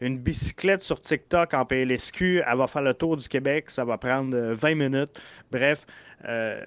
une 0.01 0.19
bicyclette 0.19 0.83
sur 0.83 1.01
TikTok 1.01 1.55
en 1.55 1.65
PLSQ, 1.65 2.43
elle 2.45 2.59
va 2.59 2.67
faire 2.67 2.83
le 2.83 2.95
tour 2.95 3.17
du 3.17 3.29
Québec, 3.29 3.71
ça 3.71 3.85
va 3.85 3.97
prendre 3.97 4.37
20 4.37 4.71
euh, 4.71 4.75
minutes. 4.75 5.21
Bref, 5.53 5.87
euh, 6.25 6.65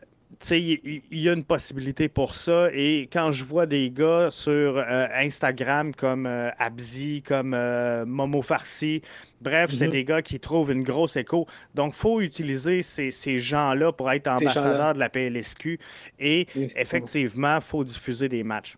il 0.51 1.01
y, 1.11 1.29
a 1.29 1.33
une 1.33 1.43
possibilité 1.43 2.09
pour 2.09 2.35
ça. 2.35 2.69
Et 2.73 3.09
quand 3.11 3.31
je 3.31 3.43
vois 3.43 3.65
des 3.65 3.89
gars 3.89 4.29
sur 4.29 4.77
euh, 4.77 5.07
Instagram 5.13 5.93
comme 5.95 6.25
euh, 6.25 6.51
Abzi, 6.59 7.21
comme 7.21 7.53
euh, 7.53 8.05
Momo 8.05 8.41
Farsi, 8.41 9.01
bref, 9.41 9.71
c'est 9.73 9.87
mhm. 9.87 9.91
des 9.91 10.03
gars 10.03 10.21
qui 10.21 10.39
trouvent 10.39 10.71
une 10.71 10.83
grosse 10.83 11.15
écho. 11.15 11.47
Donc, 11.73 11.93
il 11.95 11.97
faut 11.97 12.21
utiliser 12.21 12.83
ces, 12.83 13.11
ces 13.11 13.37
gens-là 13.37 13.91
pour 13.91 14.11
être 14.11 14.27
ambassadeur 14.27 14.93
de 14.93 14.99
la 14.99 15.09
PLSQ. 15.09 15.79
Et 16.19 16.47
effectivement, 16.55 17.55
il 17.55 17.61
faut 17.61 17.83
diffuser 17.83 18.29
des 18.29 18.43
matchs. 18.43 18.77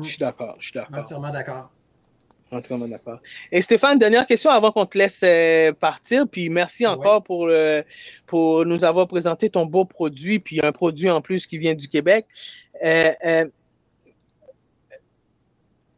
Je 0.00 0.08
suis 0.08 0.18
d'accord. 0.18 0.56
Je 0.58 0.70
suis 0.70 0.74
d'accord. 0.74 0.98
Entièrement 0.98 1.30
d'accord. 1.30 1.70
Et 3.50 3.62
Stéphane, 3.62 3.98
dernière 3.98 4.26
question 4.26 4.50
avant 4.50 4.72
qu'on 4.72 4.84
te 4.84 4.98
laisse 4.98 5.20
euh, 5.24 5.72
partir. 5.72 6.28
Puis 6.28 6.50
merci 6.50 6.86
encore 6.86 7.22
pour, 7.22 7.50
pour 8.26 8.64
nous 8.66 8.84
avoir 8.84 9.08
présenté 9.08 9.48
ton 9.48 9.64
beau 9.64 9.84
produit, 9.84 10.38
puis 10.38 10.60
un 10.62 10.72
produit 10.72 11.08
en 11.08 11.20
plus 11.20 11.46
qui 11.46 11.58
vient 11.58 11.74
du 11.74 11.88
Québec. 11.88 12.26
Euh, 12.84 13.12
euh, 13.24 13.46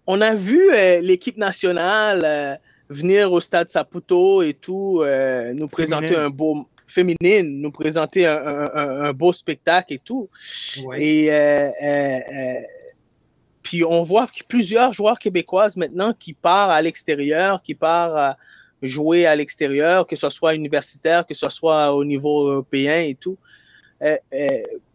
on 0.07 0.20
a 0.20 0.34
vu 0.34 0.61
l'équipe 1.00 1.38
nationale 1.38 2.61
venir 2.90 3.32
au 3.32 3.40
stade 3.40 3.70
Saputo 3.70 4.42
et 4.42 4.52
tout, 4.52 5.02
nous 5.55 5.68
présenter 5.68 6.14
un 6.14 6.28
beau 6.28 6.68
féminine, 6.86 7.62
nous 7.62 7.70
présenter 7.70 8.26
un, 8.26 9.12
beau 9.14 9.32
spectacle 9.32 9.94
et 9.94 9.98
tout. 9.98 10.28
Et 10.98 11.30
puis 13.64 13.82
on 13.82 14.04
voit 14.04 14.28
plusieurs 14.46 14.92
joueurs 14.92 15.18
québécoises 15.18 15.76
maintenant 15.76 16.14
qui 16.16 16.34
partent 16.34 16.70
à 16.70 16.80
l'extérieur, 16.80 17.62
qui 17.62 17.74
partent 17.74 18.36
jouer 18.82 19.26
à 19.26 19.34
l'extérieur, 19.34 20.06
que 20.06 20.16
ce 20.16 20.28
soit 20.28 20.54
universitaire, 20.54 21.26
que 21.26 21.34
ce 21.34 21.48
soit 21.48 21.92
au 21.92 22.04
niveau 22.04 22.48
européen 22.48 23.00
et 23.00 23.14
tout. 23.14 23.38
Euh, 24.02 24.16
euh, 24.32 24.48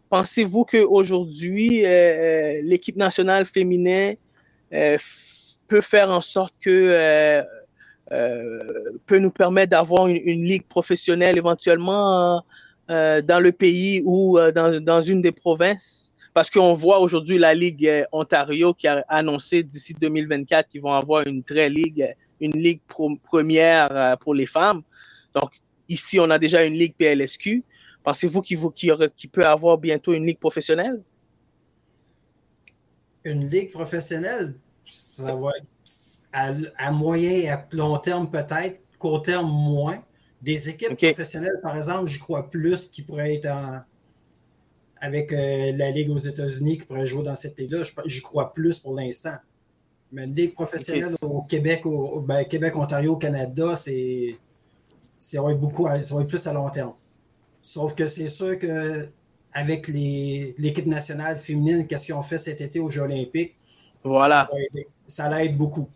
pensez-vous 0.08 0.64
qu'aujourd'hui, 0.64 1.84
euh, 1.84 2.60
l'équipe 2.62 2.96
nationale 2.96 3.44
féminine 3.44 4.16
peut 4.70 5.80
faire 5.80 6.10
en 6.10 6.20
sorte 6.20 6.54
que 6.60 7.42
peut 9.06 9.18
nous 9.18 9.30
permettre 9.30 9.70
d'avoir 9.70 10.06
une, 10.06 10.44
ligue 10.44 10.66
professionnelle 10.66 11.36
éventuellement 11.36 12.44
dans 12.88 13.42
le 13.42 13.50
pays 13.50 14.02
ou 14.04 14.38
dans 14.52 15.02
une 15.02 15.22
des 15.22 15.32
provinces? 15.32 16.09
Parce 16.32 16.48
qu'on 16.50 16.74
voit 16.74 17.00
aujourd'hui 17.00 17.38
la 17.38 17.54
Ligue 17.54 17.86
euh, 17.86 18.04
Ontario 18.12 18.72
qui 18.72 18.86
a 18.86 19.04
annoncé 19.08 19.62
d'ici 19.62 19.94
2024 19.94 20.68
qu'ils 20.68 20.80
vont 20.80 20.92
avoir 20.92 21.26
une 21.26 21.42
très 21.42 21.68
ligue, 21.68 22.14
une 22.40 22.52
ligue 22.52 22.80
première 22.86 23.88
euh, 23.90 24.16
pour 24.16 24.34
les 24.34 24.46
femmes. 24.46 24.82
Donc, 25.34 25.50
ici, 25.88 26.20
on 26.20 26.30
a 26.30 26.38
déjà 26.38 26.64
une 26.64 26.74
ligue 26.74 26.94
PLSQ. 26.96 27.64
Pensez-vous 28.04 28.42
qu'il 28.42 28.58
peut 29.32 29.44
avoir 29.44 29.78
bientôt 29.78 30.12
une 30.12 30.24
ligue 30.24 30.38
professionnelle? 30.38 31.02
Une 33.24 33.50
ligue 33.50 33.70
professionnelle, 33.70 34.54
ça 34.84 35.34
va 35.34 35.50
être 35.58 35.66
à, 36.32 36.92
moyen 36.92 37.30
et 37.30 37.50
à 37.50 37.66
long 37.72 37.98
terme 37.98 38.30
peut-être, 38.30 38.80
court 38.98 39.22
terme 39.22 39.50
moins. 39.50 40.02
Des 40.40 40.70
équipes 40.70 40.96
professionnelles, 40.96 41.60
par 41.62 41.76
exemple, 41.76 42.08
je 42.08 42.18
crois 42.18 42.48
plus 42.48 42.86
qu'ils 42.86 43.04
pourraient 43.04 43.34
être 43.34 43.50
en, 43.50 43.82
avec 45.00 45.32
euh, 45.32 45.72
la 45.76 45.90
Ligue 45.90 46.10
aux 46.10 46.18
États-Unis 46.18 46.78
qui 46.78 46.84
pourrait 46.84 47.06
jouer 47.06 47.22
dans 47.22 47.34
cette 47.34 47.58
ligue-là, 47.58 47.82
j'y 48.04 48.20
crois 48.20 48.52
plus 48.52 48.78
pour 48.78 48.94
l'instant. 48.94 49.36
Mais 50.12 50.24
une 50.24 50.34
ligue 50.34 50.54
professionnelle 50.54 51.16
au 51.22 51.42
Québec, 51.42 51.86
au, 51.86 52.20
ben, 52.20 52.44
Québec, 52.44 52.76
Ontario, 52.76 53.16
Canada, 53.16 53.76
c'est 53.76 54.36
ça 55.18 55.40
va 55.42 55.52
être 55.52 55.60
beaucoup, 55.60 55.86
ça 55.86 56.14
va 56.14 56.22
être 56.22 56.28
plus 56.28 56.46
à 56.46 56.52
long 56.52 56.68
terme. 56.70 56.94
Sauf 57.62 57.94
que 57.94 58.06
c'est 58.06 58.28
sûr 58.28 58.58
que 58.58 59.08
avec 59.52 59.88
l'équipe 59.88 60.86
nationale 60.86 61.36
féminine, 61.36 61.86
qu'est-ce 61.86 62.06
qu'ils 62.06 62.14
ont 62.14 62.22
fait 62.22 62.38
cet 62.38 62.60
été 62.60 62.80
aux 62.80 62.90
Jeux 62.90 63.02
Olympiques, 63.02 63.54
voilà. 64.02 64.48
ça, 65.06 65.28
l'aide 65.28 65.56
beaucoup. 65.56 65.88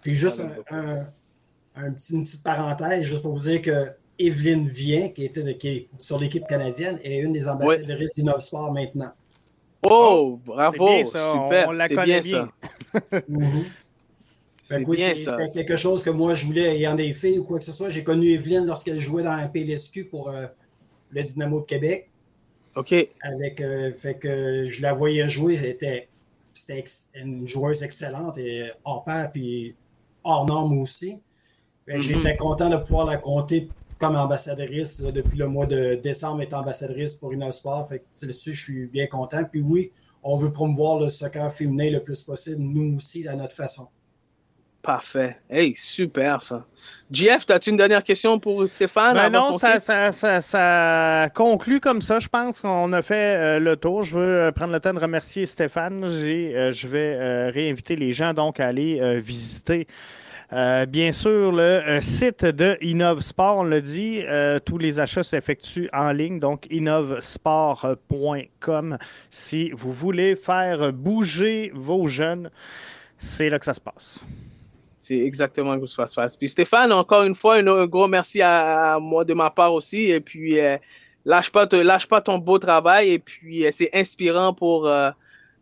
Puis 0.00 0.14
juste 0.14 0.42
un, 0.70 1.92
petit, 1.92 2.14
une 2.14 2.24
petite 2.24 2.42
parenthèse, 2.42 3.04
juste 3.04 3.22
pour 3.22 3.34
vous 3.34 3.48
dire 3.48 3.62
que 3.62 3.94
Evelyne 4.18 4.68
Vien, 4.68 5.08
qui, 5.08 5.24
était 5.24 5.56
qui 5.56 5.88
sur 5.98 6.18
l'équipe 6.18 6.46
canadienne, 6.46 6.98
est 7.02 7.18
une 7.18 7.32
des 7.32 7.48
ambassadrices 7.48 8.16
ouais. 8.16 8.22
d'Innovsport 8.22 8.72
maintenant. 8.72 9.12
Oh, 9.84 10.38
bravo! 10.44 11.04
Super, 11.04 11.68
on, 11.68 11.72
la 11.72 11.88
connaît 11.88 12.20
bien. 12.20 12.48
Mhm. 13.28 13.64
c'est 14.64 15.52
quelque 15.54 15.76
chose 15.76 16.02
que 16.04 16.10
moi 16.10 16.34
je 16.34 16.46
voulais 16.46 16.86
en 16.86 16.94
des 16.94 17.12
filles 17.12 17.40
ou 17.40 17.44
quoi 17.44 17.58
que 17.58 17.64
ce 17.64 17.72
soit. 17.72 17.88
J'ai 17.88 18.04
connu 18.04 18.30
Evelyne 18.30 18.64
lorsqu'elle 18.64 18.98
jouait 18.98 19.24
dans 19.24 19.30
un 19.30 19.48
PLSQ 19.48 20.04
pour 20.04 20.30
euh, 20.30 20.46
le 21.10 21.22
Dynamo 21.22 21.60
de 21.60 21.66
Québec. 21.66 22.08
OK. 22.76 22.94
Avec, 23.22 23.60
euh, 23.60 23.92
fait 23.92 24.14
que 24.14 24.64
je 24.64 24.82
la 24.82 24.92
voyais 24.92 25.28
jouer, 25.28 25.56
c'était, 25.56 26.08
c'était 26.54 26.84
une 27.16 27.46
joueuse 27.46 27.82
excellente 27.82 28.38
et 28.38 28.70
hors 28.84 29.04
pair 29.04 29.30
puis 29.32 29.74
hors 30.22 30.46
norme 30.46 30.78
aussi. 30.78 31.20
Mhm. 31.88 32.00
J'étais 32.00 32.36
content 32.36 32.70
de 32.70 32.76
pouvoir 32.76 33.06
la 33.06 33.16
compter 33.16 33.68
comme 34.02 34.16
ambassadrice 34.16 35.00
depuis 35.00 35.38
le 35.38 35.46
mois 35.46 35.66
de 35.66 35.94
décembre, 35.94 36.42
est 36.42 36.52
ambassadrice 36.54 37.14
pour 37.14 37.32
Innosport. 37.32 37.88
Fait 37.88 38.00
que 38.00 38.26
là-dessus, 38.26 38.52
je 38.52 38.60
suis 38.60 38.86
bien 38.86 39.06
content. 39.06 39.44
Puis 39.44 39.60
oui, 39.60 39.92
on 40.24 40.36
veut 40.36 40.50
promouvoir 40.50 40.98
le 40.98 41.08
soccer 41.08 41.48
féminin 41.52 41.88
le 41.88 42.02
plus 42.02 42.20
possible, 42.24 42.60
nous 42.60 42.96
aussi, 42.96 43.28
à 43.28 43.36
notre 43.36 43.54
façon. 43.54 43.86
Parfait. 44.82 45.36
Hey, 45.48 45.74
super 45.76 46.42
ça. 46.42 46.66
JF, 47.12 47.48
as-tu 47.48 47.70
une 47.70 47.76
dernière 47.76 48.02
question 48.02 48.40
pour 48.40 48.66
Stéphane? 48.66 49.14
Ben 49.14 49.30
non, 49.30 49.56
ça, 49.56 49.78
ça, 49.78 50.40
ça, 50.40 51.28
conclut 51.32 51.78
comme 51.78 52.02
ça. 52.02 52.18
Je 52.18 52.26
pense 52.26 52.60
qu'on 52.60 52.92
a 52.92 53.02
fait 53.02 53.36
euh, 53.36 53.58
le 53.60 53.76
tour. 53.76 54.02
Je 54.02 54.16
veux 54.16 54.40
euh, 54.42 54.50
prendre 54.50 54.72
le 54.72 54.80
temps 54.80 54.92
de 54.92 54.98
remercier 54.98 55.46
Stéphane. 55.46 56.02
Euh, 56.02 56.72
je 56.72 56.88
vais 56.88 57.50
réinviter 57.50 57.94
les 57.94 58.12
gens 58.12 58.34
donc 58.34 58.58
à 58.58 58.66
aller 58.66 59.20
visiter 59.20 59.86
euh, 60.52 60.84
bien 60.84 61.12
sûr, 61.12 61.50
le 61.50 61.62
euh, 61.62 62.02
site 62.02 62.44
de 62.44 62.76
InnovSport, 62.82 63.56
on 63.58 63.62
l'a 63.62 63.80
dit, 63.80 64.22
euh, 64.26 64.58
tous 64.58 64.76
les 64.76 65.00
achats 65.00 65.22
s'effectuent 65.22 65.88
en 65.94 66.12
ligne, 66.12 66.40
donc 66.40 66.66
innovsport.com. 66.70 68.98
Si 69.30 69.70
vous 69.70 69.92
voulez 69.92 70.36
faire 70.36 70.92
bouger 70.92 71.72
vos 71.74 72.06
jeunes, 72.06 72.50
c'est 73.16 73.48
là 73.48 73.58
que 73.58 73.64
ça 73.64 73.72
se 73.72 73.80
passe. 73.80 74.22
C'est 74.98 75.20
exactement 75.20 75.80
que 75.80 75.86
ça 75.86 76.06
se 76.06 76.14
passe. 76.14 76.36
Puis 76.36 76.50
Stéphane, 76.50 76.92
encore 76.92 77.22
une 77.22 77.34
fois, 77.34 77.56
un 77.56 77.86
gros 77.86 78.06
merci 78.06 78.42
à, 78.42 78.98
moi 79.00 79.24
de 79.24 79.32
ma 79.32 79.48
part 79.50 79.72
aussi. 79.72 80.10
Et 80.10 80.20
puis, 80.20 80.58
lâche, 81.24 81.50
pas, 81.50 81.66
lâche 81.72 82.06
pas 82.06 82.20
ton 82.20 82.36
beau 82.38 82.58
travail. 82.58 83.12
Et 83.12 83.18
puis, 83.18 83.64
c'est 83.72 83.88
inspirant 83.94 84.52
pour 84.54 84.88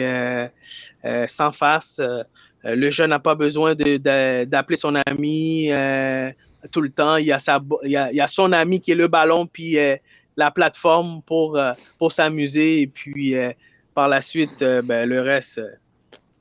sans 1.26 1.50
face, 1.50 1.98
euh, 1.98 2.22
le 2.64 2.90
jeune 2.90 3.10
n'a 3.10 3.18
pas 3.18 3.34
besoin 3.34 3.74
d'appeler 3.74 4.76
son 4.76 4.94
ami 5.06 5.68
euh, 5.70 6.30
tout 6.72 6.80
le 6.80 6.90
temps. 6.90 7.16
Il 7.16 7.26
y, 7.26 7.32
a 7.32 7.38
sa, 7.38 7.60
il, 7.84 7.90
y 7.90 7.96
a, 7.96 8.28
son 8.28 8.52
ami 8.52 8.80
qui 8.80 8.92
est 8.92 8.96
le 8.96 9.08
ballon, 9.08 9.46
puis 9.46 9.78
euh, 9.78 9.96
la 10.36 10.50
plateforme 10.50 11.22
pour, 11.22 11.58
pour 11.98 12.12
s'amuser. 12.12 12.80
Et 12.82 12.86
puis, 12.86 13.34
par 13.94 14.08
la 14.08 14.20
suite, 14.20 14.60
ben, 14.60 15.08
le 15.08 15.20
reste, 15.20 15.60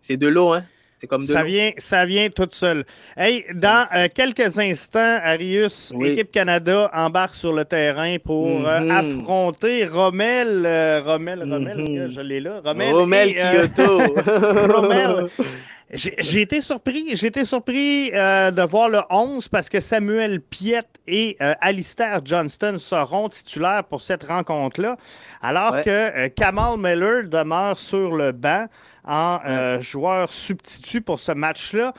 c'est 0.01 0.17
de 0.17 0.27
l'eau. 0.27 0.53
Hein? 0.53 0.63
C'est 0.99 1.05
comme 1.05 1.27
de 1.27 1.31
ça 1.31 1.43
vient, 1.43 1.71
ça 1.77 2.07
vient 2.07 2.27
tout 2.29 2.47
seul. 2.49 2.83
Hey, 3.15 3.45
dans 3.53 3.87
quelques 4.15 4.57
instants, 4.57 5.19
Arius, 5.23 5.93
l'équipe 5.99 6.31
Canada 6.31 6.89
embarque 6.91 7.35
sur 7.35 7.53
le 7.53 7.65
terrain 7.65 8.17
pour 8.17 8.61
mm-hmm. 8.61 8.91
affronter 8.91 9.85
Rommel. 9.85 10.67
Rommel, 11.05 11.39
Rommel, 11.41 11.77
mm-hmm. 11.77 12.09
je 12.09 12.21
l'ai 12.21 12.39
là. 12.39 12.61
Rommel, 12.63 12.93
Rommel 12.95 13.35
Kyoto. 13.35 13.99
Rommel. 14.73 15.27
J'ai 15.89 16.41
été 16.41 16.59
surpris, 16.59 17.15
j'ai 17.15 17.27
été 17.27 17.45
surpris 17.45 18.11
euh, 18.13 18.51
de 18.51 18.61
voir 18.61 18.89
le 18.89 18.99
11 19.09 19.47
parce 19.47 19.69
que 19.69 19.79
Samuel 19.79 20.41
Piet 20.41 20.83
et 21.07 21.37
euh, 21.41 21.53
Alistair 21.61 22.19
Johnston 22.25 22.77
seront 22.77 23.29
titulaires 23.29 23.85
pour 23.85 24.01
cette 24.01 24.25
rencontre-là, 24.25 24.97
alors 25.41 25.81
que 25.81 25.89
euh, 25.89 26.27
Kamal 26.27 26.77
Miller 26.77 27.29
demeure 27.29 27.77
sur 27.77 28.17
le 28.17 28.33
banc 28.33 28.65
en 29.05 29.79
joueur 29.79 30.29
substitut 30.33 30.99
pour 30.99 31.21
ce 31.21 31.31
match-là. 31.31 31.93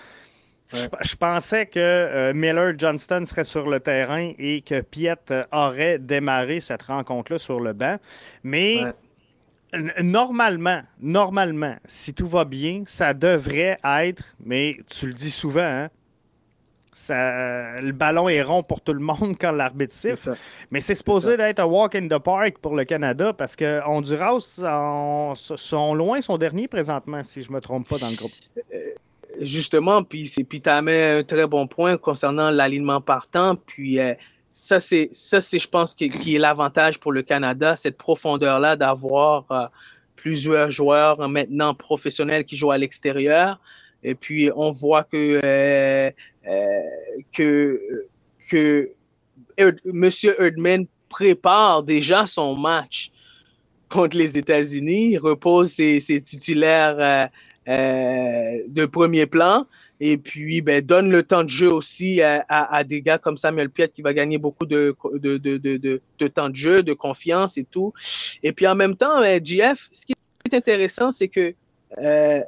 Je, 0.74 1.16
pensais 1.16 1.64
que 1.64 2.32
Miller 2.34 2.74
Johnston 2.76 3.24
serait 3.24 3.45
sur 3.45 3.70
le 3.70 3.80
terrain 3.80 4.32
et 4.39 4.61
que 4.61 4.82
Piet 4.82 5.16
aurait 5.51 5.99
démarré 5.99 6.61
cette 6.61 6.82
rencontre-là 6.82 7.39
sur 7.39 7.59
le 7.59 7.72
banc. 7.72 7.97
Mais 8.45 8.82
Normalement, 10.02 10.82
normalement, 11.00 11.76
si 11.84 12.14
tout 12.14 12.26
va 12.26 12.44
bien, 12.44 12.84
ça 12.86 13.12
devrait 13.12 13.78
être, 13.84 14.34
mais 14.44 14.78
tu 14.88 15.06
le 15.06 15.12
dis 15.12 15.30
souvent, 15.30 15.60
hein, 15.60 15.88
ça, 16.98 17.80
le 17.80 17.92
ballon 17.92 18.28
est 18.28 18.42
rond 18.42 18.62
pour 18.64 18.80
tout 18.80 18.92
le 18.92 19.00
monde 19.00 19.36
quand 19.40 19.52
l'arbitre 19.52 19.94
siffle. 19.94 20.34
Mais 20.70 20.80
c'est 20.80 20.96
supposé 20.96 21.36
d'être 21.36 21.60
un 21.60 21.64
walk 21.64 21.94
in 21.94 22.08
the 22.08 22.18
park 22.18 22.58
pour 22.58 22.74
le 22.74 22.84
Canada 22.84 23.32
parce 23.32 23.54
que 23.54 23.80
Honduras 23.86 24.60
sont 25.36 25.94
loin 25.94 26.20
son 26.20 26.38
dernier 26.38 26.66
présentement, 26.66 27.22
si 27.22 27.42
je 27.42 27.50
ne 27.50 27.56
me 27.56 27.60
trompe 27.60 27.88
pas 27.88 27.98
dans 27.98 28.10
le 28.10 28.16
groupe. 28.16 28.32
Euh, 28.74 28.78
justement, 29.40 30.02
puis 30.02 30.28
tu 30.28 30.68
as 30.68 30.82
mis 30.82 30.92
un 30.92 31.22
très 31.22 31.46
bon 31.46 31.68
point 31.68 31.96
concernant 31.98 32.50
l'alignement 32.50 33.00
partant. 33.00 33.54
Puis 33.54 34.00
euh, 34.00 34.14
ça, 34.61 34.80
c'est, 34.80 35.09
ça, 35.12 35.40
c'est, 35.40 35.61
je 35.61 35.68
pense, 35.68 35.94
qui, 35.94 36.34
est 36.34 36.38
l'avantage 36.38 36.98
pour 36.98 37.12
le 37.12 37.22
Canada, 37.22 37.76
cette 37.76 37.96
profondeur-là 37.96 38.74
d'avoir 38.74 39.44
euh, 39.52 39.66
plusieurs 40.16 40.72
joueurs 40.72 41.28
maintenant 41.28 41.74
professionnels 41.74 42.44
qui 42.44 42.56
jouent 42.56 42.72
à 42.72 42.78
l'extérieur. 42.78 43.61
Et 44.02 44.16
puis, 44.16 44.50
on 44.56 44.72
voit 44.72 45.04
que, 45.04 45.40
euh, 45.44 46.11
euh, 46.48 46.80
que, 47.32 47.80
que 48.50 48.90
M. 49.56 50.11
Erdman 50.40 50.86
prépare 51.09 51.84
déjà 51.84 52.26
son 52.26 52.56
match 52.56 53.12
contre 53.88 54.16
les 54.16 54.36
États-Unis, 54.36 55.18
repose 55.18 55.70
ses 55.70 56.22
titulaires 56.22 57.30
de 57.66 58.86
premier 58.86 59.26
plan 59.26 59.66
et 60.01 60.16
puis 60.16 60.61
ben, 60.61 60.84
donne 60.84 61.11
le 61.11 61.22
temps 61.22 61.44
de 61.44 61.49
jeu 61.49 61.72
aussi 61.72 62.22
à, 62.22 62.44
à, 62.49 62.84
des 62.84 63.03
gars 63.03 63.18
comme 63.18 63.36
Samuel 63.36 63.70
Piet 63.70 63.88
qui 63.88 64.03
va 64.03 64.14
gagner 64.14 64.38
beaucoup 64.38 64.66
de, 64.66 64.94
de, 65.14 65.36
de, 65.36 65.57
de, 65.57 66.01
de 66.18 66.28
temps 66.28 66.49
de 66.49 66.55
jeu, 66.55 66.82
de 66.82 66.92
confiance 66.92 67.59
et 67.59 67.64
tout. 67.64 67.92
Et 68.42 68.53
puis 68.53 68.66
en 68.66 68.74
même 68.74 68.96
temps, 68.96 69.20
ben, 69.20 69.44
GF, 69.44 69.88
ce 69.92 70.07
qui 70.07 70.14
est 70.51 70.55
intéressant, 70.55 71.11
c'est 71.11 71.28
que 71.28 71.55
euh, 71.99 72.42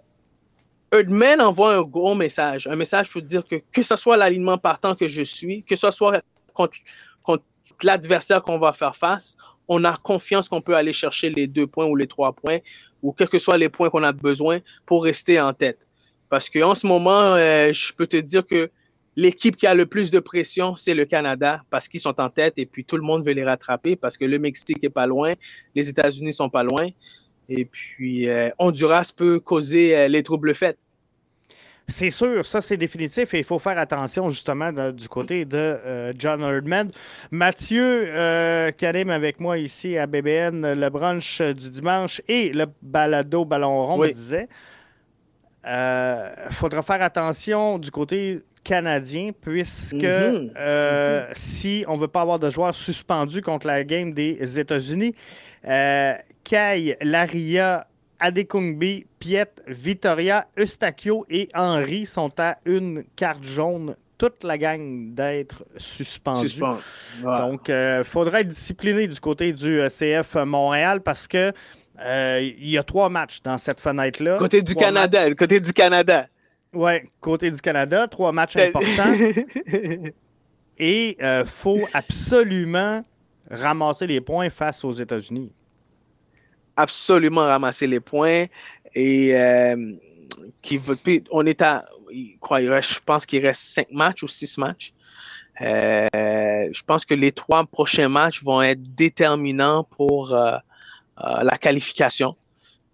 Erdman 0.93 1.41
envoie 1.41 1.75
un 1.75 1.83
gros 1.83 2.15
message, 2.15 2.67
un 2.67 2.77
message 2.77 3.11
pour 3.11 3.23
dire 3.23 3.45
que 3.47 3.57
que 3.73 3.83
ce 3.83 3.97
soit 3.97 4.17
l'alignement 4.17 4.59
partant 4.59 4.95
que 4.95 5.09
je 5.09 5.23
suis, 5.23 5.63
que 5.63 5.77
ce 5.77 5.91
soit 5.91 6.21
contre, 6.55 6.77
contre 7.23 7.45
l'adversaire 7.83 8.43
qu'on 8.43 8.59
va 8.59 8.73
faire 8.73 8.97
face, 8.97 9.37
on 9.69 9.85
a 9.85 9.97
confiance 9.97 10.49
qu'on 10.49 10.61
peut 10.61 10.75
aller 10.75 10.93
chercher 10.93 11.31
les 11.31 11.47
deux 11.47 11.67
points 11.67 11.87
ou 11.87 11.95
les 11.95 12.09
trois 12.09 12.33
points, 12.33 12.59
ou 13.03 13.13
quels 13.13 13.29
que 13.29 13.39
soient 13.39 13.57
les 13.59 13.69
points 13.69 13.89
qu'on 13.89 14.03
a 14.03 14.13
besoin 14.13 14.61
pour 14.85 15.05
rester 15.05 15.41
en 15.41 15.53
tête. 15.53 15.87
Parce 16.31 16.49
qu'en 16.49 16.75
ce 16.75 16.87
moment, 16.87 17.35
euh, 17.35 17.73
je 17.73 17.93
peux 17.93 18.07
te 18.07 18.17
dire 18.17 18.47
que 18.47 18.71
l'équipe 19.17 19.57
qui 19.57 19.67
a 19.67 19.75
le 19.75 19.85
plus 19.85 20.11
de 20.11 20.21
pression, 20.21 20.77
c'est 20.77 20.95
le 20.95 21.05
Canada, 21.05 21.63
parce 21.69 21.89
qu'ils 21.89 22.01
sont 22.01 22.19
en 22.21 22.31
tête 22.31 22.55
et 22.57 22.67
puis 22.67 22.85
tout 22.85 22.97
le 22.97 23.03
monde 23.03 23.27
veut 23.27 23.33
les 23.33 23.45
rattraper 23.45 23.97
parce 23.97 24.17
que 24.17 24.25
le 24.25 24.39
Mexique 24.39 24.83
est 24.83 24.91
pas 24.91 25.07
loin, 25.07 25.33
les 25.75 25.91
États-Unis 25.91 26.33
sont 26.33 26.49
pas 26.49 26.63
loin. 26.63 26.89
Et 27.49 27.65
puis, 27.65 28.29
euh, 28.29 28.51
Honduras 28.59 29.13
peut 29.15 29.41
causer 29.41 29.97
euh, 29.97 30.09
les 30.09 30.23
troubles 30.23 30.55
faits. 30.55 30.79
C'est 31.91 32.11
sûr, 32.11 32.47
ça 32.47 32.61
c'est 32.61 32.77
définitif 32.77 33.35
et 33.35 33.39
il 33.39 33.45
faut 33.45 33.59
faire 33.59 33.77
attention 33.77 34.31
justement 34.31 34.73
du 34.93 35.09
côté 35.09 35.45
de 35.45 35.57
euh, 35.57 36.13
John 36.17 36.41
Herdman. 36.41 36.91
Mathieu 37.33 38.07
euh, 38.07 38.71
anime 38.83 39.11
avec 39.11 39.41
moi 39.41 39.59
ici 39.59 39.99
à 39.99 40.07
BBN 40.07 40.75
le 40.75 40.89
brunch 40.89 41.43
du 41.43 41.69
dimanche 41.69 42.23
et 42.29 42.53
le 42.53 42.67
balado 42.81 43.45
ballon 43.45 43.87
rond 43.87 43.99
me 43.99 44.09
disait 44.09 44.49
euh, 45.67 46.31
faudra 46.51 46.83
faire 46.83 47.03
attention 47.03 47.79
du 47.79 47.91
côté 47.91 48.41
canadien 48.63 49.31
puisque 49.41 49.95
mhm. 49.95 50.53
euh, 50.57 51.27
si 51.33 51.85
on 51.89 51.97
ne 51.97 52.01
veut 52.01 52.09
pas 52.09 52.23
avoir 52.23 52.39
de 52.39 52.51
joueurs 52.51 52.75
suspendus 52.75 53.43
contre 53.43 53.67
la 53.67 53.85
game 53.85 54.13
des 54.13 54.59
États-Unis, 54.59 55.15
Kai, 55.63 56.97
Laria, 57.03 57.87
Adekungbi, 58.21 59.07
Piet, 59.19 59.63
Vittoria, 59.67 60.47
Eustachio 60.57 61.25
et 61.31 61.49
Henry 61.55 62.07
sont 62.07 62.33
à 62.39 62.59
une 62.67 63.05
carte 63.17 63.43
jaune 63.43 63.97
toute 64.19 64.45
la 64.45 64.59
gang 64.59 65.15
d'être 65.15 65.65
suspendus. 65.79 66.61
Donc, 67.23 67.69
il 67.69 67.73
euh, 67.73 68.05
faudra 68.05 68.43
être 68.43 68.49
discipliné 68.49 69.07
du 69.07 69.19
côté 69.19 69.51
du 69.55 69.81
euh, 69.81 69.89
CF 69.89 70.35
Montréal 70.45 71.01
parce 71.01 71.27
que 71.27 71.55
euh, 72.01 72.41
il 72.41 72.69
y 72.69 72.79
a 72.79 72.83
trois 72.83 73.09
matchs 73.09 73.43
dans 73.43 73.59
cette 73.59 73.79
fenêtre-là. 73.79 74.39
Côté 74.39 74.63
du 74.63 74.75
Canada, 74.75 75.33
côté 75.35 75.61
du 75.61 75.73
Canada. 75.73 76.29
Oui, 76.73 76.93
côté 77.21 77.51
du 77.51 77.61
Canada, 77.61 78.07
trois 78.09 78.33
matchs 78.33 78.57
importants. 78.57 79.13
et 80.79 81.17
il 81.21 81.45
faut 81.47 81.87
absolument 81.93 83.03
ramasser 83.51 84.07
les 84.07 84.21
points 84.21 84.51
face 84.51 84.85
aux 84.85 84.93
États-Unis 84.93 85.53
absolument 86.81 87.43
ramasser 87.43 87.87
les 87.87 88.01
points 88.01 88.47
et 88.95 89.37
euh, 89.37 89.93
qui 90.63 90.81
on 91.31 91.47
est 91.47 91.63
à 91.63 91.87
quoi, 92.41 92.61
je 92.61 92.99
pense 93.05 93.27
qu'il 93.27 93.45
reste 93.47 93.63
cinq 93.63 93.91
matchs 93.93 94.23
ou 94.23 94.29
six 94.29 94.59
matchs. 94.59 94.93
Euh, 95.61 96.09
je 96.73 96.83
pense 96.83 97.05
que 97.05 97.15
les 97.15 97.33
trois 97.33 97.65
prochains 97.67 98.09
matchs 98.09 98.43
vont 98.43 98.63
être 98.63 98.83
déterminants 98.95 99.85
pour 99.85 100.35
euh, 100.35 100.57
la 101.21 101.59
qualification. 101.59 102.37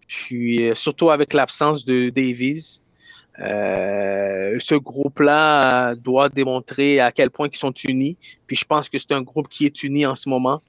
Puis 0.06 0.70
surtout 0.74 1.10
avec 1.10 1.32
l'absence 1.32 1.84
de 1.84 2.10
Davies. 2.10 2.80
Euh, 3.38 4.56
ce 4.60 4.74
groupe-là 4.74 5.94
doit 5.94 6.28
démontrer 6.30 7.00
à 7.00 7.12
quel 7.12 7.30
point 7.30 7.48
ils 7.52 7.56
sont 7.56 7.72
unis. 7.84 8.16
Puis 8.46 8.56
je 8.56 8.64
pense 8.64 8.88
que 8.88 8.98
c'est 8.98 9.12
un 9.12 9.22
groupe 9.22 9.48
qui 9.48 9.66
est 9.66 9.82
uni 9.82 10.06
en 10.06 10.14
ce 10.14 10.28
moment, 10.28 10.62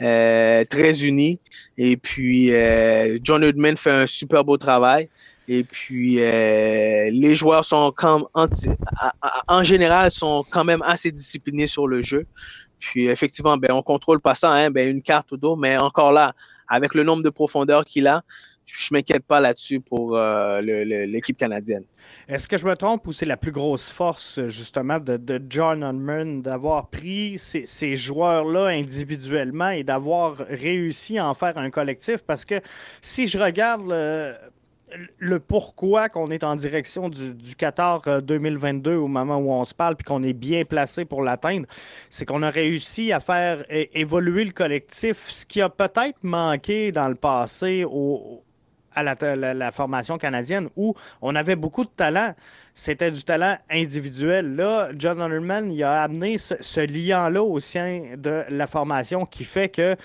euh, 0.00 0.64
très 0.64 1.02
uni. 1.04 1.40
Et 1.76 1.96
puis 1.96 2.52
euh, 2.52 3.18
John 3.22 3.42
Hudman 3.42 3.76
fait 3.76 3.90
un 3.90 4.06
super 4.06 4.44
beau 4.44 4.56
travail. 4.56 5.08
Et 5.46 5.64
puis 5.64 6.14
les 6.16 7.34
joueurs 7.34 7.66
sont 7.66 7.92
quand, 7.94 8.30
en, 8.32 8.46
en, 9.48 9.62
général 9.62 10.10
sont 10.10 10.42
quand 10.48 10.64
même 10.64 10.80
assez 10.82 11.12
disciplinés 11.12 11.66
sur 11.66 11.86
le 11.86 12.00
jeu. 12.00 12.26
Puis 12.78 13.08
effectivement, 13.08 13.58
ben 13.58 13.72
on 13.72 13.82
contrôle 13.82 14.20
pas 14.20 14.34
ça, 14.34 14.50
hein, 14.50 14.70
ben 14.70 14.88
une 14.88 15.02
carte 15.02 15.32
ou 15.32 15.36
deux, 15.36 15.54
mais 15.58 15.76
encore 15.76 16.12
là, 16.12 16.34
avec 16.68 16.94
le 16.94 17.02
nombre 17.02 17.22
de 17.22 17.30
profondeurs 17.30 17.84
qu'il 17.84 18.06
a, 18.06 18.22
je 18.66 18.88
ne 18.90 18.98
m'inquiète 18.98 19.24
pas 19.24 19.40
là-dessus 19.40 19.80
pour 19.80 20.16
l'équipe 20.16 21.36
canadienne. 21.36 21.84
Est-ce 22.28 22.48
que 22.48 22.56
je 22.56 22.66
me 22.66 22.74
trompe 22.74 23.06
ou 23.06 23.12
c'est 23.12 23.26
la 23.26 23.36
plus 23.36 23.52
grosse 23.52 23.90
force, 23.90 24.40
justement, 24.48 24.98
de, 24.98 25.42
John 25.48 25.82
Hunman 25.82 26.40
d'avoir 26.40 26.88
pris 26.88 27.38
ces, 27.38 27.96
joueurs-là 27.96 28.66
individuellement 28.68 29.70
et 29.70 29.84
d'avoir 29.84 30.36
réussi 30.48 31.18
à 31.18 31.28
en 31.28 31.34
faire 31.34 31.58
un 31.58 31.70
collectif? 31.70 32.18
Parce 32.26 32.44
que 32.44 32.60
si 33.02 33.26
je 33.26 33.38
regarde 33.38 33.92
pourquoi 35.48 36.08
qu'on 36.08 36.30
est 36.30 36.44
en 36.44 36.54
direction 36.56 37.08
du, 37.08 37.34
du, 37.34 37.56
Qatar 37.56 38.22
2022 38.22 38.90
euh, 38.92 38.98
au 38.98 39.08
moment 39.08 39.36
où 39.38 39.50
on 39.50 39.64
se 39.64 39.74
parle 39.74 39.96
puis 39.96 40.04
qu'on 40.04 40.22
est 40.22 40.32
bien 40.32 40.64
placé 40.64 41.04
pour 41.04 41.22
l'atteindre, 41.22 41.66
c'est 42.10 42.24
qu'on 42.24 42.42
a 42.42 42.50
réussi 42.50 43.12
à 43.12 43.20
faire 43.20 43.64
évoluer 43.68 44.44
le 44.44 44.52
collectif, 44.52 45.28
ce 45.28 45.44
qui 45.44 45.60
a 45.60 45.68
peut-être 45.68 46.18
manqué 46.22 46.92
dans 46.92 47.08
le 47.08 47.16
passé 47.16 47.84
au, 47.84 48.43
à 48.94 49.02
la, 49.02 49.72
formation 49.72 50.18
canadienne 50.18 50.68
où 50.76 50.94
on 51.20 51.34
avait 51.34 51.56
beaucoup 51.56 51.84
de 51.84 51.90
talent. 51.90 52.34
C'était 52.74 53.10
du 53.10 53.22
talent 53.22 53.56
individuel. 53.70 54.56
Là, 54.56 54.88
John 54.96 55.20
Hunterman, 55.20 55.72
il 55.72 55.82
a 55.84 56.02
amené 56.02 56.38
ce, 56.38 56.80
lien-là 56.80 57.42
au 57.42 57.60
sein 57.60 58.14
de 58.16 58.44
la 58.48 58.66
formation 58.66 59.26
qui 59.26 59.44
fait 59.44 59.68
que 59.68 59.96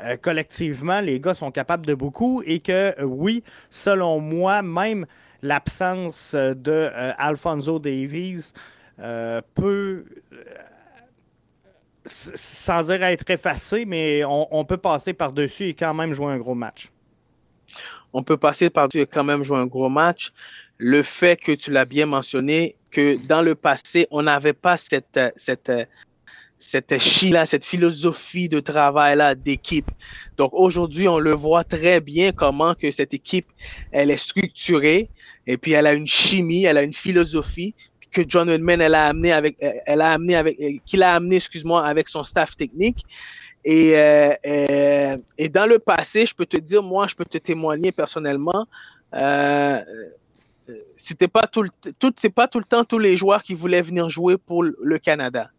euh, 0.00 0.16
collectivement, 0.20 1.00
les 1.00 1.20
gars 1.20 1.34
sont 1.34 1.50
capables 1.50 1.86
de 1.86 1.94
beaucoup 1.94 2.42
et 2.44 2.60
que, 2.60 2.94
euh, 3.00 3.04
oui, 3.04 3.42
selon 3.70 4.20
moi, 4.20 4.62
même 4.62 5.06
l'absence 5.42 6.34
de 6.34 6.90
euh, 6.94 7.12
Alfonso 7.16 7.78
Davies 7.78 8.52
peut 9.54 10.04
sans 12.04 12.82
dire 12.84 13.02
être 13.02 13.28
effacé, 13.30 13.84
mais 13.84 14.24
on, 14.24 14.48
on 14.50 14.64
peut 14.64 14.78
passer 14.78 15.12
par-dessus 15.12 15.68
et 15.68 15.74
quand 15.74 15.94
même 15.94 16.14
jouer 16.14 16.32
un 16.32 16.38
gros 16.38 16.54
match 16.54 16.90
on 18.12 18.22
peut 18.22 18.36
passer 18.36 18.70
par 18.70 18.88
tu 18.88 19.00
quand 19.00 19.24
même 19.24 19.42
joué 19.42 19.58
un 19.58 19.66
gros 19.66 19.88
match. 19.88 20.32
Le 20.78 21.02
fait 21.02 21.36
que 21.36 21.52
tu 21.52 21.70
l'as 21.70 21.84
bien 21.84 22.06
mentionné, 22.06 22.76
que 22.90 23.16
dans 23.26 23.42
le 23.42 23.54
passé, 23.54 24.06
on 24.10 24.22
n'avait 24.22 24.52
pas 24.52 24.76
cette, 24.76 25.18
cette, 25.36 25.72
cette 26.58 26.98
chi-là, 26.98 27.46
cette 27.46 27.64
philosophie 27.64 28.48
de 28.48 28.60
travail-là 28.60 29.34
d'équipe. 29.34 29.90
Donc 30.36 30.50
aujourd'hui, 30.54 31.08
on 31.08 31.18
le 31.18 31.32
voit 31.32 31.64
très 31.64 32.00
bien 32.00 32.32
comment 32.32 32.74
que 32.74 32.90
cette 32.90 33.12
équipe, 33.14 33.46
elle 33.92 34.10
est 34.10 34.16
structurée 34.16 35.10
et 35.46 35.56
puis 35.56 35.72
elle 35.72 35.86
a 35.86 35.94
une 35.94 36.06
chimie, 36.06 36.64
elle 36.64 36.78
a 36.78 36.82
une 36.82 36.94
philosophie 36.94 37.74
que 38.10 38.22
John 38.26 38.48
Edman, 38.48 38.80
elle 38.80 38.94
a 38.94 39.06
amené 39.06 39.32
avec, 39.32 39.56
elle 39.60 40.00
a 40.00 40.12
amené 40.12 40.34
avec, 40.34 40.56
qu'il 40.86 41.02
a 41.02 41.14
amené, 41.14 41.36
excuse-moi, 41.36 41.84
avec 41.84 42.08
son 42.08 42.24
staff 42.24 42.56
technique. 42.56 43.04
Et, 43.70 43.98
euh, 43.98 44.32
euh, 44.46 45.18
et, 45.36 45.50
dans 45.50 45.66
le 45.66 45.78
passé, 45.78 46.24
je 46.24 46.34
peux 46.34 46.46
te 46.46 46.56
dire, 46.56 46.82
moi, 46.82 47.06
je 47.06 47.14
peux 47.14 47.26
te 47.26 47.36
témoigner 47.36 47.92
personnellement, 47.92 48.66
euh, 49.12 49.84
c'était 50.96 51.28
pas 51.28 51.46
tout, 51.46 51.60
le, 51.60 51.68
tout 51.98 52.14
c'est 52.16 52.30
pas 52.30 52.48
tout 52.48 52.60
le 52.60 52.64
temps 52.64 52.86
tous 52.86 52.98
les 52.98 53.18
joueurs 53.18 53.42
qui 53.42 53.52
voulaient 53.52 53.82
venir 53.82 54.08
jouer 54.08 54.38
pour 54.38 54.62
le 54.62 54.98
Canada. 54.98 55.50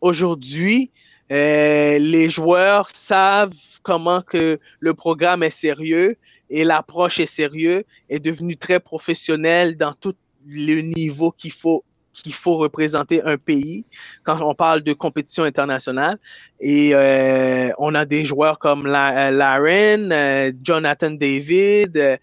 Aujourd'hui, 0.00 0.92
les 1.28 2.28
joueurs 2.28 2.88
savent 2.94 3.52
comment 3.82 4.22
que 4.22 4.60
le 4.78 4.94
programme 4.94 5.42
est 5.42 5.50
sérieux 5.50 6.18
et 6.50 6.62
l'approche 6.62 7.18
est 7.18 7.26
sérieux, 7.26 7.84
est 8.08 8.20
devenu 8.20 8.56
très 8.56 8.78
professionnel 8.78 9.76
dans 9.76 9.92
tout 9.92 10.14
le 10.46 10.82
niveau 10.82 11.32
qu'il 11.32 11.52
faut 11.52 11.82
qu'il 12.12 12.34
faut 12.34 12.56
représenter 12.56 13.22
un 13.22 13.36
pays 13.36 13.84
quand 14.24 14.40
on 14.40 14.54
parle 14.54 14.82
de 14.82 14.92
compétition 14.92 15.44
internationale. 15.44 16.18
Et 16.60 16.94
euh, 16.94 17.70
on 17.78 17.94
a 17.94 18.04
des 18.04 18.24
joueurs 18.24 18.58
comme 18.58 18.86
la, 18.86 19.30
Laren, 19.30 20.12
euh, 20.12 20.52
Jonathan 20.62 21.10
David, 21.10 21.96
euh, 21.96 22.16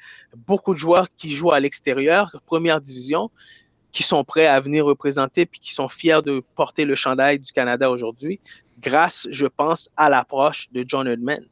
beaucoup 0.46 0.74
de 0.74 0.80
joueurs 0.80 1.08
qui 1.18 1.32
jouent 1.32 1.52
à 1.52 1.60
l'extérieur, 1.60 2.36
première 2.46 2.82
division, 2.82 3.32
qui 3.92 4.04
sont 4.04 4.24
prêts 4.24 4.48
à 4.48 4.60
venir 4.60 4.86
représenter 4.86 5.46
puis 5.46 5.60
qui 5.60 5.74
sont 5.74 5.88
fiers 5.88 6.22
de 6.24 6.44
porter 6.56 6.86
le 6.86 6.96
chandail 6.96 7.40
du 7.40 7.52
Canada 7.52 7.90
aujourd'hui, 7.90 8.40
grâce, 8.82 9.28
je 9.32 9.48
pense, 9.48 9.90
à 9.98 10.10
l'approche 10.10 10.68
de 10.72 10.84
John 10.86 11.08
Hudman. 11.08 11.44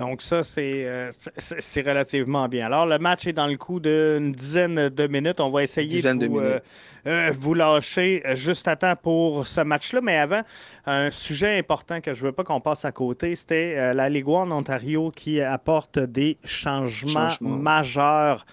Donc 0.00 0.22
ça, 0.22 0.40
euh, 0.56 1.10
c'est 1.36 1.82
relativement 1.82 2.48
bien. 2.48 2.66
Alors, 2.66 2.86
le 2.86 2.98
match 2.98 3.26
est 3.26 3.34
dans 3.34 3.46
le 3.46 3.58
coup 3.58 3.80
d'une 3.80 4.32
dizaine 4.32 4.88
de 4.88 5.06
minutes. 5.06 5.40
On 5.40 5.50
va 5.50 5.62
essayer 5.62 6.00
de 6.00 6.26
vous, 6.26 6.40
euh, 6.40 6.58
euh, 7.06 7.30
vous, 7.34 7.52
lâcher 7.52 8.22
juste 8.32 8.66
à 8.66 8.76
temps 8.76 8.96
pour 8.96 9.46
ce 9.46 9.60
match-là. 9.60 10.00
Mais 10.00 10.16
avant, 10.16 10.40
un 10.86 11.10
sujet 11.10 11.58
important 11.58 12.00
que 12.00 12.14
je 12.14 12.22
ne 12.22 12.28
veux 12.28 12.32
pas 12.32 12.44
qu'on 12.44 12.62
passe 12.62 12.86
à 12.86 12.92
côté, 12.92 13.36
c'était 13.36 13.92
la 13.92 14.08
Ligue 14.08 14.30
1 14.30 14.50
Ontario 14.50 15.12
qui 15.14 15.42
apporte 15.42 15.98
des 15.98 16.38
changements, 16.46 17.28
majeurs 17.42 18.46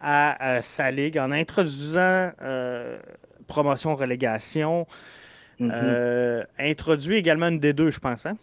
à, 0.00 0.62
sa 0.62 0.92
ligue 0.92 1.18
en 1.18 1.32
introduisant 1.32 2.30
promotion-relégation. 3.48 4.86
Mm-hmm. 5.60 6.44
introduit 6.60 7.16
également 7.16 7.48
une 7.48 7.58
D2, 7.58 7.90
je 7.90 7.98
pense. 7.98 8.24
Hein? 8.24 8.36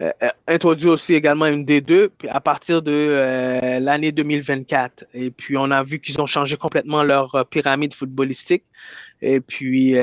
Euh, 0.00 0.12
euh, 0.22 0.28
introduit 0.46 0.88
aussi 0.88 1.14
également 1.14 1.46
une 1.46 1.64
D2 1.64 2.10
à 2.28 2.40
partir 2.40 2.82
de 2.82 2.92
euh, 2.92 3.80
l'année 3.80 4.12
2024. 4.12 5.06
Et 5.12 5.30
puis, 5.32 5.56
on 5.56 5.70
a 5.72 5.82
vu 5.82 5.98
qu'ils 5.98 6.20
ont 6.20 6.26
changé 6.26 6.56
complètement 6.56 7.02
leur 7.02 7.46
pyramide 7.50 7.92
footballistique. 7.92 8.62
Et 9.20 9.40
puis, 9.40 9.96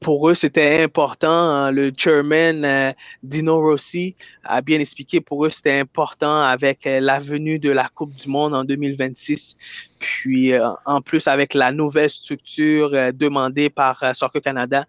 pour 0.00 0.30
eux, 0.30 0.34
c'était 0.34 0.82
important. 0.82 1.28
Hein, 1.28 1.70
le 1.70 1.92
chairman 1.94 2.94
Dino 3.22 3.60
Rossi 3.60 4.16
a 4.44 4.62
bien 4.62 4.80
expliqué, 4.80 5.20
pour 5.20 5.44
eux, 5.44 5.50
c'était 5.50 5.78
important 5.78 6.40
avec 6.40 6.84
la 6.86 7.18
venue 7.18 7.58
de 7.58 7.70
la 7.70 7.90
Coupe 7.94 8.14
du 8.14 8.30
Monde 8.30 8.54
en 8.54 8.64
2026. 8.64 9.58
Puis, 9.98 10.54
en 10.86 11.02
plus, 11.02 11.28
avec 11.28 11.52
la 11.52 11.70
nouvelle 11.70 12.08
structure 12.08 13.12
demandée 13.12 13.68
par 13.68 14.16
Soccer 14.16 14.40
Canada 14.40 14.86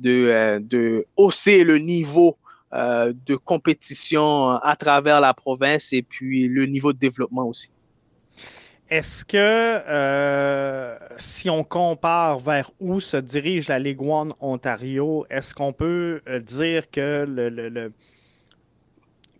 de, 0.00 0.58
de 0.60 1.06
hausser 1.16 1.62
le 1.62 1.78
niveau 1.78 2.36
euh, 2.72 3.12
de 3.26 3.36
compétition 3.36 4.48
à 4.48 4.74
travers 4.74 5.20
la 5.20 5.32
province 5.34 5.92
et 5.92 6.02
puis 6.02 6.48
le 6.48 6.66
niveau 6.66 6.92
de 6.92 6.98
développement 6.98 7.46
aussi. 7.46 7.70
est-ce 8.90 9.24
que 9.24 9.36
euh, 9.36 10.98
si 11.16 11.48
on 11.48 11.62
compare 11.62 12.40
vers 12.40 12.72
où 12.80 12.98
se 12.98 13.16
dirige 13.18 13.68
la 13.68 13.78
Ligue 13.78 14.02
Ontario, 14.02 15.26
est-ce 15.30 15.54
qu'on 15.54 15.72
peut 15.72 16.22
euh, 16.28 16.40
dire 16.40 16.90
que 16.90 17.24
le, 17.28 17.92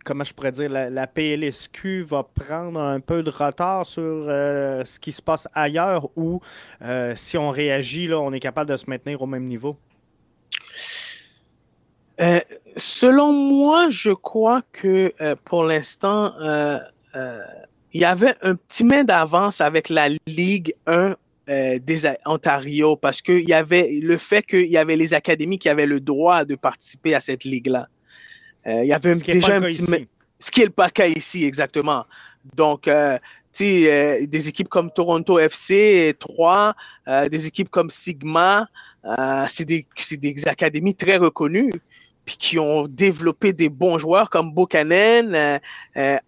comment 0.05 0.23
je 0.23 0.33
pourrais 0.33 0.53
dire 0.53 0.69
la, 0.69 1.07
PLSQ 1.07 2.03
va 2.03 2.23
prendre 2.23 2.79
un 2.79 3.01
peu 3.01 3.23
de 3.23 3.29
retard 3.29 3.85
sur 3.85 4.01
euh, 4.03 4.85
ce 4.85 5.01
qui 5.01 5.11
se 5.11 5.21
passe 5.21 5.49
ailleurs 5.53 6.07
ou 6.15 6.39
si 7.15 7.37
on 7.37 7.49
réagit, 7.49 8.09
on 8.13 8.31
est 8.31 8.39
capable 8.39 8.69
de 8.69 8.77
se 8.77 8.89
maintenir 8.89 9.21
au 9.21 9.27
même 9.27 9.43
niveau? 9.43 9.77
Selon 12.75 13.31
moi, 13.31 13.89
je 13.89 14.11
crois 14.11 14.63
que 14.71 15.13
pour 15.45 15.63
l'instant, 15.63 16.33
il 17.93 18.01
y 18.01 18.05
avait 18.05 18.35
un 18.41 18.55
petit 18.55 18.83
main 18.83 19.03
d'avance 19.03 19.61
avec 19.61 19.89
la 19.89 20.09
Ligue 20.27 20.73
1 20.85 21.15
euh, 21.49 21.79
des 21.79 22.01
Ontario 22.25 22.97
parce 22.97 23.21
qu'il 23.21 23.47
y 23.47 23.53
avait 23.53 23.99
le 24.03 24.17
fait 24.17 24.45
qu'il 24.45 24.67
y 24.67 24.75
avait 24.75 24.97
les 24.97 25.13
académies 25.13 25.57
qui 25.57 25.69
avaient 25.69 25.85
le 25.85 26.01
droit 26.01 26.43
de 26.43 26.55
participer 26.55 27.15
à 27.15 27.21
cette 27.21 27.45
ligue-là. 27.45 27.87
Euh, 28.65 28.83
il 28.83 28.87
y 28.87 28.91
avait 28.91 29.15
déjà 29.15 29.55
un 29.55 29.61
petit 29.61 29.81
main... 29.89 29.99
Ce 30.39 30.51
qui 30.51 30.61
est 30.61 30.69
pas 30.69 30.89
cas 30.89 31.07
ici, 31.07 31.45
exactement. 31.45 32.05
Donc, 32.55 32.89
euh, 32.89 33.17
des 33.57 34.49
équipes 34.49 34.67
comme 34.67 34.91
Toronto 34.91 35.39
FC 35.39 36.13
3, 36.19 36.75
des 37.31 37.47
équipes 37.47 37.69
comme 37.69 37.89
Sigma, 37.89 38.67
c'est 39.47 39.65
des, 39.65 39.87
des, 40.11 40.47
académies 40.47 40.93
très 40.93 41.15
reconnues 41.15 41.71
puis 42.27 42.37
qui 42.37 42.59
ont 42.59 42.85
développé 42.87 43.53
des 43.53 43.69
bons 43.69 43.97
joueurs 43.97 44.29
comme 44.29 44.53
Buchanan, 44.53 45.59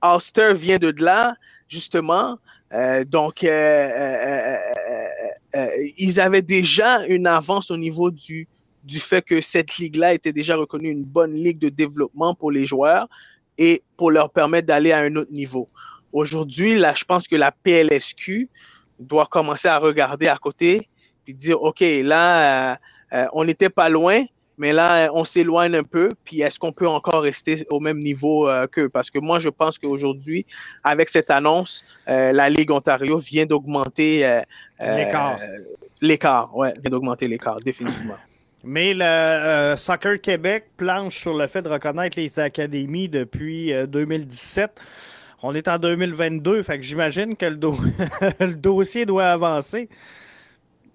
Ulster 0.04 0.56
vient 0.56 0.80
de 0.80 0.92
là 0.98 1.36
justement. 1.70 2.40
Euh, 2.74 3.04
donc, 3.06 3.44
euh, 3.44 4.58
euh, 5.56 5.68
ils 5.98 6.20
avaient 6.20 6.42
déjà 6.42 7.06
une 7.08 7.28
avance 7.28 7.72
au 7.72 7.78
niveau 7.78 8.12
du, 8.12 8.48
du 8.84 9.00
fait 9.00 9.24
que 9.24 9.42
cette 9.42 9.78
ligue-là 9.78 10.14
était 10.14 10.34
déjà 10.34 10.56
reconnue 10.56 10.90
une 10.90 11.04
bonne 11.04 11.34
ligue 11.34 11.60
de 11.60 11.70
développement 11.70 12.36
pour 12.36 12.52
les 12.52 12.66
joueurs 12.66 13.08
et 13.58 13.82
pour 13.98 14.12
leur 14.12 14.30
permettre 14.30 14.68
d'aller 14.68 14.92
à 14.92 15.00
un 15.00 15.16
autre 15.16 15.32
niveau. 15.32 15.70
Aujourd'hui, 16.12 16.78
là, 16.78 16.94
je 16.96 17.04
pense 17.04 17.28
que 17.28 17.36
la 17.36 17.52
PLSQ 17.52 18.50
doit 19.00 19.26
commencer 19.26 19.68
à 19.68 19.78
regarder 19.78 20.28
à 20.28 20.38
côté 20.38 20.88
puis 21.24 21.34
dire, 21.34 21.62
OK, 21.62 21.82
là, 21.82 22.80
on 23.34 23.46
n'était 23.46 23.70
pas 23.70 23.90
loin, 23.90 24.24
mais 24.60 24.74
là, 24.74 25.10
on 25.14 25.24
s'éloigne 25.24 25.74
un 25.74 25.84
peu. 25.84 26.10
Puis 26.26 26.42
est-ce 26.42 26.60
qu'on 26.60 26.74
peut 26.74 26.88
encore 26.88 27.24
rester 27.24 27.66
au 27.70 27.80
même 27.80 28.00
niveau 28.00 28.48
euh, 28.48 28.68
qu'eux? 28.68 28.90
Parce 28.90 29.10
que 29.10 29.18
moi, 29.18 29.40
je 29.40 29.50
pense 29.50 29.80
qu'aujourd'hui, 29.80 30.46
avec 30.84 31.08
cette 31.08 31.32
annonce, 31.32 31.84
euh, 32.10 32.34
la 32.34 32.50
Ligue 32.50 32.70
Ontario 32.70 33.18
vient 33.18 33.46
d'augmenter 33.46 34.26
euh, 34.26 34.42
l'écart. 34.82 35.40
L'écart, 36.02 36.56
ouais, 36.56 36.74
vient 36.74 36.92
d'augmenter 36.92 37.28
l'écart, 37.28 37.60
définitivement. 37.62 38.18
Mais 38.66 38.94
le 38.94 39.76
Soccer 39.78 40.20
Québec 40.20 40.66
planche 40.76 41.18
sur 41.18 41.34
le 41.34 41.48
fait 41.48 41.62
de 41.62 41.70
reconnaître 41.70 42.20
les 42.20 42.40
académies 42.40 43.08
depuis 43.08 43.72
2017. 43.88 44.72
On 45.42 45.56
est 45.56 45.70
en 45.70 45.78
2022, 45.78 46.64
fait 46.64 46.78
que 46.78 46.84
j'imagine 46.84 47.38
que 47.38 47.46
le, 47.46 47.58
le 48.42 48.54
dossier 48.56 49.06
doit 49.06 49.28
avancer. 49.28 49.88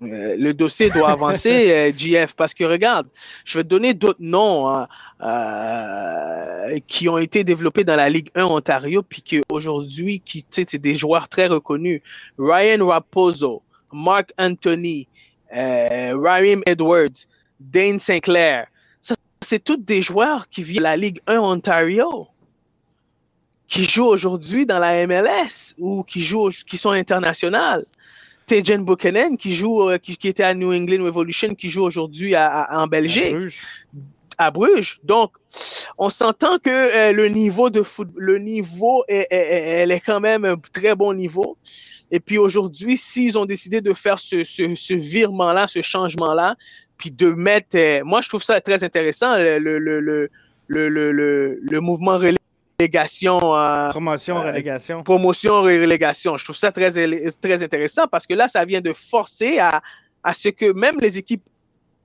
Euh, 0.05 0.37
le 0.39 0.55
dossier 0.55 0.91
doit 0.91 1.11
avancer, 1.11 1.93
GF, 1.97 2.31
euh, 2.31 2.35
parce 2.37 2.55
que 2.55 2.65
regarde, 2.65 3.09
je 3.45 3.59
vais 3.59 3.65
te 3.65 3.69
donner 3.69 3.95
d'autres 3.95 4.21
noms 4.21 4.69
hein, 4.69 4.89
euh, 5.23 6.79
qui 6.87 7.09
ont 7.09 7.19
été 7.19 7.45
développés 7.45 7.85
dans 7.85 7.97
la 7.97 8.09
Ligue 8.09 8.31
1 8.35 8.45
Ontario, 8.45 9.03
puis 9.03 9.23
qu'aujourd'hui, 9.23 10.21
qui, 10.21 10.45
c'est 10.51 10.77
des 10.77 10.95
joueurs 10.95 11.29
très 11.29 11.47
reconnus. 11.47 12.03
Ryan 12.39 12.87
Raposo, 12.87 13.63
Mark 13.93 14.33
Anthony, 14.39 15.09
Ryan 15.53 16.61
Edwards, 16.67 17.27
Dane 17.61 17.99
Sinclair. 17.99 18.67
Ça, 19.01 19.15
c'est 19.41 19.63
tous 19.63 19.77
des 19.77 20.03
joueurs 20.03 20.49
qui 20.49 20.63
vivent 20.63 20.83
la 20.83 20.97
Ligue 20.97 21.21
1 21.27 21.39
Ontario, 21.39 22.29
qui 23.67 23.85
jouent 23.85 24.07
aujourd'hui 24.07 24.67
dans 24.67 24.79
la 24.79 25.07
MLS 25.07 25.75
ou 25.79 26.03
qui 26.03 26.21
jouent, 26.21 26.51
qui 26.67 26.77
sont 26.77 26.91
internationales. 26.91 27.85
Tejan 28.47 28.81
Buchanan 28.81 29.37
qui 29.37 29.55
joue, 29.55 29.91
euh, 29.91 29.99
qui, 29.99 30.17
était 30.29 30.43
à 30.43 30.55
New 30.55 30.73
England 30.73 31.05
Revolution, 31.05 31.55
qui 31.55 31.71
joue 31.71 31.83
aujourd'hui 31.83 32.35
en 32.37 32.87
Belgique. 32.87 33.37
À 34.37 34.51
Bruges. 34.51 34.99
Donc, 35.05 35.31
on 35.97 36.11
s'entend 36.11 36.59
que 36.59 36.69
euh, 36.69 37.13
le 37.13 37.29
niveau 37.29 37.71
de 37.71 37.83
foot, 37.83 38.09
le 38.17 38.39
niveau 38.39 39.05
est, 39.07 39.29
elle 39.31 39.93
est 39.93 40.01
quand 40.01 40.19
même 40.19 40.45
un 40.45 40.57
très 40.73 40.97
bon 40.97 41.15
niveau. 41.15 41.57
Et 42.11 42.19
puis 42.19 42.37
aujourd'hui, 42.39 42.97
s'ils 42.97 43.39
ont 43.39 43.45
décidé 43.45 43.81
de 43.81 43.93
faire 43.93 44.19
ce, 44.19 44.43
ce, 44.43 44.95
virement-là, 44.95 45.69
ce 45.69 45.83
changement-là, 45.83 46.57
puis 46.97 47.13
de 47.13 47.31
mettre, 47.31 47.77
euh, 47.77 48.03
moi 48.05 48.23
je 48.23 48.29
trouve 48.29 48.43
ça 48.43 48.61
très 48.61 48.83
intéressant, 48.83 49.37
le, 49.37 49.59
le, 49.59 49.79
le, 49.79 50.29
le, 50.69 51.61
le 51.61 51.81
mouvement 51.81 52.19
relais 52.19 52.39
relégation. 52.79 53.39
promotion, 53.91 54.39
euh, 54.39 54.47
relégation. 54.47 55.03
Promotion, 55.03 55.63
relégation. 55.63 56.37
Je 56.37 56.45
trouve 56.45 56.57
ça 56.57 56.73
très, 56.73 56.91
très 56.91 57.63
intéressant 57.63 58.07
parce 58.11 58.27
que 58.27 58.35
là, 58.35 58.49
ça 58.49 58.65
vient 58.65 58.81
de 58.81 58.93
forcer 58.93 59.59
à, 59.59 59.83
à 60.23 60.35
ce 60.35 60.49
que 60.49 60.73
même 60.73 60.99
les 61.01 61.19
équipes 61.19 61.45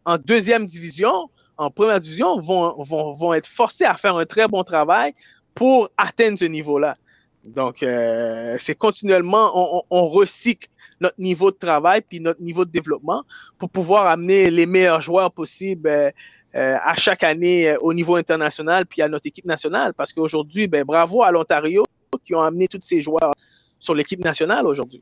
en 0.06 0.18
deuxième 0.18 0.66
division, 0.66 1.30
en 1.58 1.70
première 1.70 2.00
division, 2.00 2.40
vont, 2.40 2.82
vont, 2.84 3.14
vont 3.14 3.34
être 3.34 3.48
forcées 3.48 3.86
à 3.86 3.96
faire 3.96 4.16
un 4.16 4.26
très 4.26 4.48
bon 4.48 4.64
travail 4.64 5.14
pour 5.54 5.90
atteindre 5.98 6.40
ce 6.40 6.46
niveau-là. 6.46 6.98
Donc, 7.44 7.84
euh, 7.84 8.56
c'est 8.60 8.76
continuellement, 8.76 9.52
on, 9.56 9.84
on, 9.90 10.08
recycle 10.08 10.70
notre 11.00 11.20
niveau 11.20 11.52
de 11.52 11.56
travail 11.56 12.02
puis 12.08 12.20
notre 12.20 12.42
niveau 12.42 12.66
de 12.66 12.72
développement 12.72 13.24
pour 13.58 13.70
pouvoir 13.70 14.08
amener 14.08 14.50
les 14.50 14.66
meilleurs 14.66 15.02
joueurs 15.02 15.32
possibles 15.32 16.14
euh, 16.56 16.78
à 16.82 16.96
chaque 16.96 17.24
année 17.24 17.70
euh, 17.70 17.78
au 17.80 17.94
niveau 17.94 18.16
international 18.16 18.86
puis 18.86 19.02
à 19.02 19.10
notre 19.10 19.28
équipe 19.28 19.46
nationale. 19.46 19.94
Parce 19.94 20.14
qu'aujourd'hui, 20.14 20.68
ben, 20.68 20.84
bravo 20.84 21.22
à 21.24 21.32
l'Ontario 21.32 21.86
qui 22.26 22.34
ont 22.34 22.42
amené 22.42 22.68
tous 22.68 22.82
ces 22.82 23.02
joueurs 23.02 23.34
sur 23.80 23.94
l'équipe 23.94 24.24
nationale 24.24 24.66
aujourd'hui. 24.66 25.02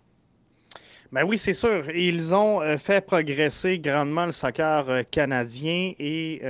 Ben 1.11 1.23
oui, 1.23 1.37
c'est 1.37 1.53
sûr. 1.53 1.89
Ils 1.91 2.33
ont 2.33 2.61
euh, 2.61 2.77
fait 2.77 3.01
progresser 3.01 3.79
grandement 3.79 4.25
le 4.25 4.31
soccer 4.31 5.03
canadien 5.09 5.93
et 5.99 6.41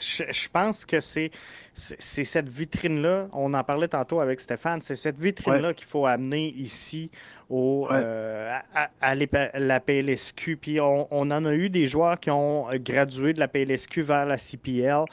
je, 0.00 0.48
pense 0.48 0.84
que 0.84 1.00
c'est 1.00 1.30
cette 1.74 2.48
vitrine-là, 2.48 3.28
on 3.32 3.54
en 3.54 3.64
parlait 3.64 3.88
tantôt 3.88 4.20
avec 4.20 4.40
Stéphane, 4.40 4.80
c'est 4.80 4.96
cette 4.96 5.18
vitrine-là 5.18 5.74
qu'il 5.74 5.86
faut 5.86 6.06
amener 6.06 6.48
ici 6.56 7.10
au, 7.50 7.88
euh, 7.90 8.58
à, 9.00 9.14
la 9.14 9.80
PLSQ. 9.80 10.56
Puis 10.56 10.80
on, 10.80 11.06
en 11.10 11.44
a 11.44 11.52
eu 11.52 11.68
des 11.70 11.86
joueurs 11.86 12.18
qui 12.18 12.30
ont 12.30 12.66
gradué 12.74 13.32
de 13.32 13.40
la 13.40 13.48
PLSQ 13.48 14.02
vers 14.02 14.26
la 14.26 14.36
CPL. 14.36 15.04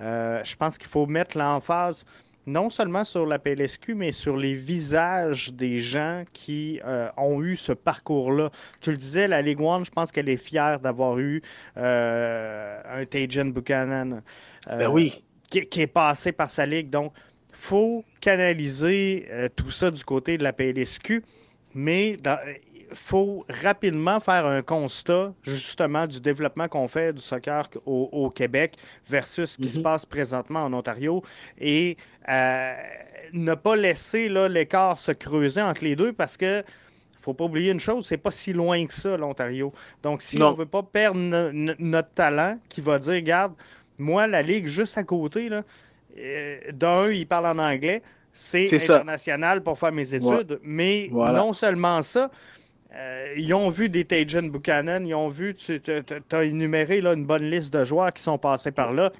Euh, 0.00 0.42
je 0.42 0.56
pense 0.56 0.76
qu'il 0.76 0.88
faut 0.88 1.06
mettre 1.06 1.38
l'emphase 1.38 2.04
non 2.46 2.70
seulement 2.70 3.04
sur 3.04 3.26
la 3.26 3.38
PLSQ, 3.38 3.94
mais 3.94 4.12
sur 4.12 4.36
les 4.36 4.54
visages 4.54 5.52
des 5.52 5.78
gens 5.78 6.24
qui 6.32 6.80
euh, 6.84 7.08
ont 7.16 7.42
eu 7.42 7.56
ce 7.56 7.72
parcours-là. 7.72 8.50
Tu 8.80 8.90
le 8.90 8.96
disais, 8.96 9.28
la 9.28 9.42
Ligue 9.42 9.60
One, 9.60 9.84
je 9.84 9.90
pense 9.90 10.12
qu'elle 10.12 10.28
est 10.28 10.36
fière 10.36 10.80
d'avoir 10.80 11.18
eu 11.18 11.42
un 11.76 13.04
Tajan 13.08 13.46
Buchanan. 13.46 14.22
ben 14.66 14.88
oui. 14.88 15.24
Qui, 15.50 15.66
qui, 15.66 15.82
est 15.82 15.86
passé 15.86 16.32
par 16.32 16.50
sa 16.50 16.66
ligue. 16.66 16.90
Donc, 16.90 17.12
il 17.50 17.56
faut 17.56 18.04
canaliser 18.20 19.28
tout 19.54 19.70
ça 19.70 19.90
du 19.90 20.02
côté 20.02 20.36
de 20.38 20.42
la 20.42 20.52
PLSQ 20.52 21.22
mais 21.74 22.16
faut 22.94 23.44
rapidement 23.48 24.20
faire 24.20 24.46
un 24.46 24.62
constat 24.62 25.32
justement 25.42 26.06
du 26.06 26.20
développement 26.20 26.68
qu'on 26.68 26.88
fait 26.88 27.12
du 27.12 27.20
soccer 27.20 27.68
au, 27.86 28.30
Québec 28.30 28.74
versus 29.08 29.52
ce 29.52 29.58
qui 29.58 29.68
se 29.68 29.78
mhm. 29.78 29.84
passe 29.84 30.06
présentement 30.06 30.64
en 30.64 30.72
Ontario 30.72 31.22
et 31.58 31.96
euh, 32.28 32.74
ne 33.32 33.54
pas 33.54 33.76
laisser 33.76 34.28
l'écart 34.28 34.98
se 34.98 35.12
creuser 35.12 35.60
entre 35.60 35.84
les 35.84 35.96
deux 35.96 36.12
parce 36.12 36.36
que 36.36 36.64
faut 37.18 37.34
pas 37.34 37.44
oublier 37.44 37.72
une 37.72 37.80
chose, 37.80 38.06
c'est 38.06 38.18
pas 38.18 38.30
si 38.30 38.52
loin 38.52 38.84
que 38.86 38.92
ça, 38.92 39.16
l'Ontario. 39.16 39.72
Donc, 40.02 40.20
si 40.20 40.42
on 40.42 40.52
veut 40.52 40.66
pas 40.66 40.82
perdre 40.82 41.18
notre 41.78 42.10
talent, 42.10 42.58
qui 42.68 42.82
va 42.82 42.98
dire, 42.98 43.14
regarde, 43.14 43.54
moi, 43.96 44.26
la 44.26 44.42
ligue 44.42 44.66
juste 44.66 44.98
à 44.98 45.04
côté, 45.04 45.48
là, 45.48 45.62
euh, 46.18 46.58
d'un, 46.72 47.10
il 47.10 47.26
parle 47.26 47.46
en 47.46 47.58
anglais 47.58 48.02
c'est 48.34 48.74
international 48.74 49.62
pour 49.62 49.78
faire 49.78 49.92
mes 49.92 50.14
études. 50.14 50.60
Mais 50.62 51.08
non 51.12 51.52
seulement 51.52 52.02
ça, 52.02 52.30
euh, 52.94 53.34
ils 53.36 53.52
ont 53.54 53.70
vu 53.70 53.88
des 53.88 54.04
Tajan 54.04 54.44
Buchanan, 54.44 55.06
ils 55.06 55.14
ont 55.14 55.28
vu, 55.28 55.54
tu 55.54 55.80
as 56.32 56.44
énuméré 56.44 57.00
là, 57.00 57.14
une 57.14 57.24
bonne 57.24 57.50
liste 57.50 57.72
de 57.72 57.84
joueurs 57.84 58.12
qui 58.12 58.22
sont 58.22 58.38
passés 58.38 58.70
par 58.70 58.92
là. 58.92 59.12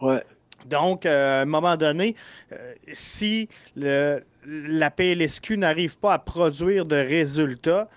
Ouais. 0.00 0.22
Donc, 0.66 1.06
euh, 1.06 1.40
à 1.40 1.42
un 1.42 1.46
moment 1.46 1.76
donné, 1.76 2.16
euh, 2.52 2.74
si 2.92 3.48
le, 3.76 4.22
la 4.46 4.90
PLSQ 4.90 5.56
n'arrive 5.56 5.98
pas 5.98 6.14
à 6.14 6.18
produire 6.18 6.86
de 6.86 6.96
résultats, 6.96 7.88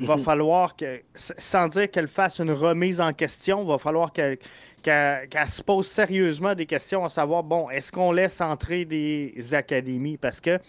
il 0.00 0.06
va 0.06 0.16
mhm. 0.16 0.22
falloir 0.22 0.76
que, 0.76 1.00
sans 1.14 1.66
dire 1.66 1.90
qu'elle 1.90 2.06
fasse 2.06 2.38
une 2.38 2.52
remise 2.52 3.00
en 3.00 3.12
question, 3.12 3.62
il 3.62 3.68
va 3.68 3.78
falloir 3.78 4.12
qu'elle 4.12 4.38
qu'elle 4.82 5.48
se 5.48 5.62
pose 5.62 5.88
sérieusement 5.88 6.54
des 6.54 6.66
questions 6.66 7.04
à 7.04 7.08
savoir, 7.08 7.42
bon, 7.42 7.68
est-ce 7.70 7.90
qu'on 7.90 8.12
laisse 8.12 8.40
entrer 8.40 8.84
des 8.84 9.34
académies? 9.52 10.16
Parce 10.16 10.40
que 10.40 10.60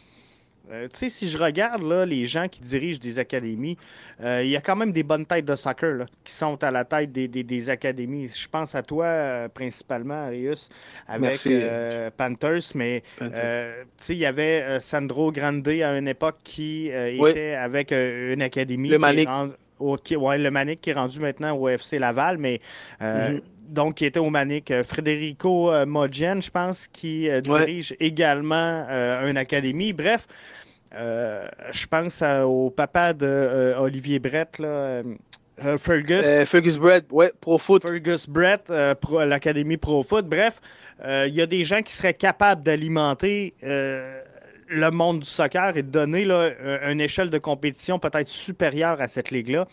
Euh, 0.72 0.88
tu 0.89 0.97
sais, 0.97 1.09
si 1.09 1.30
je 1.30 1.38
regarde 1.38 1.82
là, 1.82 2.05
les 2.05 2.26
gens 2.26 2.47
qui 2.47 2.61
dirigent 2.61 2.99
des 2.99 3.20
académies, 3.20 3.78
euh, 4.22 4.43
il 4.43 4.49
y 4.49 4.55
a 4.55 4.61
quand 4.61 4.76
même 4.76 4.91
des 4.91 5.03
bonnes 5.03 5.26
têtes 5.26 5.45
de 5.45 5.55
soccer 5.55 6.05
qui 6.24 6.34
sont 6.34 6.61
à 6.63 6.72
la 6.72 6.84
tête 6.84 7.11
des, 7.11 7.70
académies. 7.70 8.28
Je 8.28 8.47
pense 8.47 8.76
à 8.76 8.84
toi 8.84 9.05
euh, 9.05 9.47
principalement, 9.49 10.26
Arius, 10.26 10.70
avec 11.07 11.38
Panthers, 12.18 12.72
mais 12.76 13.03
tu 13.20 13.26
sais, 13.97 14.13
il 14.13 14.20
y 14.20 14.26
avait 14.26 14.80
Sandro 14.80 15.32
Grande 15.32 15.68
à 15.68 15.97
une 15.97 16.07
époque 16.07 16.38
qui 16.43 16.88
était 16.88 17.53
avec 17.53 17.91
une 17.91 18.41
académie. 18.41 18.89
Le 18.89 18.99
Manic. 18.99 19.30
ouais, 19.80 20.38
le 20.38 20.51
Manic 20.51 20.82
qui 20.82 20.89
est 20.89 20.93
rendu 20.93 21.20
maintenant 21.20 21.55
au 21.55 21.70
FC 21.70 21.99
Laval, 21.99 22.38
mais. 22.38 22.59
Mhm 23.01 23.41
donc 23.68 23.95
qui 23.95 24.05
était 24.05 24.20
au 24.20 24.30
Manic. 24.30 24.72
Federico 24.84 25.72
Mogen, 25.86 26.41
je 26.41 26.49
pense, 26.49 26.88
qui 26.88 27.30
euh, 27.30 27.41
dirige 27.41 27.95
également 27.99 28.88
une 29.28 29.38
académie. 29.38 29.93
Bref, 29.93 30.28
je 30.92 31.88
pense 31.88 32.24
au 32.46 32.70
papa 32.70 33.14
de 33.14 33.74
Olivier 33.78 34.20
Brett, 34.20 34.60
là, 34.60 35.02
Fergus. 35.78 36.26
Fergus 36.46 36.78
Brett, 36.78 37.06
ouais, 37.12 37.32
Pro 37.40 37.58
Foot. 37.58 37.82
Fergus 37.82 38.30
Brett, 38.30 38.70
l'Académie 38.70 39.78
Pro 39.78 40.04
Foot. 40.04 40.28
Bref, 40.28 40.62
il 41.04 41.34
y 41.34 41.42
a 41.42 41.46
des 41.46 41.64
gens 41.64 41.82
qui 41.82 41.94
seraient 41.94 42.14
capables 42.14 42.64
d'alimenter 42.64 43.54
le 43.62 44.90
monde 44.92 45.20
du 45.20 45.28
soccer 45.28 45.78
et 45.78 45.84
de 45.84 45.90
donner 45.90 46.26
là, 46.26 46.52
une 46.90 47.02
échelle 47.02 47.30
de 47.30 47.38
compétition 47.38 48.00
peut-être 48.00 48.28
supérieure 48.28 49.02
à 49.02 49.08
cette 49.08 49.32
ligue-là 49.32 49.66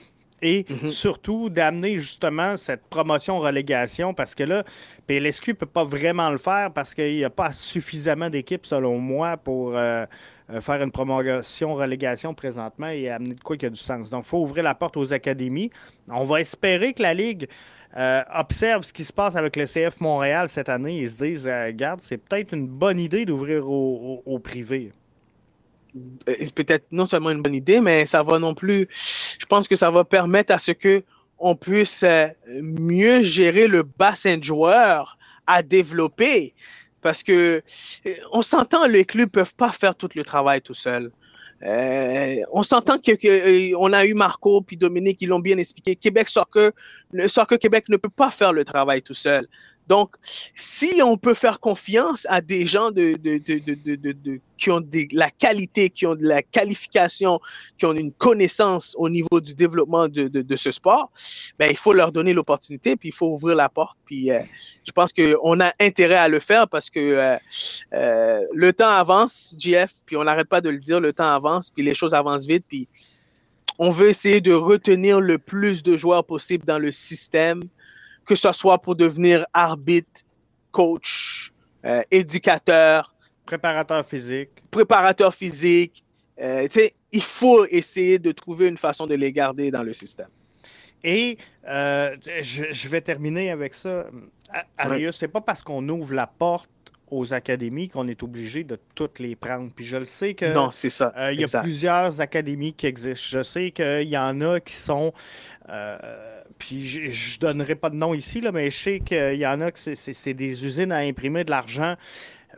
et 0.44 0.66
mhm. 0.68 0.88
surtout 0.88 1.48
d'amener 1.48 1.98
justement 1.98 2.56
cette 2.56 2.86
promotion-relégation 2.88 4.14
parce 4.14 4.34
que 4.34 4.44
là, 4.44 4.62
PLSQ 5.06 5.52
ne 5.52 5.56
peut 5.56 5.66
pas 5.66 5.84
vraiment 5.84 6.30
le 6.30 6.38
faire 6.38 6.70
parce 6.72 6.94
qu'il 6.94 7.16
n'y 7.16 7.24
a 7.24 7.30
pas 7.30 7.52
suffisamment 7.52 8.28
d'équipes, 8.28 8.66
selon 8.66 8.98
moi, 8.98 9.36
pour 9.36 9.74
euh, 9.74 9.80
euh, 9.80 10.06
faire 10.60 10.82
une 10.82 10.90
promotion-relégation 10.90 12.34
présentement 12.34 12.88
et 12.88 13.08
amener 13.08 13.34
de 13.34 13.40
quoi 13.40 13.56
qui 13.56 13.66
a 13.66 13.70
du 13.70 13.76
sens. 13.76 14.10
Donc, 14.10 14.24
il 14.26 14.28
faut 14.28 14.40
ouvrir 14.42 14.64
la 14.64 14.74
porte 14.74 14.96
aux 14.96 15.12
académies. 15.12 15.70
On 16.08 16.24
va 16.24 16.40
espérer 16.40 16.92
que 16.92 17.02
la 17.02 17.14
Ligue 17.14 17.48
euh, 17.96 18.22
observe 18.34 18.82
ce 18.82 18.92
qui 18.92 19.04
se 19.04 19.12
passe 19.12 19.36
avec 19.36 19.56
le 19.56 19.64
CF 19.64 20.00
Montréal 20.00 20.48
cette 20.48 20.68
année 20.68 21.00
et 21.00 21.06
se 21.06 21.24
dise, 21.24 21.46
regarde, 21.46 22.00
c'est 22.00 22.18
peut-être 22.18 22.52
une 22.52 22.66
bonne 22.66 23.00
idée 23.00 23.24
d'ouvrir 23.24 23.68
au 23.70 24.38
privé. 24.42 24.92
Euh, 26.28 26.34
peut-être 26.54 26.86
non 26.90 27.06
seulement 27.06 27.30
une 27.30 27.42
bonne 27.42 27.54
idée, 27.54 27.80
mais 27.80 28.04
ça 28.06 28.22
va 28.22 28.38
non 28.38 28.54
plus, 28.54 28.88
je 29.38 29.46
pense 29.46 29.68
que 29.68 29.76
ça 29.76 29.90
va 29.90 30.04
permettre 30.04 30.52
à 30.52 30.58
ce 30.58 30.72
que 30.72 31.04
on 31.38 31.54
puisse 31.54 32.02
euh, 32.02 32.28
mieux 32.62 33.22
gérer 33.22 33.68
le 33.68 33.82
bassin 33.82 34.38
de 34.38 34.44
joueurs 34.44 35.18
à 35.46 35.62
développer. 35.62 36.54
Parce 37.04 37.22
que 37.22 37.62
euh, 38.06 38.14
on 38.32 38.40
s'entend, 38.40 38.86
les 38.86 39.04
clubs 39.04 39.28
peuvent 39.28 39.54
pas 39.54 39.68
faire 39.68 39.94
tout 39.94 40.08
le 40.14 40.24
travail 40.24 40.62
tout 40.62 40.72
seul. 40.72 41.10
on 41.62 42.62
s'entend 42.62 42.98
que, 42.98 43.74
on 43.76 43.92
a 43.92 44.06
eu 44.06 44.14
Marco 44.14 44.62
puis 44.62 44.78
Dominique, 44.78 45.18
ils 45.20 45.28
l'ont 45.28 45.44
bien 45.50 45.58
expliqué. 45.58 45.96
Québec 45.96 46.30
Soccer, 46.30 46.70
le 47.12 47.28
Soccer 47.28 47.58
Québec 47.58 47.84
ne 47.90 47.98
peut 47.98 48.08
pas 48.22 48.30
faire 48.30 48.54
le 48.54 48.64
travail 48.64 49.02
tout 49.02 49.14
seul. 49.26 49.46
Donc, 49.86 50.16
si 50.54 51.02
on 51.02 51.18
peut 51.18 51.34
faire 51.34 51.60
confiance 51.60 52.26
à 52.30 52.40
des 52.40 52.64
gens 52.66 52.90
de, 52.90 53.16
de, 53.16 53.38
de, 53.38 54.40
qui 54.56 54.70
ont 54.70 54.82
la 55.12 55.30
qualité, 55.30 55.90
qui 55.90 56.06
ont 56.06 56.14
de 56.14 56.26
la 56.26 56.42
qualification, 56.42 57.38
qui 57.76 57.84
ont 57.84 57.92
une 57.92 58.12
connaissance 58.12 58.94
au 58.96 59.10
niveau 59.10 59.40
du 59.40 59.54
développement 59.54 60.08
de, 60.08 60.56
ce 60.56 60.70
sport, 60.70 61.12
ben, 61.58 61.70
il 61.70 61.76
faut 61.76 61.92
leur 61.92 62.12
donner 62.12 62.32
l'opportunité, 62.32 62.96
puis 62.96 63.10
il 63.10 63.14
faut 63.14 63.32
ouvrir 63.32 63.56
la 63.56 63.68
porte. 63.68 63.98
Puis 64.06 64.30
euh, 64.30 64.40
je 64.86 64.92
pense 64.92 65.12
qu'on 65.12 65.60
a 65.60 65.72
intérêt 65.78 66.16
à 66.16 66.28
le 66.28 66.40
faire 66.40 66.66
parce 66.68 66.88
que 66.88 67.00
euh, 67.00 67.36
euh, 67.92 68.40
le 68.54 68.72
temps 68.72 68.88
avance, 68.88 69.54
JF, 69.58 69.92
puis 70.06 70.16
on 70.16 70.24
n'arrête 70.24 70.48
pas 70.48 70.62
de 70.62 70.70
le 70.70 70.78
dire, 70.78 71.00
le 71.00 71.12
temps 71.12 71.30
avance, 71.30 71.70
puis 71.70 71.84
les 71.84 71.94
choses 71.94 72.14
avancent 72.14 72.46
vite, 72.46 72.64
puis 72.66 72.88
on 73.78 73.90
veut 73.90 74.08
essayer 74.08 74.40
de 74.40 74.52
retenir 74.52 75.20
le 75.20 75.36
plus 75.36 75.82
de 75.82 75.96
joueurs 75.96 76.24
possible 76.24 76.64
dans 76.64 76.78
le 76.78 76.92
système 76.92 77.62
que 78.24 78.34
ce 78.34 78.52
soit 78.52 78.78
pour 78.78 78.96
devenir 78.96 79.46
arbitre, 79.52 80.22
coach, 80.70 81.52
euh, 81.84 82.02
éducateur. 82.10 83.14
Préparateur 83.46 84.04
physique. 84.04 84.50
Préparateur 84.70 85.34
physique. 85.34 86.04
Euh, 86.40 86.66
il 87.12 87.22
faut 87.22 87.64
essayer 87.66 88.18
de 88.18 88.32
trouver 88.32 88.66
une 88.66 88.78
façon 88.78 89.06
de 89.06 89.14
les 89.14 89.32
garder 89.32 89.70
dans 89.70 89.82
le 89.82 89.92
système. 89.92 90.28
Et 91.04 91.36
euh, 91.68 92.16
je, 92.40 92.88
vais 92.88 93.02
terminer 93.02 93.50
avec 93.50 93.74
ça. 93.74 94.06
Arius, 94.78 95.16
c'est 95.16 95.28
pas 95.28 95.42
parce 95.42 95.62
qu'on 95.62 95.86
ouvre 95.88 96.14
la 96.14 96.26
porte 96.26 96.70
aux 97.10 97.34
académies 97.34 97.88
qu'on 97.88 98.08
est 98.08 98.22
obligé 98.22 98.64
de 98.64 98.78
toutes 98.94 99.18
les 99.18 99.36
prendre. 99.36 99.70
Puis 99.74 99.84
je 99.84 99.96
le 99.96 100.04
sais 100.04 100.34
que. 100.34 100.52
Non, 100.52 100.70
c'est 100.70 100.90
ça. 100.90 101.12
Il 101.32 101.40
y 101.40 101.44
a 101.44 101.62
plusieurs 101.62 102.20
académies 102.20 102.72
qui 102.72 102.86
existent. 102.86 103.38
Je 103.38 103.42
sais 103.42 103.70
qu'il 103.70 104.08
y 104.08 104.18
en 104.18 104.40
a 104.40 104.60
qui 104.60 104.74
sont 104.74 105.12
puis 106.58 106.86
je, 106.86 107.00
ne 107.00 107.40
donnerai 107.40 107.74
pas 107.74 107.90
de 107.90 107.96
nom 107.96 108.14
ici, 108.14 108.40
là, 108.40 108.52
mais 108.52 108.70
je 108.70 108.78
sais 108.78 109.00
qu'il 109.00 109.38
y 109.38 109.46
en 109.46 109.60
a 109.60 109.70
que 109.70 109.78
c'est 109.78 110.34
des 110.34 110.64
usines 110.64 110.92
à 110.92 110.98
imprimer 110.98 111.44
de 111.44 111.50
l'argent 111.50 111.96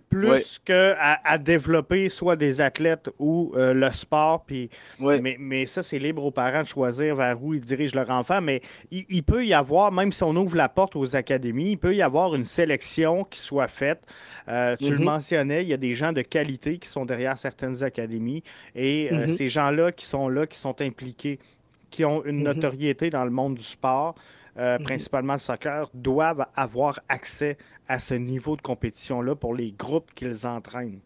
plus 0.09 0.61
qu'à 0.65 1.21
à 1.25 1.39
développer 1.39 2.09
soit 2.09 2.37
des 2.37 2.61
athlètes 2.61 3.11
ou 3.19 3.53
euh, 3.57 3.75
le 3.75 3.91
sport. 3.91 4.45
Puis, 4.45 4.71
mais, 5.01 5.37
mais, 5.39 5.67
ça, 5.67 5.83
c'est 5.83 5.99
libre 5.99 6.25
aux 6.25 6.31
parents 6.31 6.63
de 6.63 6.67
choisir 6.67 7.17
vers 7.17 7.43
où 7.43 7.55
ils 7.55 7.61
dirigent 7.61 7.97
leur 7.97 8.11
enfant. 8.11 8.41
Mais 8.41 8.63
il, 8.91 9.23
peut 9.23 9.45
y 9.45 9.53
avoir, 9.53 9.93
même 9.93 10.13
si 10.13 10.23
on 10.23 10.35
ouvre 10.37 10.57
la 10.57 10.69
porte 10.69 10.97
aux 10.97 11.17
académies, 11.17 11.73
il 11.73 11.79
peut 11.79 11.95
y 11.95 12.03
avoir 12.03 12.35
une 12.35 12.45
sélection 12.45 13.25
qui 13.25 13.41
soit 13.41 13.69
faite. 13.69 14.01
Euh, 14.49 14.77
tu 14.77 14.91
le 14.91 14.99
mm-hmm. 14.99 15.05
mentionnais, 15.05 15.63
il 15.63 15.69
y 15.69 15.75
a 15.75 15.79
des 15.79 15.95
gens 15.95 16.13
de 16.13 16.23
qualité 16.23 16.79
qui 16.79 16.89
sont 16.89 17.05
derrière 17.05 17.37
certaines 17.37 17.83
académies. 17.83 18.43
Et 18.75 19.09
euh, 19.13 19.27
mm-hmm. 19.27 19.37
ces 19.37 19.49
gens-là 19.49 19.93
qui 19.93 20.07
sont 20.07 20.29
là, 20.29 20.47
qui 20.47 20.59
sont 20.59 20.81
impliqués 20.81 21.39
qui 21.91 22.05
ont 22.05 22.25
une 22.25 22.39
mhm. 22.39 22.45
notoriété 22.45 23.11
dans 23.11 23.25
le 23.25 23.31
monde 23.31 23.55
du 23.55 23.63
sport, 23.63 24.15
euh, 24.59 24.79
mhm. 24.79 24.85
principalement 24.85 25.35
le 25.35 25.39
soccer, 25.39 25.91
doivent 25.93 26.47
avoir 26.57 27.01
accès 27.09 27.59
à 27.89 27.99
ce 27.99 28.15
niveau 28.15 28.57
de 28.57 28.63
compétition-là 28.63 29.35
pour 29.35 29.55
les 29.55 29.73
groupes 29.73 30.13
qu'ils 30.15 30.47
entraînent. 30.47 31.01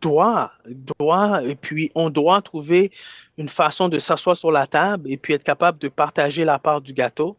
Doit, 0.00 0.52
doit, 0.98 1.42
et 1.44 1.54
puis 1.54 1.90
on 1.94 2.10
doit 2.10 2.42
trouver 2.42 2.90
une 3.38 3.48
façon 3.48 3.88
de 3.88 3.98
s'asseoir 3.98 4.36
sur 4.36 4.50
la 4.50 4.66
table 4.66 5.10
et 5.10 5.16
puis 5.16 5.32
être 5.32 5.44
capable 5.44 5.78
de 5.78 5.88
partager 5.88 6.44
la 6.44 6.58
part 6.58 6.80
du 6.80 6.92
gâteau. 6.92 7.36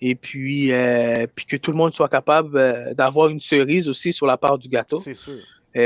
Et 0.00 0.16
puis, 0.16 0.72
euh, 0.72 1.26
puis 1.32 1.46
que 1.46 1.56
tout 1.56 1.70
le 1.70 1.76
monde 1.76 1.94
soit 1.94 2.08
capable 2.08 2.58
euh, 2.58 2.92
d'avoir 2.94 3.28
une 3.28 3.40
cerise 3.40 3.88
aussi 3.88 4.12
sur 4.12 4.26
la 4.26 4.36
part 4.36 4.58
du 4.58 4.68
gâteau. 4.68 4.98
C'est 4.98 5.14
sûr. 5.14 5.38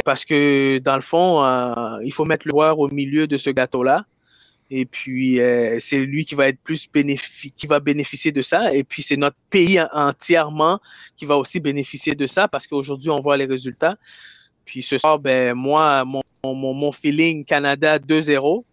parce 0.05 0.25
que 0.25 0.79
dans 0.79 0.97
le 0.97 1.03
fond, 1.03 1.43
il 2.01 2.13
faut 2.13 2.25
mettre 2.25 2.47
le 2.47 2.53
joueur 2.53 2.79
au 2.79 2.89
milieu 2.89 3.27
de 3.27 3.37
ce 3.37 3.51
gâteau-là 3.51 4.07
et 4.71 4.85
puis, 4.85 5.41
euh, 5.41 5.79
c'est 5.79 5.99
lui 5.99 6.25
qui 6.25 6.35
va 6.35 6.49
être 6.49 6.59
plus 6.61 6.91
bénéfique, 6.91 7.55
qui 7.55 7.67
va 7.67 7.79
bénéficier 7.79 8.33
de 8.33 8.43
ça. 8.43 8.73
Et 8.75 8.83
puis, 8.83 9.03
c'est 9.03 9.17
notre 9.17 9.37
pays 9.51 9.81
entièrement 9.93 10.81
qui 11.17 11.25
va 11.25 11.37
aussi 11.37 11.61
bénéficier 11.61 12.15
de 12.15 12.27
ça 12.27 12.49
parce 12.49 12.67
qu'aujourd'hui, 12.67 13.11
on 13.11 13.21
voit 13.21 13.37
les 13.37 13.45
résultats. 13.45 13.97
Puis 14.65 14.83
ce 14.83 14.99
soir, 14.99 15.21
ben, 15.21 15.55
moi, 15.55 16.05
mon, 16.05 16.23
mon, 16.45 16.75
mon 16.75 16.91
feeling 16.91 17.45
Canada 17.45 17.99
2-0. 17.99 18.65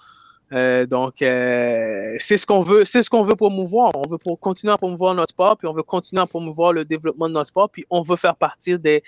Euh, 0.51 0.85
donc, 0.85 1.21
euh, 1.21 2.15
c'est 2.19 2.37
ce 2.37 2.45
qu'on 2.45 2.61
veut, 2.61 2.85
c'est 2.85 3.01
ce 3.03 3.09
qu'on 3.09 3.21
veut 3.21 3.35
promouvoir. 3.35 3.91
On 3.95 4.07
veut 4.07 4.17
pour 4.17 4.39
continuer 4.39 4.73
à 4.73 4.77
promouvoir 4.77 5.13
notre 5.13 5.29
sport, 5.29 5.57
puis 5.57 5.67
on 5.67 5.73
veut 5.73 5.83
continuer 5.83 6.21
à 6.21 6.27
promouvoir 6.27 6.73
le 6.73 6.85
développement 6.85 7.27
de 7.27 7.33
notre 7.33 7.47
sport, 7.47 7.69
puis 7.69 7.85
on 7.89 8.01
veut 8.01 8.17
faire 8.17 8.35
partie 8.35 8.77
des, 8.77 9.03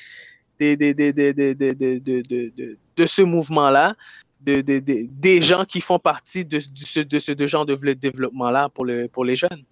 des, 0.60 0.76
des, 0.76 0.94
des, 0.94 1.14
de, 1.14 1.32
de, 1.32 1.54
de, 1.54 2.78
de, 2.96 3.06
ce 3.06 3.22
mouvement-là 3.22 3.96
des 4.42 5.42
gens 5.42 5.66
qui 5.66 5.82
font 5.82 6.00
partie 6.00 6.46
de, 6.46 6.60
ce, 6.60 7.00
de 7.00 7.20
ce 7.20 7.48
genre 7.48 7.66
de 7.66 7.76
développement-là 7.94 8.70
pour, 8.70 8.86
le, 8.86 9.08
pour 9.08 9.26
les 9.26 9.36
jeunes. 9.36 9.64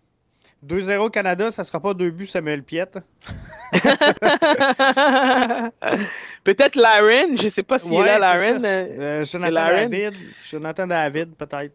2-0 0.65 1.11
Canada, 1.11 1.51
ça 1.51 1.61
ne 1.61 1.65
sera 1.65 1.79
pas 1.79 1.93
deux 1.93 2.09
buts 2.09 2.25
Samuel 2.25 2.63
Piette. 2.63 2.97
peut-être 6.43 6.75
Laren, 6.75 7.37
je 7.37 7.43
ne 7.43 7.49
sais 7.49 7.63
pas 7.63 7.79
s'il 7.79 7.95
est 7.95 8.05
là, 8.05 8.17
Laren. 8.19 8.63
Euh, 8.65 9.25
Jonathan 9.25 9.51
David, 9.51 10.13
Jonathan 10.49 10.87
David, 10.87 11.35
peut-être. 11.35 11.73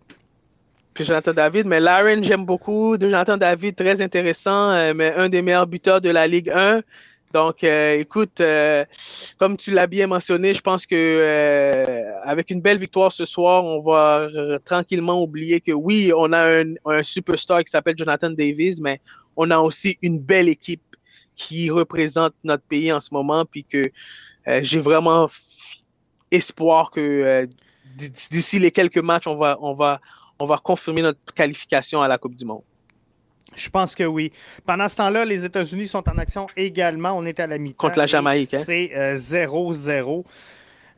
Puis 0.94 1.04
Jonathan 1.04 1.32
David, 1.32 1.66
mais 1.66 1.80
Laren, 1.80 2.24
j'aime 2.24 2.46
beaucoup. 2.46 2.96
Jonathan 2.98 3.36
David, 3.36 3.76
très 3.76 4.00
intéressant, 4.00 4.70
euh, 4.70 4.94
mais 4.94 5.12
un 5.14 5.28
des 5.28 5.42
meilleurs 5.42 5.66
buteurs 5.66 6.00
de 6.00 6.08
la 6.10 6.26
Ligue 6.26 6.50
1. 6.50 6.80
Donc, 7.32 7.62
euh, 7.62 7.98
écoute, 7.98 8.40
euh, 8.40 8.86
comme 9.36 9.58
tu 9.58 9.70
l'as 9.70 9.86
bien 9.86 10.06
mentionné, 10.06 10.54
je 10.54 10.62
pense 10.62 10.86
que 10.86 10.94
euh, 10.94 12.12
avec 12.24 12.50
une 12.50 12.62
belle 12.62 12.78
victoire 12.78 13.12
ce 13.12 13.26
soir, 13.26 13.64
on 13.64 13.82
va 13.82 14.28
tranquillement 14.64 15.22
oublier 15.22 15.60
que 15.60 15.72
oui, 15.72 16.10
on 16.16 16.32
a 16.32 16.62
un, 16.62 16.74
un 16.86 17.02
superstar 17.02 17.62
qui 17.64 17.70
s'appelle 17.70 17.98
Jonathan 17.98 18.30
Davis, 18.30 18.80
mais 18.80 19.00
on 19.36 19.50
a 19.50 19.58
aussi 19.58 19.98
une 20.00 20.18
belle 20.18 20.48
équipe 20.48 20.82
qui 21.34 21.70
représente 21.70 22.34
notre 22.44 22.64
pays 22.64 22.90
en 22.92 23.00
ce 23.00 23.12
moment, 23.12 23.44
puis 23.44 23.64
que 23.64 23.90
j'ai 24.62 24.80
vraiment 24.80 25.28
espoir 26.30 26.90
que 26.90 27.46
d'ici 28.30 28.58
les 28.58 28.70
quelques 28.70 28.98
matchs, 28.98 29.26
on 29.26 29.36
va, 29.36 29.58
on 29.60 29.74
va, 29.74 30.00
on 30.38 30.46
va 30.46 30.56
confirmer 30.56 31.02
notre 31.02 31.20
qualification 31.34 32.00
à 32.00 32.08
la 32.08 32.16
Coupe 32.16 32.34
du 32.34 32.46
Monde. 32.46 32.62
Je 33.58 33.68
pense 33.68 33.94
que 33.94 34.04
oui. 34.04 34.32
Pendant 34.64 34.88
ce 34.88 34.96
temps-là, 34.96 35.24
les 35.24 35.44
États-Unis 35.44 35.86
sont 35.86 36.08
en 36.08 36.18
action 36.18 36.46
également. 36.56 37.12
On 37.12 37.24
est 37.24 37.40
à 37.40 37.46
la 37.46 37.58
mi-temps. 37.58 37.86
Contre 37.86 37.98
la 37.98 38.06
Jamaïque. 38.06 38.54
Hein? 38.54 38.62
C'est 38.64 38.92
0-0. 39.14 40.18
Euh, 40.18 40.22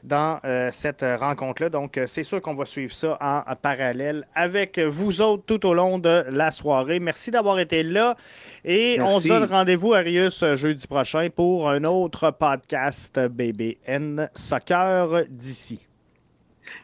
dans 0.02 0.40
cette 0.70 1.04
rencontre-là. 1.04 1.68
Donc, 1.68 2.00
c'est 2.06 2.22
sûr 2.22 2.40
qu'on 2.40 2.54
va 2.54 2.64
suivre 2.64 2.92
ça 2.92 3.18
en, 3.20 3.54
parallèle 3.54 4.26
avec 4.34 4.78
vous 4.78 5.20
autres 5.20 5.44
tout 5.44 5.66
au 5.66 5.74
long 5.74 5.98
de 5.98 6.24
la 6.30 6.50
soirée. 6.50 7.00
Merci 7.00 7.30
d'avoir 7.30 7.58
été 7.58 7.82
là 7.82 8.16
et 8.64 8.98
on 9.00 9.20
se 9.20 9.28
donne 9.28 9.44
rendez-vous, 9.44 9.92
Arius, 9.92 10.42
jeudi 10.54 10.86
prochain 10.86 11.28
pour 11.28 11.68
un 11.68 11.84
autre 11.84 12.30
podcast 12.30 13.20
BBN 13.20 14.30
Soccer 14.34 15.24
d'ici. 15.28 15.89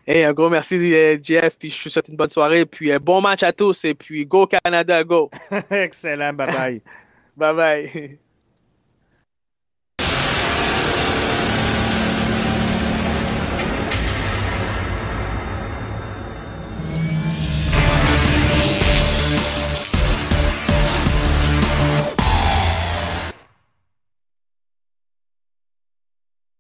Hey, 0.07 0.25
un 0.25 0.33
gros 0.33 0.49
merci, 0.49 0.95
euh, 0.95 1.19
Jeff. 1.23 1.57
Puis 1.59 1.71
je 1.71 1.85
vous 1.85 1.91
souhaite 1.91 2.09
une 2.09 2.17
bonne 2.17 2.31
soirée. 2.31 2.65
Puis 2.67 2.93
euh, 2.93 2.99
bon 2.99 3.21
match 3.21 3.43
à 3.43 3.53
tous. 3.53 3.85
Et 3.85 3.95
puis 3.95 4.25
go 4.27 4.47
Canada, 4.47 5.03
go. 5.05 5.31
Excellent. 5.71 6.33
Bye 6.33 6.47
bye. 6.47 6.83
bye 7.37 7.55
bye. 7.55 8.19